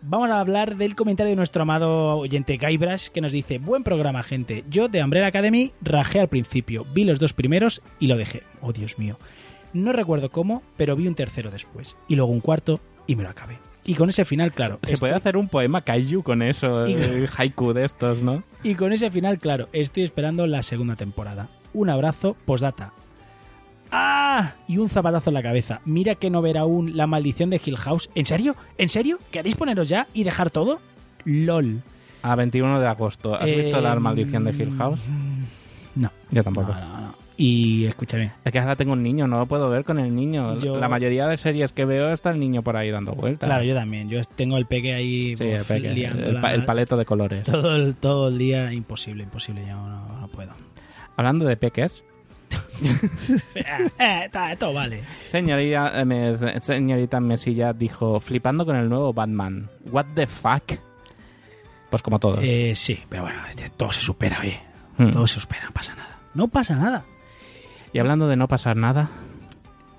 Vamos 0.00 0.30
a 0.30 0.38
hablar 0.38 0.76
del 0.76 0.94
comentario 0.94 1.30
de 1.30 1.36
nuestro 1.36 1.62
amado 1.62 2.18
oyente 2.18 2.56
Guybrush 2.56 3.08
que 3.08 3.20
nos 3.20 3.32
dice, 3.32 3.58
buen 3.58 3.82
programa 3.82 4.22
gente, 4.22 4.62
yo 4.68 4.88
de 4.88 5.02
Umbrella 5.02 5.26
Academy 5.26 5.72
rajé 5.80 6.20
al 6.20 6.28
principio, 6.28 6.86
vi 6.94 7.04
los 7.04 7.18
dos 7.18 7.32
primeros 7.32 7.82
y 7.98 8.06
lo 8.06 8.16
dejé. 8.16 8.44
Oh 8.60 8.72
Dios 8.72 8.98
mío. 8.98 9.18
No 9.72 9.92
recuerdo 9.92 10.30
cómo, 10.30 10.62
pero 10.76 10.94
vi 10.94 11.08
un 11.08 11.16
tercero 11.16 11.50
después 11.50 11.96
y 12.06 12.14
luego 12.14 12.30
un 12.30 12.40
cuarto 12.40 12.80
y 13.08 13.16
me 13.16 13.24
lo 13.24 13.30
acabé. 13.30 13.58
Y 13.88 13.94
con 13.94 14.08
ese 14.10 14.24
final, 14.24 14.52
claro. 14.52 14.78
Se 14.82 14.94
estoy- 14.94 15.08
puede 15.08 15.14
hacer 15.18 15.36
un 15.36 15.48
poema 15.48 15.80
kaiju 15.80 16.22
con 16.22 16.42
eso, 16.42 16.86
Y- 16.86 16.96
haiku 17.36 17.72
de 17.72 17.84
estos, 17.84 18.22
¿no? 18.22 18.42
Y 18.62 18.74
con 18.74 18.92
ese 18.92 19.10
final, 19.10 19.38
claro, 19.38 19.68
estoy 19.72 20.02
esperando 20.04 20.46
la 20.46 20.62
segunda 20.62 20.94
temporada. 20.96 21.48
Un 21.72 21.88
abrazo, 21.90 22.36
postdata. 22.44 22.92
¡Ah! 23.90 24.52
Y 24.66 24.76
un 24.78 24.88
zapatazo 24.90 25.30
en 25.30 25.34
la 25.34 25.42
cabeza. 25.42 25.80
Mira 25.86 26.14
que 26.14 26.28
no 26.30 26.42
ver 26.42 26.58
aún 26.58 26.96
la 26.96 27.06
maldición 27.06 27.48
de 27.50 27.60
Hill 27.64 27.78
House. 27.78 28.10
¿En 28.14 28.26
serio? 28.26 28.54
¿En 28.76 28.88
serio? 28.90 29.18
¿Queréis 29.30 29.54
poneros 29.54 29.88
ya 29.88 30.06
y 30.12 30.24
dejar 30.24 30.50
todo? 30.50 30.80
LOL. 31.24 31.82
A 32.22 32.34
21 32.36 32.80
de 32.80 32.86
agosto. 32.86 33.34
¿Has 33.34 33.48
Eh, 33.48 33.56
visto 33.56 33.80
la 33.80 33.94
maldición 33.96 34.44
de 34.44 34.50
Hill 34.50 34.74
House? 34.76 35.00
No. 35.94 36.10
Yo 36.30 36.44
tampoco. 36.44 36.72
No, 36.74 36.80
no, 36.80 37.00
no. 37.00 37.14
Y 37.40 37.86
escúchame, 37.86 38.32
Es 38.44 38.50
que 38.50 38.58
ahora 38.58 38.74
tengo 38.74 38.94
un 38.94 39.02
niño, 39.04 39.28
no 39.28 39.38
lo 39.38 39.46
puedo 39.46 39.70
ver 39.70 39.84
con 39.84 40.00
el 40.00 40.12
niño. 40.12 40.58
Yo- 40.58 40.76
La 40.78 40.88
mayoría 40.88 41.24
de 41.28 41.36
series 41.36 41.70
que 41.70 41.84
veo 41.84 42.12
está 42.12 42.30
el 42.30 42.40
niño 42.40 42.62
por 42.62 42.76
ahí 42.76 42.90
dando 42.90 43.12
vueltas. 43.12 43.46
claro, 43.48 43.62
yo 43.62 43.76
también. 43.76 44.08
Yo 44.10 44.20
tengo 44.24 44.56
el 44.58 44.66
peque 44.66 44.92
ahí 44.92 45.36
Sí, 45.36 45.44
el, 45.44 45.64
peque, 45.64 46.04
el 46.04 46.40
pa- 46.40 46.52
el 46.52 46.64
paleto 46.64 46.96
de 46.96 47.04
colores. 47.04 47.44
todo, 47.44 47.76
el, 47.76 47.94
todo 47.94 48.26
el 48.28 48.38
día. 48.38 48.72
Imposible, 48.72 49.22
imposible. 49.22 49.64
Yo 49.66 49.76
no, 49.76 50.04
no 50.20 50.26
puedo. 50.28 50.50
Hablando 51.16 51.44
de 51.44 51.56
peques, 51.56 52.02
eh, 53.98 54.28
todo 54.58 54.72
vale. 54.72 55.02
señorita, 55.30 55.92
eh, 56.02 56.60
señorita 56.60 57.20
Mesilla 57.20 57.72
dijo, 57.72 58.20
flipando 58.20 58.64
con 58.66 58.76
el 58.76 58.88
nuevo 58.88 59.12
Batman. 59.12 59.68
What 59.92 60.06
the 60.14 60.26
fuck? 60.26 60.72
Pues 61.90 62.02
como 62.02 62.18
todos. 62.18 62.40
Eh, 62.42 62.72
sí, 62.74 62.98
pero 63.08 63.22
bueno, 63.22 63.38
este, 63.48 63.70
todo 63.70 63.92
se 63.92 64.00
supera, 64.00 64.38
oye. 64.40 64.60
Hmm. 64.98 65.10
Todo 65.10 65.26
se 65.26 65.38
supera, 65.40 65.66
no 65.66 65.72
pasa 65.72 65.94
nada. 65.94 66.18
No 66.34 66.48
pasa 66.48 66.74
nada. 66.76 67.04
Y 67.92 67.98
hablando 67.98 68.28
de 68.28 68.36
no 68.36 68.48
pasar 68.48 68.76
nada, 68.76 69.10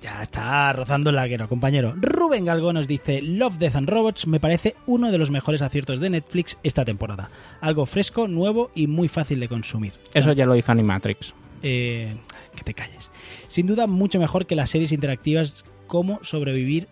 Ya 0.01 0.21
está 0.23 0.71
rozando 0.71 1.09
el 1.09 1.17
larguero, 1.17 1.49
compañero. 1.49 1.93
Rubén 1.97 2.45
Galgo 2.45 2.71
nos 2.71 2.87
dice, 2.87 3.21
Love, 3.21 3.57
Death 3.57 3.75
and 3.75 3.89
Robots 3.89 4.27
me 4.27 4.39
parece 4.39 4.75
uno 4.87 5.11
de 5.11 5.17
los 5.17 5.29
mejores 5.29 5.61
aciertos 5.61 5.99
de 5.99 6.09
Netflix 6.09 6.57
esta 6.63 6.85
temporada. 6.85 7.29
Algo 7.59 7.85
fresco, 7.85 8.29
nuevo 8.29 8.71
y 8.73 8.87
muy 8.87 9.09
fácil 9.09 9.41
de 9.41 9.49
consumir. 9.49 9.93
Eso 10.13 10.31
ya 10.31 10.45
lo 10.45 10.55
hizo 10.55 10.71
Animatrix. 10.71 11.33
Eh, 11.63 12.15
que 12.55 12.63
te 12.63 12.73
calles. 12.73 13.09
Sin 13.49 13.67
duda 13.67 13.87
mucho 13.87 14.19
mejor 14.19 14.45
que 14.45 14.55
las 14.55 14.69
series 14.69 14.91
interactivas 14.93 15.65
como 15.87 16.23
sobrevivir... 16.23 16.87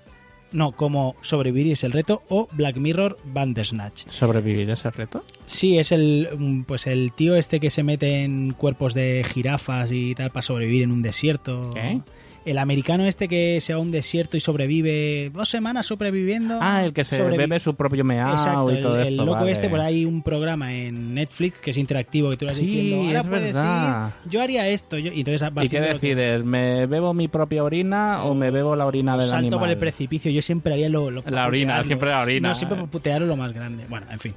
No, 0.52 0.72
como 0.72 1.16
sobrevivir 1.22 1.74
es 1.74 1.84
el 1.84 1.92
reto 1.92 2.24
o 2.30 2.48
Black 2.52 2.78
Mirror 2.78 3.18
Bandersnatch. 3.26 4.08
¿Sobrevivir 4.10 4.70
ese 4.70 4.90
reto? 4.92 5.24
Sí, 5.46 5.78
es 5.78 5.92
el 5.92 6.30
mm, 6.38 6.64
pues 6.64 6.88
el 6.88 7.12
tío 7.14 7.36
este 7.36 7.60
que 7.60 7.70
se 7.70 7.84
mete 7.84 8.24
en 8.24 8.54
cuerpos 8.54 8.94
de 8.94 9.26
jirafas 9.34 9.92
y 9.92 10.16
tal 10.16 10.32
para 10.32 10.42
sobrevivir 10.42 10.84
en 10.84 10.92
un 10.92 11.02
desierto. 11.02 11.74
¿Qué? 11.74 12.02
El 12.48 12.58
americano 12.60 13.06
este 13.06 13.28
que 13.28 13.60
se 13.62 13.74
va 13.74 13.80
a 13.80 13.82
un 13.82 13.92
desierto 13.92 14.38
y 14.38 14.40
sobrevive 14.40 15.32
dos 15.34 15.50
semanas 15.50 15.86
sobreviviendo. 15.86 16.58
Ah, 16.62 16.84
el 16.86 16.94
que 16.94 17.04
se 17.04 17.22
bebe 17.22 17.60
su 17.60 17.76
propio 17.76 18.04
meao 18.06 18.32
Exacto, 18.34 18.72
y 18.72 18.80
todo 18.80 18.96
el, 18.96 19.02
el 19.08 19.14
esto. 19.14 19.26
loco 19.26 19.40
vale. 19.40 19.52
este, 19.52 19.68
por 19.70 19.80
ahí 19.82 20.06
un 20.06 20.22
programa 20.22 20.74
en 20.74 21.14
Netflix 21.14 21.60
que 21.60 21.72
es 21.72 21.78
interactivo 21.78 22.32
y 22.32 22.38
tú 22.38 22.46
le 22.46 22.52
vas 22.52 22.58
Sí, 22.58 22.66
diciendo, 22.66 23.06
ahora 23.08 23.20
es 23.20 23.28
puedes 23.28 23.56
verdad. 23.56 24.14
ir, 24.26 24.32
yo 24.32 24.42
haría 24.42 24.68
esto, 24.70 24.98
yo, 24.98 25.12
y 25.12 25.20
entonces 25.20 25.44
va 25.56 25.66
¿Y 25.66 25.70
qué 25.70 25.78
que- 25.80 25.86
decides? 25.86 26.44
¿Me 26.46 26.86
bebo 26.86 27.14
mi 27.14 27.28
propia 27.28 27.64
orina 27.64 28.24
o 28.24 28.34
me 28.34 28.50
bebo 28.50 28.76
la 28.78 28.86
orina 28.86 29.14
del 29.18 29.24
salto 29.28 29.38
animal? 29.40 29.60
por 29.60 29.70
el 29.70 29.78
precipicio, 29.78 30.32
yo 30.32 30.42
siempre 30.42 30.72
haría 30.74 30.88
lo, 30.88 31.12
lo 31.12 31.24
La 31.28 31.48
orina, 31.48 31.84
siempre 31.84 32.10
la 32.10 32.22
orina. 32.22 32.50
No, 32.50 32.56
siempre 32.56 32.80
por 32.80 32.90
putearlo 32.90 33.28
lo 33.28 33.36
más 33.36 33.52
grande. 33.54 33.84
Bueno, 33.90 34.08
en 34.10 34.20
fin. 34.20 34.34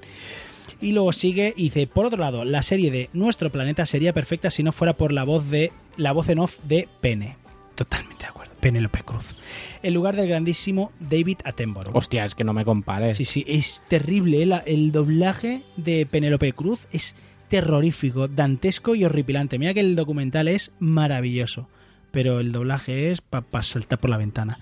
Y 0.81 0.93
luego 0.93 1.13
sigue 1.13 1.53
y 1.57 1.65
dice, 1.65 1.87
por 1.87 2.07
otro 2.07 2.19
lado, 2.19 2.45
la 2.45 2.63
serie 2.63 2.91
de 2.91 3.09
Nuestro 3.13 3.51
planeta 3.51 3.85
sería 3.87 4.13
perfecta 4.13 4.51
si 4.51 4.63
no 4.63 4.73
fuera 4.73 4.95
por 4.95 5.13
la 5.13 5.25
voz 5.25 5.49
de 5.51 5.73
la 5.97 6.13
voz 6.13 6.29
en 6.31 6.39
off 6.39 6.59
de 6.65 6.89
Pene. 7.01 7.37
Totalmente 7.85 8.25
de 8.25 8.29
acuerdo. 8.29 8.53
Penélope 8.61 9.03
Cruz. 9.05 9.35
En 9.83 9.95
lugar 9.95 10.15
del 10.17 10.29
grandísimo 10.29 10.93
David 11.01 11.39
Attenborough. 11.45 11.97
Hostia, 11.97 12.27
es 12.27 12.35
que 12.35 12.45
no 12.45 12.53
me 12.53 12.65
compares. 12.67 13.17
Sí, 13.17 13.25
sí, 13.25 13.43
es 13.49 13.83
terrible. 13.89 14.43
¿eh? 14.43 14.47
La- 14.47 14.59
el 14.59 14.93
doblaje 14.93 15.63
de 15.79 16.05
Penélope 16.05 16.53
Cruz 16.53 16.87
es 16.93 17.17
terrorífico, 17.49 18.29
dantesco 18.29 18.95
y 18.95 19.05
horripilante. 19.05 19.59
Mira 19.59 19.73
que 19.73 19.81
el 19.81 19.97
documental 19.97 20.47
es 20.49 20.73
maravilloso, 20.79 21.69
pero 22.11 22.39
el 22.41 22.53
doblaje 22.53 23.11
es 23.11 23.23
para 23.23 23.63
saltar 23.63 23.99
por 23.99 24.11
la 24.11 24.19
ventana. 24.19 24.59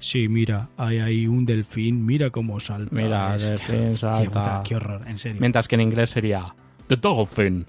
Sí, 0.00 0.28
mira, 0.28 0.68
hay 0.76 0.98
ahí 0.98 1.26
un 1.28 1.46
delfín, 1.46 2.04
mira 2.04 2.30
cómo 2.30 2.58
salta. 2.60 2.94
Mira, 2.94 3.36
Es- 3.36 3.44
delfín 3.44 3.96
salta. 3.96 4.24
puta, 4.24 4.62
qué 4.66 4.74
horror, 4.76 5.06
en 5.06 5.18
serio. 5.18 5.40
Mientras 5.40 5.68
que 5.68 5.76
en 5.76 5.80
inglés 5.82 6.10
sería 6.10 6.54
The 6.88 6.96
dolphin. 6.96 7.64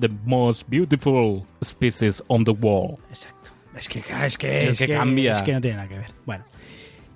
The 0.00 0.08
most 0.24 0.68
beautiful 0.68 1.44
species 1.62 2.22
on 2.28 2.44
the 2.44 2.52
world. 2.52 2.98
Exacto. 3.10 3.50
Es 3.76 3.88
que, 3.88 4.00
es 4.24 4.38
que, 4.38 4.68
Es 4.68 4.78
que 4.78 4.88
cambia. 4.88 5.32
Es 5.32 5.42
que 5.42 5.52
no 5.52 5.60
tiene 5.60 5.76
nada 5.76 5.88
que 5.88 5.98
ver. 5.98 6.10
Bueno. 6.26 6.44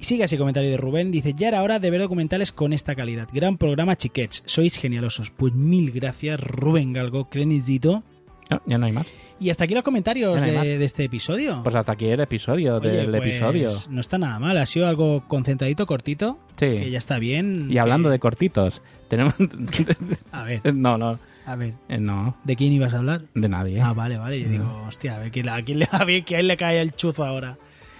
Y 0.00 0.04
sigue 0.04 0.22
así 0.22 0.36
el 0.36 0.38
comentario 0.38 0.70
de 0.70 0.76
Rubén. 0.76 1.10
Dice, 1.10 1.34
ya 1.36 1.48
era 1.48 1.62
hora 1.62 1.80
de 1.80 1.90
ver 1.90 2.00
documentales 2.00 2.52
con 2.52 2.72
esta 2.72 2.94
calidad. 2.94 3.28
Gran 3.32 3.58
programa, 3.58 3.96
chiquets. 3.96 4.42
Sois 4.46 4.76
genialosos. 4.76 5.30
Pues 5.30 5.54
mil 5.54 5.90
gracias, 5.90 6.38
Rubén 6.40 6.92
Galgo, 6.92 7.28
Crenisdito. 7.28 8.02
No, 8.50 8.62
ya 8.66 8.78
no 8.78 8.86
hay 8.86 8.92
más. 8.92 9.06
Y 9.40 9.50
hasta 9.50 9.64
aquí 9.64 9.74
los 9.74 9.84
comentarios 9.84 10.40
no 10.40 10.62
de, 10.64 10.78
de 10.78 10.84
este 10.84 11.04
episodio. 11.04 11.60
Pues 11.62 11.74
hasta 11.74 11.92
aquí 11.92 12.06
el 12.06 12.18
episodio 12.20 12.76
Oye, 12.78 12.90
del 12.90 13.10
pues, 13.10 13.22
episodio. 13.26 13.68
No 13.90 14.00
está 14.00 14.18
nada 14.18 14.38
mal. 14.40 14.56
Ha 14.58 14.66
sido 14.66 14.86
algo 14.88 15.24
concentradito, 15.28 15.86
cortito. 15.86 16.38
Que 16.56 16.84
Sí. 16.84 16.90
ya 16.90 16.98
está 16.98 17.18
bien. 17.20 17.68
Y 17.70 17.78
hablando 17.78 18.08
que- 18.08 18.12
de 18.14 18.18
cortitos, 18.18 18.82
tenemos... 19.08 19.34
A 20.32 20.42
ver, 20.44 20.60
no, 20.74 20.98
no, 20.98 21.18
a 21.52 21.56
ver. 21.56 21.74
eh, 21.88 21.98
no, 21.98 22.36
¿De 22.44 22.56
quién 22.56 22.72
ibas 22.72 22.94
a 22.94 22.98
hablar? 22.98 23.22
de 23.34 23.48
nadie. 23.48 23.80
Ah, 23.80 23.92
vale, 23.92 24.16
vale. 24.18 24.40
Yo 24.40 24.48
digo, 24.48 24.84
hostia, 24.86 25.16
a 25.16 25.18
ver 25.20 25.30
quién, 25.30 25.48
a 25.48 25.62
quién 25.62 25.78
le, 25.80 25.88
quién 26.24 26.56
cae 26.56 26.80
el 26.80 26.92
chuzo 26.94 27.24
ahora. 27.24 27.56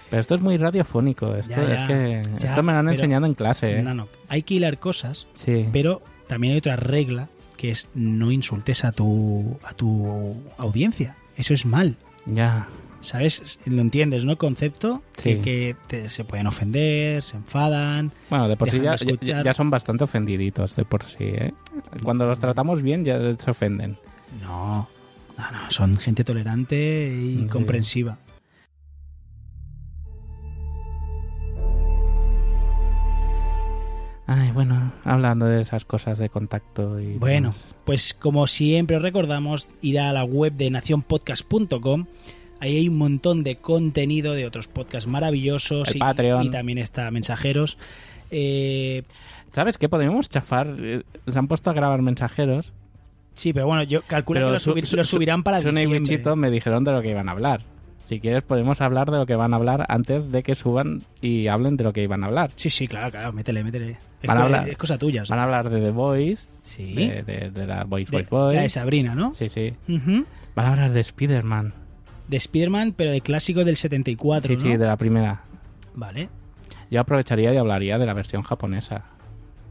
Pero 0.09 0.21
esto 0.21 0.35
es 0.35 0.41
muy 0.41 0.57
radiofónico. 0.57 1.35
Esto, 1.35 1.53
Ya, 1.61 1.67
ya, 1.67 1.73
es 1.75 1.87
que, 1.87 2.21
ya, 2.41 2.49
esto 2.49 2.63
me 2.63 2.73
lo 2.73 2.79
han 2.79 2.89
enseñado 2.89 3.25
en 3.25 3.33
clase. 3.35 3.77
¿eh? 3.79 3.83
No, 3.83 3.93
no. 3.93 4.07
Hay 4.27 4.43
que 4.43 4.55
hilar 4.55 4.79
cosas, 4.79 5.27
Sí. 5.35 5.67
pero 5.71 6.01
también 6.27 6.53
hay 6.53 6.57
otra 6.59 6.75
regla 6.75 7.27
que 7.57 7.71
es 7.71 7.89
no 7.93 8.31
insultes 8.31 8.85
a 8.85 8.91
tu, 8.91 9.59
a 9.63 9.73
tu 9.73 10.35
audiencia. 10.57 11.15
Eso 11.37 11.53
es 11.53 11.65
mal. 11.65 11.95
Ya. 12.25 12.67
¿Sabes? 13.01 13.59
Lo 13.65 13.81
entiendes, 13.81 14.25
¿no? 14.25 14.31
El 14.33 14.37
concepto 14.37 15.01
Sí. 15.17 15.35
que, 15.35 15.41
que 15.41 15.75
te- 15.87 16.09
se 16.09 16.23
pueden 16.25 16.47
ofender, 16.47 17.23
se 17.23 17.37
enfadan. 17.37 18.11
Bueno, 18.29 18.49
de 18.49 18.57
por 18.57 18.69
sí 18.69 18.77
ya, 18.81 18.89
de 18.91 18.95
escuchar. 18.95 19.37
ya- 19.37 19.43
ya 19.43 19.53
son 19.53 19.69
bastante 19.69 20.03
ofendiditos, 20.03 20.75
de 20.75 20.83
por 20.85 21.03
sí, 21.03 21.23
¿eh? 21.23 21.53
Cuando 22.03 22.25
los 22.27 22.39
tratamos 22.39 22.81
bien 22.81 23.05
ya 23.05 23.17
se 23.37 23.51
ofenden. 23.51 23.97
No, 24.41 24.89
no, 25.37 25.51
no. 25.51 25.71
Son 25.71 25.95
gente 25.97 26.23
tolerante 26.23 26.75
y 27.15 27.39
Sí. 27.43 27.47
comprensiva. 27.47 28.17
Ay, 34.31 34.51
bueno, 34.51 34.93
hablando 35.05 35.45
de 35.47 35.61
esas 35.61 35.85
cosas 35.85 36.19
de 36.19 36.29
contacto 36.29 36.99
y... 36.99 37.17
Bueno, 37.17 37.49
demás. 37.51 37.75
pues 37.83 38.13
como 38.13 38.45
siempre 38.45 38.95
os 38.97 39.01
recordamos, 39.01 39.67
ir 39.81 39.99
a 39.99 40.13
la 40.13 40.23
web 40.23 40.53
de 40.53 40.69
nacionpodcast.com. 40.69 42.05
Ahí 42.59 42.77
hay 42.77 42.89
un 42.89 42.97
montón 42.97 43.43
de 43.43 43.55
contenido 43.57 44.33
de 44.33 44.45
otros 44.45 44.67
podcasts 44.67 45.07
maravillosos. 45.07 45.87
El 45.89 45.95
y, 45.97 45.99
Patreon. 45.99 46.43
y 46.43 46.49
también 46.49 46.77
está 46.77 47.09
Mensajeros. 47.11 47.77
Eh, 48.31 49.03
¿Sabes 49.53 49.77
qué? 49.77 49.89
Podemos 49.89 50.29
chafar. 50.29 50.75
eh, 50.79 51.03
Se 51.27 51.39
han 51.39 51.47
puesto 51.47 51.69
a 51.69 51.73
grabar 51.73 52.01
mensajeros. 52.01 52.71
sí, 53.33 53.53
pero 53.53 53.67
bueno, 53.67 53.83
yo 53.83 54.01
calculo 54.03 54.39
que 54.41 54.51
lo, 54.51 54.59
su- 54.59 54.71
subir- 54.73 54.85
su- 54.85 54.95
lo 54.97 55.03
subirán 55.03 55.43
para 55.43 55.59
Sune 55.59 55.81
y 55.81 55.85
diciembre. 55.85 56.13
Wichito 56.15 56.35
me 56.35 56.51
dijeron 56.51 56.83
de 56.83 56.91
lo 56.91 57.01
que 57.01 57.09
iban 57.11 57.29
a 57.29 57.31
hablar. 57.31 57.61
Si 58.05 58.19
quieres 58.19 58.41
podemos 58.43 58.81
hablar 58.81 59.09
de 59.11 59.17
lo 59.17 59.25
que 59.27 59.35
van 59.35 59.53
a 59.53 59.55
hablar 59.57 59.85
antes 59.87 60.31
de 60.31 60.41
que 60.43 60.55
suban 60.55 61.03
y 61.21 61.47
hablen 61.47 61.77
de 61.77 61.83
lo 61.83 61.93
que 61.93 62.01
iban 62.03 62.23
a 62.23 62.27
hablar. 62.27 62.49
Sí, 62.55 62.69
sí, 62.69 62.87
claro, 62.87 63.11
claro, 63.11 63.31
métele, 63.33 63.63
métele. 63.63 63.97
Es, 64.21 64.27
Van 64.27 64.37
a 64.37 64.43
hablar- 64.43 64.69
es 64.69 64.77
cosa 64.77 64.97
tuya. 64.97 65.23
Van 65.29 65.39
a 65.39 65.43
hablar 65.43 65.69
de 65.69 65.79
The 65.79 65.91
Voice, 65.91 66.47
Sí. 66.61 66.93
de, 66.93 67.23
de- 67.23 67.51
de 67.51 67.67
la 67.67 67.83
Voice 67.85 68.11
Voice 68.11 68.27
Voice. 68.29 68.55
la 68.57 68.61
de 68.63 68.69
Sabrina, 68.69 69.15
¿no? 69.15 69.33
Sí, 69.35 69.47
sí. 69.47 69.73
Ujú. 69.87 70.25
Van 70.55 70.65
a 70.65 70.71
hablar 70.71 70.91
de 70.91 70.99
Spider-Man. 71.01 71.73
De 72.29 72.37
Spider-Man, 72.37 72.93
pero 72.95 73.11
de 73.11 73.19
clásico 73.21 73.65
del 73.65 73.75
74, 73.75 74.47
Sí, 74.55 74.63
¿no? 74.63 74.71
sí, 74.71 74.77
de 74.77 74.85
la 74.85 74.95
primera. 74.95 75.41
Vale. 75.95 76.29
Yo 76.89 77.01
aprovecharía 77.01 77.53
y 77.53 77.57
hablaría 77.57 77.97
de 77.97 78.05
la 78.05 78.13
versión 78.13 78.41
japonesa. 78.43 79.03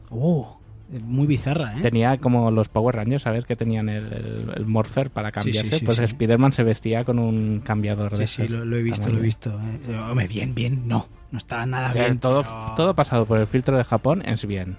Oh, 0.09 0.59
muy 1.03 1.27
bizarra, 1.27 1.77
¿eh? 1.77 1.81
Tenía 1.81 2.17
como 2.17 2.49
los 2.51 2.67
Power 2.69 2.95
Rangers, 2.95 3.23
¿sabes? 3.23 3.45
Que 3.45 3.55
tenían 3.55 3.89
el, 3.89 4.05
el, 4.11 4.51
el 4.55 4.65
morpher 4.65 5.09
para 5.11 5.29
Sí, 5.29 5.33
sí, 5.33 5.39
cambiarse. 5.57 5.79
sí, 5.79 5.85
pues. 5.85 5.99
Spider-Man 5.99 6.51
se 6.53 6.63
vestía 6.63 7.03
con 7.05 7.19
un 7.19 7.61
cambiador 7.63 8.15
de 8.17 8.27
Sí, 8.27 8.43
sí, 8.43 8.47
lo, 8.47 8.65
lo 8.65 8.77
he 8.77 8.81
visto, 8.81 8.99
Tamaño. 9.01 9.13
lo 9.15 9.19
he 9.19 9.25
visto. 9.25 9.59
eh. 9.87 9.97
Hombre, 9.97 10.27
bien, 10.27 10.53
bien, 10.55 10.87
no. 10.87 11.07
No 11.31 11.37
está 11.37 11.65
nada 11.65 11.91
O 11.91 11.93
sea, 11.93 12.05
bien. 12.05 12.19
todo, 12.19 12.41
pero- 12.41 12.73
todo 12.75 12.95
pasado 12.95 13.25
por 13.25 13.37
el 13.37 13.47
filtro 13.47 13.77
de 13.77 13.83
Japón 13.83 14.23
es 14.25 14.45
bien. 14.45 14.77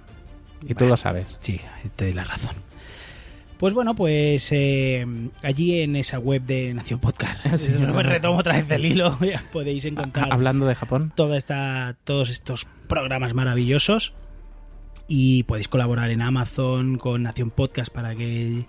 Y 0.62 0.68
tú 0.74 0.80
Bueno. 0.80 0.90
lo 0.90 0.96
sabes. 0.96 1.36
Sí, 1.40 1.60
te 1.96 2.06
doy 2.06 2.14
la 2.14 2.24
razón. 2.24 2.56
Pues 3.60 3.74
bueno, 3.74 3.94
pues 3.94 4.48
eh, 4.52 5.06
allí 5.42 5.80
en 5.82 5.94
esa 5.96 6.18
web 6.18 6.42
de 6.42 6.72
Nación 6.74 6.98
Podcast, 6.98 7.46
Sí, 7.56 7.70
no 7.78 7.92
me 7.94 8.02
retomo 8.02 8.38
otra 8.38 8.56
vez 8.56 8.70
el 8.70 8.86
hilo, 8.86 9.18
ya 9.20 9.42
podéis 9.52 9.84
encontrar 9.84 10.32
Hablando 10.32 10.66
de 10.66 10.74
Japón. 10.74 11.12
toda 11.14 11.36
esta, 11.36 11.94
todos 12.04 12.30
estos 12.30 12.66
programas 12.88 13.34
maravillosos 13.34 14.14
y 15.08 15.42
podéis 15.42 15.68
colaborar 15.68 16.10
en 16.10 16.22
Amazon 16.22 16.96
con 16.96 17.22
Nación 17.22 17.50
Podcast 17.50 17.92
para 17.92 18.14
que 18.16 18.64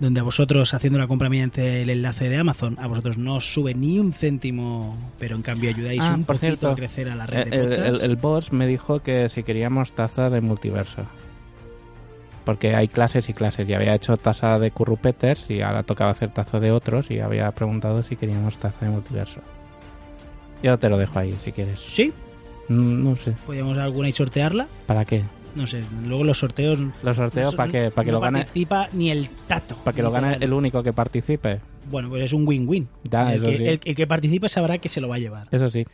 donde 0.00 0.18
a 0.18 0.24
vosotros 0.24 0.74
haciendo 0.74 0.98
la 0.98 1.06
compra 1.06 1.28
mediante 1.28 1.82
el 1.82 1.88
enlace 1.90 2.28
de 2.28 2.36
Amazon 2.36 2.76
a 2.80 2.88
vosotros 2.88 3.16
no 3.16 3.36
os 3.36 3.54
sube 3.54 3.74
ni 3.74 4.00
un 4.00 4.12
céntimo 4.12 5.12
pero 5.20 5.36
en 5.36 5.42
cambio 5.42 5.70
ayudáis 5.70 6.00
Ah, 6.02 6.14
un 6.16 6.24
por 6.24 6.34
poquito 6.36 6.46
cierto, 6.46 6.70
a 6.70 6.74
crecer 6.74 7.08
a 7.08 7.14
la 7.14 7.26
red 7.26 7.44
El, 7.44 7.50
de 7.50 7.76
podcast 7.76 8.02
el- 8.02 8.10
el 8.10 8.16
boss 8.16 8.52
me 8.52 8.66
dijo 8.66 9.00
que 9.04 9.28
si 9.28 9.44
queríamos 9.44 9.92
taza 9.92 10.30
de 10.30 10.40
multiverso. 10.40 11.06
Porque 12.44 12.74
hay 12.76 12.88
clases 12.88 13.28
y 13.28 13.32
clases. 13.32 13.68
Y 13.68 13.74
había 13.74 13.94
hecho 13.94 14.16
taza 14.16 14.58
de 14.58 14.70
currupeters 14.70 15.50
y 15.50 15.62
ahora 15.62 15.82
tocaba 15.82 16.10
hacer 16.10 16.30
taza 16.30 16.60
de 16.60 16.70
otros 16.72 17.10
y 17.10 17.20
había 17.20 17.50
preguntado 17.52 18.02
si 18.02 18.16
queríamos 18.16 18.58
taza 18.58 18.84
de 18.84 18.90
multiverso. 18.90 19.40
Yo 20.62 20.78
te 20.78 20.88
lo 20.88 20.98
dejo 20.98 21.18
ahí 21.18 21.32
si 21.44 21.52
quieres. 21.52 21.80
sí 21.80 22.12
Mm, 22.68 23.04
No 23.04 23.14
sé. 23.16 23.32
podríamos 23.44 23.76
alguna 23.76 24.08
y 24.08 24.12
sortearla 24.12 24.66
¿Para 24.86 25.04
qué? 25.04 25.22
no 25.54 25.66
sé 25.66 25.84
luego 26.06 26.24
los 26.24 26.38
sorteos 26.38 26.80
Los 27.02 27.16
sorteos 27.16 27.52
no- 27.52 27.56
para 27.58 27.70
que, 27.70 27.90
para 27.90 28.04
que 28.06 28.10
no 28.10 28.16
lo 28.16 28.20
gane 28.22 28.38
participa 28.38 28.88
ni 28.94 29.10
el 29.10 29.28
tato 29.46 29.76
para 29.84 29.94
que 29.94 30.02
lo 30.02 30.10
gane 30.10 30.38
el 30.40 30.50
único 30.54 30.82
que 30.82 30.94
participe. 30.94 31.60
bueno 31.90 32.08
pues 32.08 32.22
es 32.24 32.32
un 32.32 32.48
win-win 32.48 32.88
sí. 33.02 33.08
el 33.12 33.78
que 33.94 34.06
participe 34.06 34.48
sabrá 34.48 34.78
que 34.78 34.88
se 34.88 35.02
lo 35.02 35.08
va 35.08 35.16
a 35.16 35.18
llevar 35.18 35.46
Eso 35.52 35.68
sí. 35.68 35.84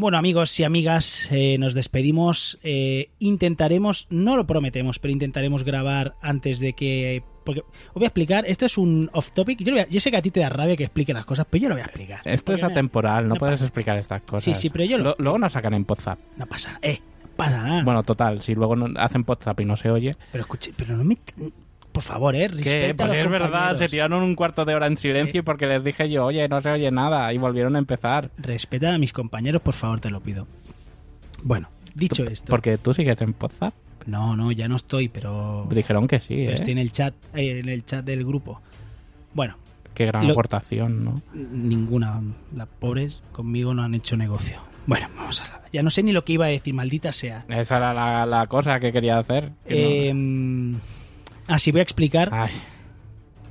Bueno, 0.00 0.16
amigos 0.16 0.58
y 0.60 0.62
amigas, 0.62 1.26
eh, 1.32 1.58
nos 1.58 1.74
despedimos. 1.74 2.56
Eh, 2.62 3.10
intentaremos, 3.18 4.06
no 4.10 4.36
lo 4.36 4.46
prometemos, 4.46 5.00
pero 5.00 5.10
intentaremos 5.10 5.64
grabar 5.64 6.14
antes 6.22 6.60
de 6.60 6.72
que. 6.74 7.24
Porque 7.44 7.62
os 7.62 7.94
voy 7.94 8.04
a 8.04 8.06
explicar, 8.06 8.44
esto 8.46 8.64
es 8.64 8.78
un 8.78 9.10
off 9.12 9.32
topic. 9.32 9.58
Yo, 9.58 9.72
lo 9.72 9.78
voy 9.78 9.80
a- 9.80 9.88
yo 9.88 9.98
sé 10.00 10.12
que 10.12 10.16
a 10.18 10.22
ti 10.22 10.30
te 10.30 10.38
da 10.38 10.50
rabia 10.50 10.76
que 10.76 10.84
explique 10.84 11.12
las 11.12 11.24
cosas, 11.24 11.46
pero 11.50 11.62
yo 11.62 11.68
lo 11.68 11.74
voy 11.74 11.82
a 11.82 11.86
explicar. 11.86 12.20
Esto 12.24 12.52
es 12.54 12.62
atemporal, 12.62 13.26
no, 13.26 13.34
no 13.34 13.40
puedes 13.40 13.54
pasa. 13.54 13.64
explicar 13.64 13.98
estas 13.98 14.22
cosas. 14.22 14.44
Sí, 14.44 14.54
sí, 14.54 14.70
pero 14.70 14.84
yo 14.84 14.98
lo- 14.98 15.04
Lo- 15.04 15.16
luego 15.18 15.38
nos 15.38 15.52
sacan 15.52 15.74
en 15.74 15.84
WhatsApp. 15.88 16.20
No 16.36 16.46
pasa 16.46 16.68
nada, 16.74 16.80
eh, 16.82 17.00
no 17.22 17.28
pasa 17.36 17.62
nada. 17.64 17.82
Bueno, 17.82 18.02
total, 18.04 18.40
si 18.40 18.54
luego 18.54 18.76
no- 18.76 19.00
hacen 19.00 19.24
WhatsApp 19.26 19.58
y 19.60 19.64
no 19.64 19.76
se 19.76 19.90
oye, 19.90 20.12
pero 20.30 20.42
escuche, 20.42 20.72
pero 20.76 20.96
no 20.96 21.02
me. 21.02 21.18
Por 21.92 22.02
favor, 22.02 22.36
¿eh? 22.36 22.46
Respeta 22.48 22.90
a 22.90 22.94
Pues 22.96 23.08
los 23.08 23.16
es 23.24 23.28
verdad, 23.30 23.48
compañeros. 23.50 23.78
se 23.78 23.88
tiraron 23.88 24.22
un 24.22 24.34
cuarto 24.36 24.64
de 24.64 24.74
hora 24.74 24.86
en 24.86 24.96
silencio 24.96 25.42
porque 25.44 25.66
les 25.66 25.82
dije 25.82 26.08
yo, 26.08 26.26
oye, 26.26 26.46
no 26.48 26.60
se 26.60 26.70
oye 26.70 26.90
nada, 26.90 27.32
y 27.32 27.38
volvieron 27.38 27.74
a 27.76 27.78
empezar. 27.80 28.30
Respeta 28.38 28.94
a 28.94 28.98
mis 28.98 29.12
compañeros, 29.12 29.62
por 29.62 29.74
favor, 29.74 30.00
te 30.00 30.10
lo 30.10 30.20
pido. 30.20 30.46
Bueno, 31.42 31.68
dicho 31.94 32.24
esto. 32.24 32.46
Porque 32.50 32.78
tú 32.78 32.94
sigues 32.94 33.20
en 33.22 33.34
WhatsApp. 33.40 33.74
No, 34.06 34.36
no, 34.36 34.52
ya 34.52 34.68
no 34.68 34.76
estoy, 34.76 35.08
pero. 35.08 35.66
Dijeron 35.70 36.06
que 36.08 36.20
sí, 36.20 36.34
pero 36.36 36.50
¿eh? 36.50 36.54
estoy 36.54 36.72
en 36.72 36.78
el 36.78 36.92
chat, 36.92 37.14
eh, 37.34 37.58
en 37.60 37.68
el 37.68 37.84
chat 37.84 38.04
del 38.04 38.24
grupo. 38.24 38.60
Bueno, 39.34 39.56
Qué 39.94 40.06
gran 40.06 40.26
Lo- 40.28 40.32
aportación, 40.34 41.04
¿no? 41.04 41.20
ninguna. 41.34 42.20
Las 42.54 42.68
pobres 42.68 43.20
conmigo 43.32 43.74
no 43.74 43.82
han 43.82 43.94
hecho 43.96 44.16
negocio. 44.16 44.60
Bueno, 44.86 45.08
vamos 45.16 45.40
a 45.40 45.44
la. 45.48 45.60
Ya 45.72 45.82
no 45.82 45.90
sé 45.90 46.04
ni 46.04 46.12
lo 46.12 46.24
que 46.24 46.34
iba 46.34 46.46
a 46.46 46.50
decir, 46.50 46.72
maldita 46.72 47.10
sea. 47.10 47.44
Esa 47.48 47.78
era 47.78 47.92
la, 47.92 48.24
la 48.24 48.46
cosa 48.46 48.78
que 48.78 48.92
quería 48.92 49.18
hacer. 49.18 49.50
que 49.66 50.12
no- 50.14 50.76
Eh, 50.78 50.80
así 51.48 51.70
voy 51.72 51.80
a 51.80 51.82
explicar. 51.82 52.28
Ay, 52.32 52.52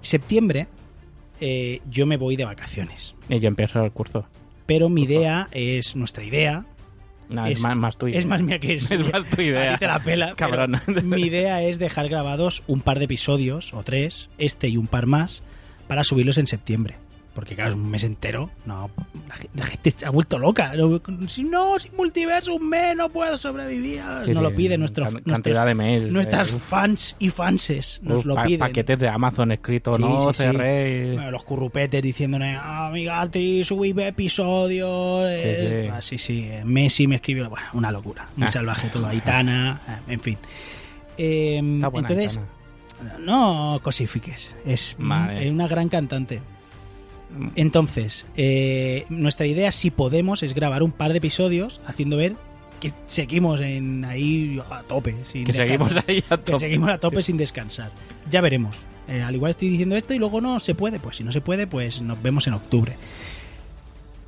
Septiembre, 0.01 0.67
eh, 1.39 1.81
yo 1.89 2.05
me 2.05 2.17
voy 2.17 2.35
de 2.35 2.45
vacaciones. 2.45 3.15
y 3.29 3.39
yo 3.39 3.47
empiezo 3.47 3.83
el 3.83 3.91
curso. 3.91 4.25
Pero 4.65 4.89
mi 4.89 5.03
idea 5.03 5.47
es, 5.51 5.95
nuestra 5.95 6.23
idea, 6.23 6.65
No, 7.29 7.45
es, 7.45 7.57
Es- 7.57 7.61
más, 7.61 7.75
más 7.75 7.97
tu 7.97 8.07
idea. 8.07 8.19
es 8.19 8.25
más 8.25 8.41
mía 8.41 8.57
que 8.59 8.73
es. 8.75 8.89
Es 8.89 9.11
más 9.11 9.25
tu 9.29 9.41
idea. 9.41 9.71
A 9.71 9.73
ti 9.75 9.79
te 9.81 9.87
la 9.87 9.99
pela. 9.99 10.33
Cabrón. 10.35 10.79
Mi 11.03 11.23
idea 11.23 11.61
es 11.61 11.77
dejar 11.77 12.07
grabados 12.07 12.63
un 12.67 12.79
par 12.81 12.99
de 12.99 13.05
episodios, 13.05 13.73
o 13.73 13.83
tres, 13.83 14.29
este 14.37 14.69
y 14.69 14.77
un 14.77 14.87
par 14.87 15.07
más, 15.07 15.43
para 15.87 16.03
subirlos 16.05 16.37
en 16.37 16.47
septiembre. 16.47 16.95
Porque 17.37 17.53
claro, 17.53 17.69
es 17.69 17.75
un 17.77 17.91
mes 17.91 18.03
entero. 18.03 18.49
No, 18.65 18.89
la, 19.29 19.35
ge- 19.35 19.49
la 19.53 19.65
gente 19.65 19.91
se 19.95 20.07
ha 20.07 20.09
vuelto 20.09 20.39
loca. 20.39 20.71
Si 21.27 21.43
no, 21.43 21.77
sin 21.77 21.95
multiverso, 21.95 22.55
un 22.55 22.67
mes 22.67 22.95
no 22.97 23.09
puedo 23.09 23.37
sobrevivir. 23.37 24.01
Sí, 24.25 24.31
nos 24.31 24.37
sí, 24.37 24.43
lo 24.43 24.55
pide 24.55 24.75
nuestro, 24.75 25.03
can- 25.03 25.13
nuestros- 25.13 25.33
cantidad 25.35 25.65
de 25.67 25.75
nuestras 26.09 26.51
eh, 26.51 26.57
fans 26.57 27.15
y 27.19 27.29
fanses. 27.29 27.99
Nos 28.01 28.25
lo 28.25 28.33
pa- 28.33 28.45
piden. 28.45 28.59
Paquetes 28.61 28.97
de 28.97 29.07
Amazon 29.07 29.51
escrito, 29.51 29.93
Sí, 29.93 30.01
no 30.01 30.33
cerréis. 30.33 31.13
Bueno, 31.13 31.29
los 31.29 31.43
currupetes 31.43 32.01
diciéndole, 32.01 32.57
ah, 32.59 32.89
mi 32.91 33.05
Gatri, 33.05 33.63
subí 33.63 33.93
episodios. 34.01 35.27
Eh, 35.29 35.83
sí. 35.85 35.91
ah, 35.93 36.01
sí, 36.01 36.17
sí, 36.17 36.39
eh, 36.49 36.63
Messi 36.65 37.05
me 37.05 37.17
escribió, 37.17 37.49
bueno, 37.51 37.67
una 37.73 37.91
locura, 37.91 38.27
muy 38.35 38.47
Ah. 38.47 38.51
salvaje 38.51 38.89
todo, 38.89 39.05
Aitana, 39.05 39.79
eh, 40.07 40.13
en 40.13 40.21
fin. 40.21 40.37
Eh, 41.19 41.57
entonces, 41.57 42.39
Aitana. 42.39 43.19
no 43.19 43.79
cosifiques, 43.83 44.55
es, 44.65 44.97
es 44.97 45.49
una 45.51 45.67
gran 45.67 45.87
cantante. 45.89 46.41
Entonces, 47.55 48.25
eh, 48.37 49.05
nuestra 49.09 49.45
idea, 49.47 49.71
si 49.71 49.91
podemos, 49.91 50.43
es 50.43 50.53
grabar 50.53 50.81
un 50.83 50.91
par 50.91 51.11
de 51.11 51.17
episodios 51.17 51.81
haciendo 51.85 52.17
ver 52.17 52.35
que 52.79 52.91
seguimos 53.07 53.59
en 53.61 54.05
ahí 54.05 54.61
a 54.69 54.83
tope. 54.83 55.15
sin 55.23 55.43
que 55.43 55.53
seguimos 55.53 55.91
ahí 56.07 56.23
a 56.29 56.37
que 56.37 56.43
tope. 56.51 56.59
seguimos 56.59 56.89
a 56.89 56.97
tope 56.99 57.21
sin 57.21 57.37
descansar. 57.37 57.91
Ya 58.29 58.39
veremos. 58.41 58.75
Eh, 59.09 59.21
al 59.21 59.35
igual 59.35 59.51
estoy 59.51 59.69
diciendo 59.69 59.95
esto 59.95 60.13
y 60.13 60.19
luego 60.19 60.41
no 60.41 60.59
se 60.59 60.75
puede. 60.75 60.99
Pues 60.99 61.17
si 61.17 61.23
no 61.23 61.31
se 61.31 61.41
puede, 61.41 61.65
pues 61.67 62.01
nos 62.01 62.21
vemos 62.21 62.45
en 62.47 62.53
octubre. 62.53 62.93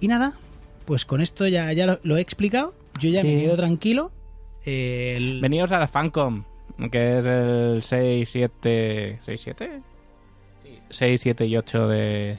Y 0.02 0.08
nada, 0.08 0.34
pues 0.86 1.06
con 1.06 1.22
esto 1.22 1.47
ya, 1.47 1.72
ya 1.74 1.86
lo, 1.86 2.00
lo 2.04 2.18
he 2.18 2.22
explicado. 2.22 2.74
Yo 3.00 3.10
ya 3.10 3.24
me 3.24 3.30
Sí. 3.30 3.36
he 3.36 3.41
quedo 3.43 3.56
tranquilo. 3.58 4.12
Eh, 4.66 5.14
el- 5.16 5.41
Venidos 5.41 5.72
a 5.72 5.80
la 5.80 5.88
Fancom, 5.88 6.43
que 6.91 7.20
es 7.20 7.26
el 7.26 7.82
6, 7.84 8.30
7... 8.32 9.20
¿6, 9.26 9.38
7? 9.43 9.82
6, 10.89 11.22
7 11.22 11.45
y 11.45 11.56
8 11.58 11.88
de, 11.88 12.38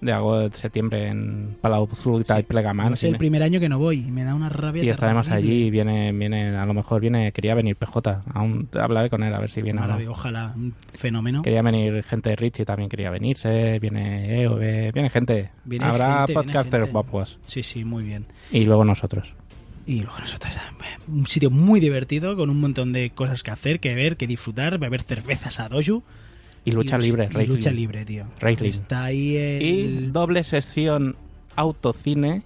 de 0.00 0.12
agosto, 0.12 0.48
de 0.50 0.56
septiembre 0.56 1.08
en 1.08 1.56
Palau 1.60 1.86
Zulita 1.94 2.38
y 2.38 2.42
Plegamán. 2.42 2.92
es 2.92 3.04
el 3.04 3.16
primer 3.16 3.42
año 3.42 3.60
que 3.60 3.68
no 3.68 3.78
voy 3.78 4.02
me 4.02 4.24
da 4.24 4.34
una 4.34 4.48
rabia. 4.48 4.84
y 4.84 4.88
estaremos 4.88 5.28
allí 5.28 5.64
y 5.64 5.70
viene, 5.70 6.12
viene, 6.12 6.56
a 6.56 6.66
lo 6.66 6.74
mejor 6.74 7.00
viene, 7.00 7.32
quería 7.32 7.54
venir 7.54 7.76
PJ, 7.76 8.22
aún 8.32 8.68
hablaré 8.74 9.10
con 9.10 9.22
él 9.22 9.34
a 9.34 9.40
ver 9.40 9.50
si 9.50 9.62
viene 9.62 9.78
o 9.78 9.82
no. 9.82 9.88
Maravilla, 9.88 10.10
Ojalá, 10.10 10.52
un 10.56 10.74
fenómeno. 10.94 11.42
Quería 11.42 11.62
venir 11.62 12.02
gente 12.02 12.30
de 12.30 12.36
Richie, 12.36 12.64
también 12.64 12.88
quería 12.88 13.10
venirse, 13.10 13.78
viene 13.78 14.42
EOB, 14.42 14.92
viene 14.92 15.10
gente. 15.10 15.50
Viene 15.64 15.84
Habrá 15.84 16.18
gente, 16.18 16.32
viene 16.32 16.46
podcasters 16.46 16.84
gente. 16.84 16.92
guapos. 16.92 17.38
Sí, 17.46 17.62
sí, 17.62 17.84
muy 17.84 18.04
bien. 18.04 18.26
Y 18.50 18.64
luego 18.64 18.84
nosotros. 18.84 19.32
Y 19.86 20.00
luego 20.00 20.18
nosotros, 20.18 20.52
un 21.08 21.26
sitio 21.26 21.50
muy 21.50 21.78
divertido, 21.78 22.36
con 22.36 22.50
un 22.50 22.60
montón 22.60 22.92
de 22.92 23.10
cosas 23.10 23.42
que 23.42 23.52
hacer, 23.52 23.78
que 23.78 23.94
ver, 23.94 24.16
que 24.16 24.26
disfrutar, 24.26 24.78
beber 24.78 25.02
cervezas 25.02 25.60
a 25.60 25.68
doju. 25.68 26.02
Y 26.66 26.72
lucha 26.72 26.98
Y- 26.98 27.02
libre, 27.02 27.28
y 27.32 27.46
lucha 27.46 27.70
libre, 27.70 28.04
tío. 28.04 28.26
Está 28.60 29.04
ahí 29.04 29.36
Y 29.36 29.80
el... 29.98 30.12
doble 30.12 30.44
sesión 30.44 31.16
autocine, 31.54 32.42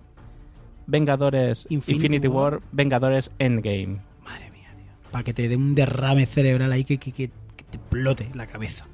Vengadores 0.87 1.67
Infinity 1.71 1.93
Infinity, 2.07 2.29
War. 2.29 2.55
War, 2.55 2.63
Vengadores 2.73 3.31
Endgame. 3.39 3.99
Madre 4.25 4.51
mía, 4.53 4.69
tío. 4.77 5.11
Para 5.11 5.25
que 5.25 5.33
te 5.35 5.49
dé 5.49 5.57
un 5.57 5.75
derrame 5.75 6.27
cerebral 6.27 6.71
ahí 6.73 6.85
que, 6.85 6.99
que, 6.99 7.13
que- 7.13 7.31
que 7.57 7.65
te 7.65 7.77
explote 7.79 8.29
la 8.35 8.47
cabeza. 8.47 8.87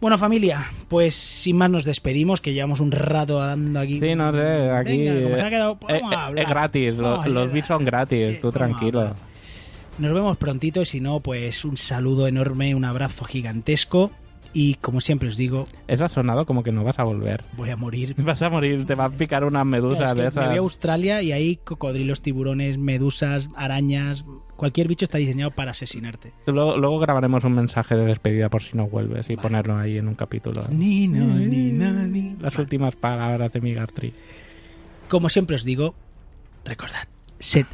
Bueno, 0.00 0.16
familia, 0.16 0.64
pues 0.88 1.16
sin 1.16 1.56
más 1.56 1.68
nos 1.70 1.84
despedimos, 1.84 2.40
que 2.40 2.52
llevamos 2.52 2.78
un 2.78 2.92
rato 2.92 3.38
dando 3.40 3.80
aquí. 3.80 3.98
Sí, 4.00 4.14
no 4.14 4.32
sé, 4.32 4.70
aquí 4.70 4.96
Venga, 4.98 5.22
como 5.24 5.36
se 5.36 5.42
ha 5.42 5.50
quedado, 5.50 5.76
pues 5.76 5.94
eh, 5.94 6.00
eh, 6.04 6.34
es 6.42 6.48
gratis, 6.48 6.96
los 6.96 7.52
bits 7.52 7.66
son 7.66 7.84
gratis, 7.84 8.26
Sí, 8.34 8.38
tú 8.40 8.52
tranquilo. 8.52 9.16
Nos 9.98 10.12
vemos 10.14 10.36
prontito 10.36 10.82
y 10.82 10.86
si 10.86 11.00
no, 11.00 11.20
pues 11.20 11.64
un 11.64 11.76
saludo 11.76 12.26
enorme, 12.28 12.74
un 12.74 12.84
abrazo 12.84 13.24
gigantesco 13.24 14.12
y 14.54 14.74
como 14.76 15.00
siempre 15.00 15.28
os 15.28 15.36
digo, 15.36 15.64
Eso 15.88 16.04
ha 16.04 16.08
sonado 16.08 16.46
como 16.46 16.62
que 16.62 16.72
no 16.72 16.82
vas 16.84 16.98
a 16.98 17.02
volver. 17.04 17.44
voy 17.56 17.70
a 17.70 17.76
morir. 17.76 18.14
Vas 18.18 18.40
a 18.42 18.48
morir, 18.48 18.86
te 18.86 18.94
va 18.94 19.04
a 19.06 19.10
picar 19.10 19.44
unas 19.44 19.66
medusas 19.66 20.10
Es 20.10 20.12
que 20.12 20.16
de 20.16 20.22
Me 20.22 20.28
esas. 20.28 20.46
voy 20.46 20.56
a 20.56 20.60
Australia 20.60 21.22
y 21.22 21.32
hay 21.32 21.56
cocodrilos, 21.56 22.22
tiburones, 22.22 22.78
medusas, 22.78 23.48
arañas. 23.56 24.24
Cualquier 24.56 24.88
bicho 24.88 25.04
está 25.04 25.18
diseñado 25.18 25.50
para 25.50 25.72
asesinarte. 25.72 26.32
Luego, 26.46 26.76
luego 26.78 26.98
grabaremos 26.98 27.44
un 27.44 27.52
mensaje 27.52 27.94
de 27.96 28.06
despedida 28.06 28.48
por 28.48 28.62
si 28.62 28.76
no 28.76 28.86
vuelves 28.88 29.28
y 29.30 29.36
ponerlo 29.36 29.76
ahí 29.76 29.98
en 29.98 30.08
un 30.08 30.14
capítulo. 30.14 30.62
Ni, 30.70 31.08
no, 31.08 31.26
ni, 31.26 31.70
no, 31.72 31.92
ni. 32.06 32.34
Las 32.40 32.56
últimas 32.58 32.96
palabras 32.96 33.52
de 33.52 33.60
mi 33.60 33.74
Gartry. 33.74 34.14
Como 35.08 35.28
siempre 35.28 35.56
os 35.56 35.64
digo, 35.64 35.94
recordad, 36.64 37.06
sed 37.38 37.66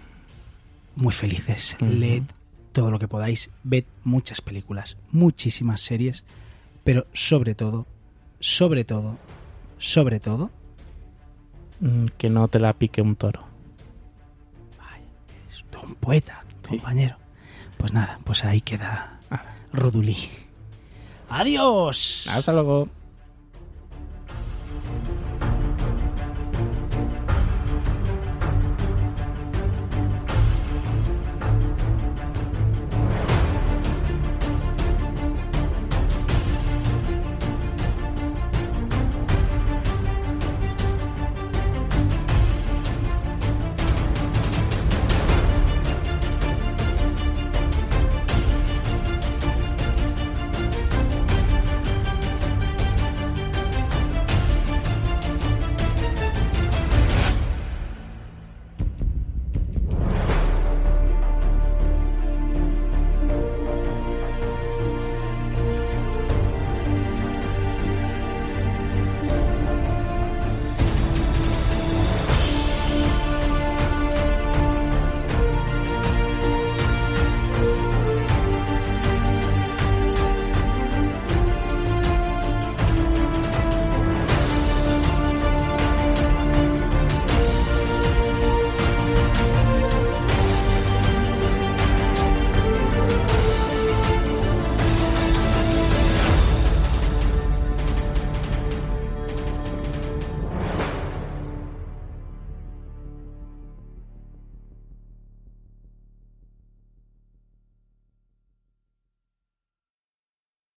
muy 0.97 1.12
felices, 1.12 1.76
Ujú. 1.80 1.90
leed 1.90 2.22
todo 2.72 2.90
lo 2.90 2.99
que 2.99 3.09
podáis, 3.09 3.51
ved 3.62 3.84
muchas 4.03 4.40
películas, 4.40 4.97
muchísimas 5.12 5.80
series, 5.80 6.24
pero 6.82 7.07
sobre 7.12 7.55
todo, 7.55 7.86
sobre 8.40 8.84
todo, 8.84 9.16
sobre 9.78 10.20
todo, 10.20 10.51
Mm, 11.80 12.07
Que 12.16 12.28
no 12.30 12.47
te 12.49 12.61
la 12.61 12.72
pique 12.72 13.03
un 13.03 13.16
toro. 13.16 13.42
es 15.51 15.64
todo 15.70 15.82
un 15.82 15.95
poeta, 15.97 16.45
compañero. 16.66 17.16
Pues 17.76 17.92
nada, 17.92 18.18
pues 18.24 18.45
ahí 18.45 18.61
queda 18.61 19.18
Rodulí. 19.72 20.16
¡Adiós! 21.28 22.28
Hasta 22.30 22.53
luego. 22.53 22.88